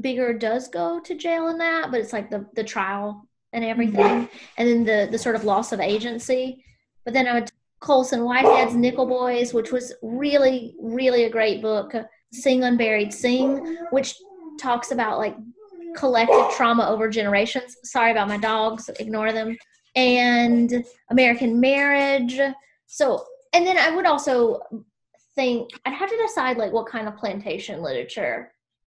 bigger 0.00 0.32
does 0.34 0.68
go 0.68 1.00
to 1.00 1.14
jail 1.14 1.48
in 1.48 1.58
that, 1.58 1.90
but 1.90 2.00
it's 2.00 2.12
like 2.12 2.30
the 2.30 2.46
the 2.54 2.64
trial 2.64 3.26
and 3.52 3.64
everything, 3.64 4.28
and 4.58 4.68
then 4.68 4.84
the 4.84 5.08
the 5.10 5.18
sort 5.18 5.36
of 5.36 5.44
loss 5.44 5.72
of 5.72 5.80
agency. 5.80 6.64
But 7.04 7.14
then 7.14 7.26
I 7.26 7.34
would 7.34 7.50
Colson 7.84 8.24
Whitehead's 8.24 8.74
Nickel 8.74 9.04
Boys, 9.04 9.52
which 9.52 9.70
was 9.70 9.92
really 10.02 10.74
really 10.80 11.24
a 11.24 11.30
great 11.30 11.60
book. 11.60 11.92
Sing 12.32 12.64
Unburied 12.64 13.12
Sing, 13.12 13.76
which 13.90 14.14
talks 14.58 14.90
about 14.90 15.18
like 15.18 15.36
collective 15.94 16.50
trauma 16.56 16.88
over 16.88 17.10
generations. 17.10 17.76
Sorry 17.84 18.10
about 18.10 18.28
my 18.28 18.38
dogs, 18.38 18.88
ignore 18.98 19.32
them. 19.32 19.56
And 19.94 20.84
American 21.10 21.60
Marriage. 21.60 22.40
So, 22.86 23.24
and 23.52 23.66
then 23.66 23.76
I 23.76 23.94
would 23.94 24.06
also 24.06 24.60
think 25.34 25.70
I'd 25.84 25.92
have 25.92 26.08
to 26.08 26.16
decide 26.16 26.56
like 26.56 26.72
what 26.72 26.86
kind 26.86 27.06
of 27.06 27.16
plantation 27.16 27.82
literature 27.82 28.52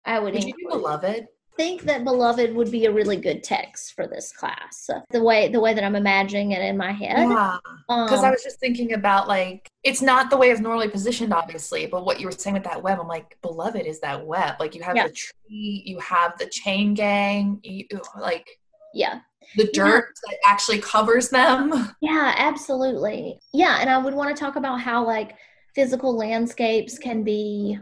I 0.07 0.19
would 0.19 0.33
Would 0.33 0.45
you 0.45 0.55
do 0.55 0.69
beloved? 0.71 1.29
Think 1.59 1.83
that 1.83 2.05
beloved 2.05 2.55
would 2.55 2.71
be 2.71 2.87
a 2.87 2.93
really 2.93 3.17
good 3.17 3.43
text 3.43 3.95
for 3.95 4.07
this 4.07 4.33
class 4.33 4.89
the 5.11 5.23
way 5.23 5.49
the 5.49 5.59
way 5.61 5.75
that 5.75 5.83
i'm 5.83 5.97
imagining 5.97 6.53
it 6.53 6.63
in 6.63 6.77
my 6.77 6.93
head 6.93 7.29
Yeah. 7.29 7.59
Because 7.89 8.21
um, 8.21 8.25
I 8.27 8.31
was 8.31 8.43
just 8.43 8.61
thinking 8.61 8.93
about 8.93 9.29
like 9.29 9.69
it's 9.83 10.01
not 10.01 10.31
the 10.31 10.37
way 10.37 10.51
it's 10.51 10.61
normally 10.61 10.89
positioned, 10.89 11.33
obviously, 11.33 11.87
but 11.87 12.05
what 12.05 12.21
you 12.21 12.27
were 12.27 12.33
saying 12.33 12.53
with 12.55 12.65
that 12.65 12.83
web, 12.83 12.99
I'm 13.01 13.09
like, 13.09 13.39
beloved 13.41 13.87
is 13.87 14.01
that 14.01 14.27
web. 14.27 14.57
Like 14.61 14.75
you 14.75 14.83
have 14.83 14.95
Yeah. 14.95 15.07
the 15.07 15.13
tree, 15.15 15.83
you 15.87 15.99
have 16.01 16.37
the 16.39 16.47
chain 16.47 16.93
gang, 16.95 17.61
you 17.63 17.87
like 18.21 18.47
yeah 18.95 19.21
the 19.57 19.71
dirt 19.73 20.09
that 20.29 20.37
actually 20.47 20.79
covers 20.79 21.31
them. 21.31 21.73
yeah 22.03 22.35
absolutely 22.37 23.39
yeah 23.55 23.79
and 23.81 23.89
i 23.89 23.97
would 23.97 24.15
want 24.15 24.35
to 24.35 24.39
talk 24.39 24.57
about 24.57 24.81
how 24.81 25.05
like 25.07 25.35
physical 25.75 26.15
landscapes 26.15 26.99
can 26.99 27.23
be 27.23 27.79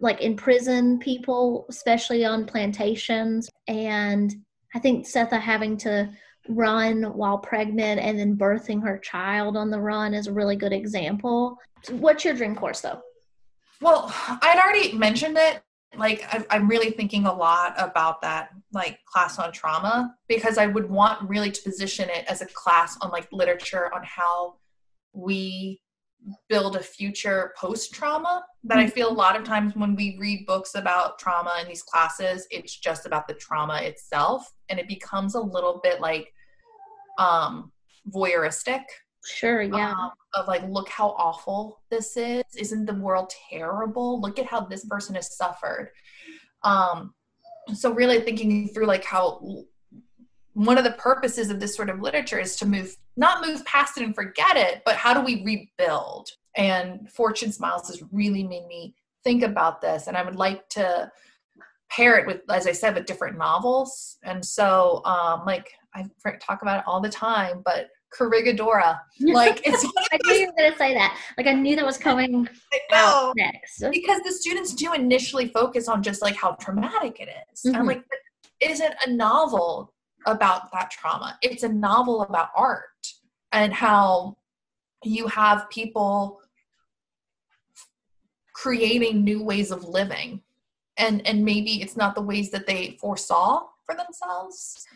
like 0.00 0.20
imprison 0.20 0.98
people 0.98 1.66
especially 1.68 2.24
on 2.24 2.46
plantations. 2.46 3.48
And 3.68 4.34
i 4.74 4.78
think 4.78 5.06
Sethe 5.06 5.40
having 5.40 5.76
to 5.78 6.10
run 6.48 7.02
while 7.02 7.38
pregnant 7.38 8.00
and 8.00 8.18
then 8.18 8.36
birthing 8.36 8.82
her 8.82 8.98
child 8.98 9.56
on 9.56 9.70
the 9.70 9.80
run 9.80 10.14
is 10.14 10.26
a 10.26 10.32
really 10.32 10.56
good 10.56 10.72
example. 10.72 11.58
What's 11.90 12.24
your 12.24 12.34
dream 12.34 12.54
course 12.54 12.80
though? 12.82 13.00
Well, 13.80 14.12
I'd 14.42 14.58
already 14.58 14.96
mentioned 14.96 15.36
it. 15.38 15.62
Like, 15.96 16.26
I'm 16.50 16.68
really 16.68 16.90
thinking 16.90 17.24
a 17.26 17.32
lot 17.32 17.74
about 17.78 18.20
that, 18.20 18.50
like, 18.72 18.98
class 19.06 19.38
on 19.38 19.50
trauma, 19.50 20.14
because 20.28 20.58
I 20.58 20.66
would 20.66 20.90
want 20.90 21.26
really 21.28 21.50
to 21.50 21.62
position 21.62 22.10
it 22.10 22.26
as 22.28 22.42
a 22.42 22.46
class 22.46 22.98
on, 23.00 23.10
like, 23.10 23.28
literature 23.32 23.90
on 23.94 24.02
how 24.04 24.56
we 25.14 25.80
build 26.48 26.76
a 26.76 26.82
future 26.82 27.52
post 27.56 27.92
trauma. 27.92 28.44
But 28.64 28.78
I 28.78 28.88
feel 28.88 29.10
a 29.10 29.12
lot 29.12 29.36
of 29.36 29.44
times 29.44 29.76
when 29.76 29.94
we 29.94 30.16
read 30.18 30.46
books 30.46 30.74
about 30.74 31.18
trauma 31.18 31.56
in 31.62 31.68
these 31.68 31.82
classes, 31.82 32.46
it's 32.50 32.76
just 32.76 33.06
about 33.06 33.28
the 33.28 33.34
trauma 33.34 33.76
itself, 33.82 34.50
and 34.68 34.78
it 34.78 34.88
becomes 34.88 35.34
a 35.34 35.40
little 35.40 35.80
bit 35.82 36.00
like 36.00 36.32
um, 37.18 37.70
voyeuristic. 38.10 38.82
Sure 39.24 39.62
yeah. 39.62 39.92
Um, 39.92 40.10
of 40.34 40.46
like 40.46 40.62
look 40.68 40.88
how 40.88 41.10
awful 41.18 41.82
this 41.90 42.16
is. 42.16 42.44
Isn't 42.56 42.86
the 42.86 42.94
world 42.94 43.32
terrible? 43.50 44.20
Look 44.20 44.38
at 44.38 44.46
how 44.46 44.60
this 44.60 44.84
person 44.84 45.16
has 45.16 45.36
suffered. 45.36 45.90
Um 46.62 47.12
so 47.74 47.92
really 47.92 48.20
thinking 48.20 48.68
through 48.68 48.86
like 48.86 49.04
how 49.04 49.64
one 50.52 50.78
of 50.78 50.84
the 50.84 50.92
purposes 50.92 51.50
of 51.50 51.58
this 51.58 51.74
sort 51.74 51.90
of 51.90 52.00
literature 52.00 52.38
is 52.38 52.56
to 52.56 52.66
move 52.66 52.96
not 53.16 53.44
move 53.44 53.64
past 53.64 53.98
it 53.98 54.04
and 54.04 54.14
forget 54.14 54.56
it 54.56 54.82
but 54.84 54.96
how 54.96 55.14
do 55.14 55.20
we 55.20 55.44
rebuild 55.44 56.28
and 56.56 57.10
fortune 57.10 57.52
smiles 57.52 57.88
has 57.88 58.02
really 58.12 58.42
made 58.42 58.66
me 58.66 58.94
think 59.24 59.42
about 59.42 59.80
this 59.80 60.06
and 60.06 60.16
i 60.16 60.22
would 60.22 60.36
like 60.36 60.68
to 60.68 61.10
pair 61.90 62.18
it 62.18 62.26
with 62.26 62.40
as 62.50 62.66
i 62.66 62.72
said 62.72 62.94
with 62.94 63.06
different 63.06 63.38
novels 63.38 64.18
and 64.24 64.44
so 64.44 65.02
um 65.04 65.42
like 65.46 65.72
i 65.94 66.04
talk 66.40 66.62
about 66.62 66.78
it 66.78 66.84
all 66.86 67.00
the 67.00 67.08
time 67.08 67.62
but 67.64 67.88
Corregidora. 68.16 69.00
Like 69.20 69.62
it's 69.66 69.84
I 70.12 70.18
knew 70.24 70.34
you 70.34 70.46
were 70.46 70.52
going 70.56 70.72
to 70.72 70.78
say 70.78 70.94
that. 70.94 71.18
Like 71.36 71.46
I 71.46 71.52
knew 71.52 71.74
that 71.76 71.84
was 71.84 71.98
coming 71.98 72.48
out 72.92 73.34
next. 73.36 73.82
because 73.90 74.20
the 74.22 74.32
students 74.32 74.74
do 74.74 74.92
initially 74.92 75.48
focus 75.48 75.88
on 75.88 76.02
just 76.02 76.22
like 76.22 76.36
how 76.36 76.52
traumatic 76.52 77.20
it 77.20 77.28
is. 77.52 77.64
And 77.64 77.76
I'm 77.76 77.86
like, 77.86 78.02
isn't 78.60 78.94
a 79.06 79.10
novel 79.10 79.92
about 80.26 80.72
that 80.72 80.90
trauma? 80.90 81.38
It's 81.42 81.62
a 81.62 81.68
novel 81.68 82.22
about 82.22 82.50
art 82.54 82.82
and 83.52 83.72
how 83.72 84.36
you 85.04 85.28
have 85.28 85.70
people 85.70 86.40
creating 88.54 89.22
new 89.22 89.42
ways 89.42 89.70
of 89.70 89.84
living. 89.84 90.42
And 90.98 91.26
and 91.26 91.44
maybe 91.44 91.82
it's 91.82 91.96
not 91.96 92.14
the 92.14 92.22
ways 92.22 92.50
that 92.50 92.66
they 92.66 92.96
foresaw 93.00 93.66
for 93.84 93.94
themselves, 93.94 94.86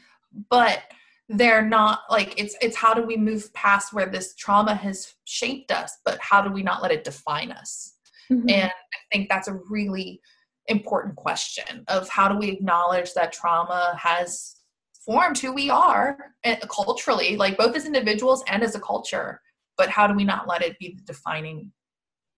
but 0.48 0.82
they're 1.28 1.64
not 1.64 2.00
like 2.10 2.34
it's 2.40 2.56
it's 2.60 2.76
how 2.76 2.94
do 2.94 3.02
we 3.02 3.16
move 3.16 3.52
past 3.52 3.92
where 3.92 4.06
this 4.06 4.34
trauma 4.34 4.74
has 4.74 5.14
shaped 5.24 5.70
us, 5.70 5.98
but 6.04 6.18
how 6.20 6.40
do 6.40 6.50
we 6.50 6.62
not 6.62 6.82
let 6.82 6.90
it 6.90 7.04
define 7.04 7.52
us? 7.52 7.94
Mhm. 8.30 8.50
And 8.50 8.70
I 8.70 8.98
think 9.12 9.28
that's 9.28 9.48
a 9.48 9.60
really 9.68 10.20
important 10.66 11.16
question 11.16 11.84
of 11.88 12.08
how 12.08 12.28
do 12.28 12.36
we 12.38 12.48
acknowledge 12.48 13.12
that 13.14 13.32
trauma 13.32 13.94
has 14.00 14.56
formed 15.05 15.38
who 15.38 15.53
we 15.53 15.70
are 15.70 16.16
eh, 16.44 16.57
culturally, 16.70 17.36
like 17.36 17.57
both 17.57 17.74
as 17.74 17.86
individuals 17.86 18.44
and 18.48 18.62
as 18.62 18.74
a 18.74 18.80
culture, 18.80 19.40
but 19.76 19.88
how 19.88 20.07
do 20.07 20.14
we 20.14 20.24
not 20.24 20.46
let 20.46 20.62
it 20.62 20.78
be 20.78 20.94
the 20.94 21.03
defining 21.03 21.72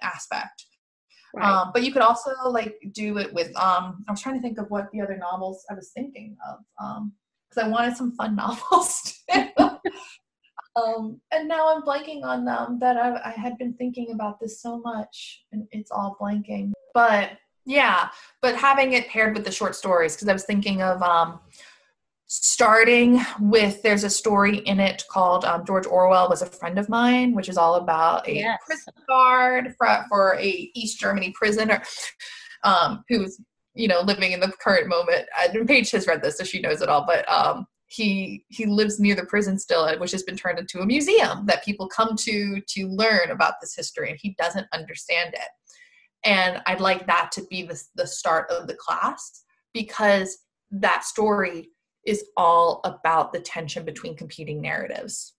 aspect? 0.00 0.66
right. 1.34 1.50
Um, 1.50 1.70
but 1.72 1.82
you 1.82 1.92
could 1.92 2.02
also 2.02 2.30
like 2.48 2.76
do 2.92 3.18
it 3.18 3.32
with 3.32 3.48
um, 3.56 4.04
I 4.08 4.12
was 4.12 4.20
trying 4.20 4.36
to 4.36 4.42
think 4.42 4.58
of 4.58 4.70
what 4.70 4.90
the 4.92 5.00
other 5.00 5.16
novels 5.16 5.64
I 5.70 5.74
was 5.74 5.90
thinking 5.90 6.36
of 6.48 7.10
because 7.48 7.64
I 7.64 7.68
wanted 7.68 7.96
some 7.96 8.12
fun 8.12 8.36
novels. 8.36 9.22
too. 9.30 9.48
um, 10.76 11.20
and 11.32 11.48
now 11.48 11.74
I'm 11.74 11.82
blanking 11.82 12.22
on 12.24 12.44
them 12.44 12.78
that 12.80 12.96
I, 12.96 13.20
I 13.24 13.30
had 13.30 13.58
been 13.58 13.74
thinking 13.74 14.12
about 14.12 14.40
this 14.40 14.60
so 14.60 14.78
much 14.78 15.44
and 15.52 15.66
it's 15.72 15.90
all 15.90 16.16
blanking. 16.20 16.72
But 16.94 17.32
yeah, 17.64 18.08
but 18.40 18.56
having 18.56 18.92
it 18.92 19.08
paired 19.08 19.34
with 19.34 19.44
the 19.44 19.52
short 19.52 19.76
stories 19.76 20.14
because 20.14 20.28
I 20.28 20.32
was 20.32 20.44
thinking 20.44 20.82
of 20.82 21.00
um, 21.02 21.40
starting 22.34 23.20
with 23.40 23.82
there's 23.82 24.04
a 24.04 24.10
story 24.10 24.58
in 24.60 24.80
it 24.80 25.04
called 25.10 25.44
um, 25.44 25.66
George 25.66 25.86
Orwell 25.86 26.30
was 26.30 26.40
a 26.40 26.46
friend 26.46 26.78
of 26.78 26.88
mine, 26.88 27.34
which 27.34 27.50
is 27.50 27.58
all 27.58 27.74
about 27.74 28.26
a 28.26 28.36
Yes. 28.36 28.58
prison 28.64 28.94
guard 29.06 29.74
for, 29.76 30.06
for 30.08 30.36
a 30.38 30.70
East 30.74 30.98
Germany 30.98 31.34
prisoner 31.36 31.82
um, 32.64 33.04
who's 33.10 33.38
you 33.74 33.86
know 33.86 34.00
living 34.00 34.32
in 34.32 34.40
the 34.40 34.50
current 34.64 34.88
moment. 34.88 35.26
And 35.42 35.68
Paige 35.68 35.90
has 35.90 36.06
read 36.06 36.22
this, 36.22 36.38
so 36.38 36.44
she 36.44 36.60
knows 36.60 36.80
it 36.80 36.88
all. 36.88 37.04
But 37.06 37.30
um, 37.30 37.66
he 37.88 38.46
he 38.48 38.64
lives 38.64 38.98
near 38.98 39.14
the 39.14 39.26
prison 39.26 39.58
still, 39.58 39.82
uh, 39.82 39.98
which 39.98 40.12
has 40.12 40.22
been 40.22 40.36
turned 40.36 40.58
into 40.58 40.80
a 40.80 40.86
museum 40.86 41.44
that 41.46 41.62
people 41.62 41.86
come 41.86 42.16
to 42.16 42.62
to 42.66 42.88
learn 42.88 43.30
about 43.30 43.54
this 43.60 43.76
history, 43.76 44.08
and 44.08 44.18
he 44.20 44.34
doesn't 44.38 44.68
understand 44.72 45.34
it. 45.34 45.48
And 46.24 46.62
I'd 46.64 46.80
like 46.80 47.06
that 47.08 47.30
to 47.32 47.42
be 47.50 47.64
the 47.64 47.78
the 47.94 48.06
start 48.06 48.50
of 48.50 48.68
the 48.68 48.74
class 48.76 49.44
because 49.74 50.38
that 50.70 51.04
story 51.04 51.68
is 52.06 52.24
all 52.36 52.80
about 52.84 53.32
the 53.32 53.40
tension 53.40 53.84
between 53.84 54.16
competing 54.16 54.60
narratives. 54.60 55.34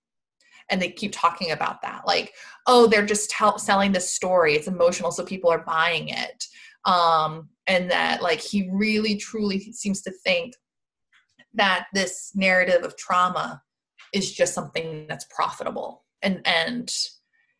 And 0.69 0.81
they 0.81 0.91
keep 0.91 1.11
talking 1.11 1.51
about 1.51 1.81
that. 1.81 2.03
Like 2.07 2.33
oh 2.67 2.87
they're 2.87 3.05
just 3.05 3.29
tell- 3.29 3.59
selling 3.59 3.91
this 3.91 4.09
story. 4.09 4.55
It's 4.55 4.67
emotional 4.67 5.11
so 5.11 5.23
people 5.23 5.49
are 5.49 5.63
buying 5.65 6.09
it. 6.09 6.45
Um 6.85 7.49
and 7.67 7.89
that 7.91 8.21
like 8.21 8.41
he 8.41 8.69
really 8.71 9.15
truly 9.15 9.59
seems 9.59 10.01
to 10.03 10.11
think 10.23 10.53
that 11.53 11.87
this 11.93 12.31
narrative 12.35 12.83
of 12.83 12.97
trauma 12.97 13.61
is 14.13 14.31
just 14.31 14.53
something 14.53 15.05
that's 15.07 15.25
profitable. 15.35 16.05
And 16.21 16.41
and 16.45 16.93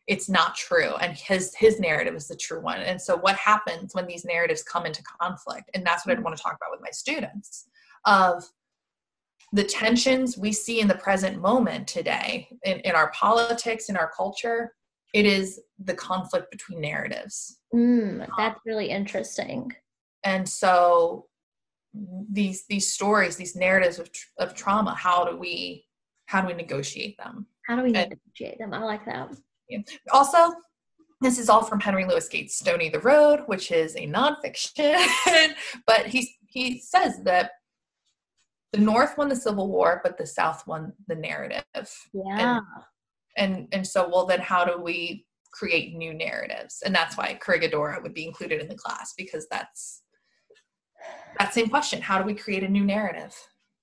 it's 0.06 0.28
not 0.28 0.54
true. 0.54 0.94
And 0.96 1.16
his 1.16 1.54
his 1.54 1.80
narrative 1.80 2.14
is 2.14 2.28
the 2.28 2.36
true 2.36 2.60
one. 2.60 2.80
And 2.80 3.00
so 3.00 3.16
what 3.16 3.36
happens 3.36 3.94
when 3.94 4.06
these 4.06 4.24
narratives 4.24 4.62
come 4.62 4.86
into 4.86 5.02
conflict? 5.20 5.70
And 5.74 5.84
that's 5.84 6.06
what 6.06 6.16
i 6.16 6.20
want 6.20 6.36
to 6.36 6.42
talk 6.42 6.56
about 6.56 6.70
with 6.70 6.82
my 6.82 6.90
students 6.90 7.66
of 8.04 8.44
the 9.54 9.64
tensions 9.64 10.36
we 10.36 10.52
see 10.52 10.80
in 10.80 10.88
the 10.88 10.96
present 11.06 11.40
moment 11.40 11.86
today 11.86 12.48
in, 12.64 12.78
in 12.80 12.94
our 13.00 13.10
politics 13.12 13.88
in 13.88 13.96
our 13.96 14.10
culture 14.16 14.74
it 15.14 15.24
is 15.24 15.60
the 15.84 15.94
conflict 15.94 16.50
between 16.50 16.80
narratives 16.80 17.58
Mm, 17.74 18.26
that's 18.38 18.60
really 18.66 18.88
interesting. 18.90 19.72
and 20.24 20.48
so 20.48 21.26
these 22.38 22.64
these 22.68 22.92
stories 22.92 23.36
these 23.36 23.54
narratives 23.56 23.98
of, 23.98 24.10
tr- 24.12 24.26
of 24.38 24.54
trauma 24.54 24.92
how 24.94 25.24
do 25.24 25.36
we 25.36 25.86
how 26.26 26.40
do 26.40 26.46
we 26.48 26.54
negotiate 26.54 27.16
them 27.18 27.46
How 27.66 27.76
do 27.76 27.82
we 27.82 27.92
And- 27.94 28.10
negotiate 28.10 28.58
them? 28.58 28.72
I 28.74 28.78
like 28.92 29.04
that. 29.06 29.28
also 30.12 30.40
this 31.20 31.38
is 31.38 31.48
all 31.48 31.62
from 31.62 31.80
henry 31.80 32.04
louis 32.04 32.28
gates 32.28 32.56
stony 32.62 32.88
the 32.88 33.00
road 33.12 33.38
which 33.46 33.70
is 33.70 33.94
a 33.96 34.06
nonfiction 34.18 34.96
but 35.86 36.02
he 36.06 36.20
he 36.46 36.64
says 36.80 37.12
that 37.24 37.46
the 38.74 38.80
north 38.80 39.16
won 39.16 39.28
the 39.28 39.36
civil 39.36 39.68
war 39.68 40.00
but 40.02 40.18
the 40.18 40.26
south 40.26 40.66
won 40.66 40.92
the 41.06 41.14
narrative 41.14 41.64
Yeah. 42.12 42.58
and 43.36 43.68
and 43.72 43.86
so 43.86 44.08
well 44.08 44.26
then 44.26 44.40
how 44.40 44.64
do 44.64 44.74
we 44.82 45.26
create 45.52 45.94
new 45.94 46.12
narratives 46.12 46.82
and 46.84 46.92
that's 46.92 47.16
why 47.16 47.38
corregidora 47.40 48.02
would 48.02 48.14
be 48.14 48.26
included 48.26 48.60
in 48.60 48.66
the 48.68 48.74
class 48.74 49.14
because 49.16 49.46
that's 49.48 50.02
that 51.38 51.54
same 51.54 51.68
question 51.68 52.02
how 52.02 52.18
do 52.18 52.24
we 52.24 52.34
create 52.34 52.64
a 52.64 52.68
new 52.68 52.84
narrative 52.84 53.34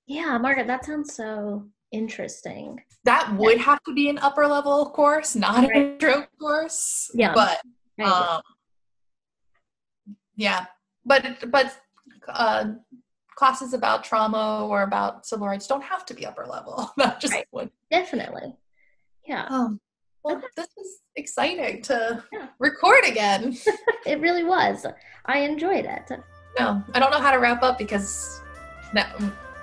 Yeah, 0.07 0.37
Margaret, 0.37 0.67
that 0.67 0.83
sounds 0.85 1.15
so 1.15 1.67
interesting. 1.93 2.67
that 3.05 3.33
would 3.37 3.59
have 3.69 3.79
to 3.87 3.93
be 3.93 4.09
an 4.09 4.17
upper 4.27 4.45
level 4.45 4.89
course 4.91 5.31
not 5.37 5.55
Right. 5.69 5.75
an 5.75 5.81
intro 5.93 6.25
course 6.37 7.09
Yeah. 7.13 7.33
but 7.33 7.61
agree. 7.97 8.11
um 8.11 8.41
yeah 10.35 10.65
but 11.05 11.21
but 11.55 11.67
uh 12.27 12.65
classes 13.35 13.73
about 13.73 14.03
trauma 14.03 14.65
or 14.67 14.83
about 14.83 15.25
civil 15.25 15.47
rights 15.47 15.67
don't 15.67 15.83
have 15.83 16.05
to 16.05 16.13
be 16.13 16.25
upper 16.25 16.45
level 16.45 16.91
not 16.97 17.19
just 17.19 17.33
Right. 17.33 17.47
one 17.51 17.71
Definitely. 17.89 18.55
Yeah. 19.27 19.45
um 19.49 19.79
well 20.23 20.41
this 20.55 20.67
is 20.77 20.99
exciting 21.15 21.81
to 21.83 22.23
Yeah. 22.31 22.47
record 22.59 23.03
again 23.05 23.57
It 24.05 24.19
really 24.19 24.43
was. 24.43 24.85
I 25.25 25.39
enjoyed 25.39 25.85
it. 25.85 26.09
No, 26.59 26.83
I 26.93 26.99
don't 26.99 27.11
know 27.11 27.19
how 27.19 27.31
to 27.31 27.37
wrap 27.39 27.61
up 27.63 27.77
because 27.77 28.41
no, 28.93 29.03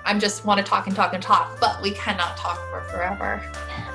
I'm 0.05 0.19
just 0.19 0.45
want 0.45 0.57
to 0.59 0.63
talk 0.63 0.87
and 0.87 0.95
talk 0.95 1.13
and 1.13 1.21
talk, 1.21 1.59
but 1.59 1.81
we 1.83 1.91
cannot 1.91 2.35
talk 2.37 2.57
for 2.71 2.81
forever. 2.89 3.39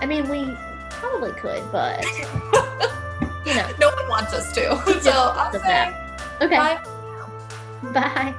I 0.01 0.07
mean, 0.07 0.29
we 0.29 0.55
probably 0.91 1.33
could, 1.33 1.63
but 1.73 2.05
you 3.47 3.55
know. 3.55 3.69
No 3.81 3.89
one 3.89 4.09
wants 4.09 4.33
us 4.33 4.53
to. 4.53 5.01
So 5.01 5.11
I'll 5.11 5.53
say. 5.53 5.93
Okay. 6.43 6.57
bye. 6.57 6.85
Bye. 7.93 8.35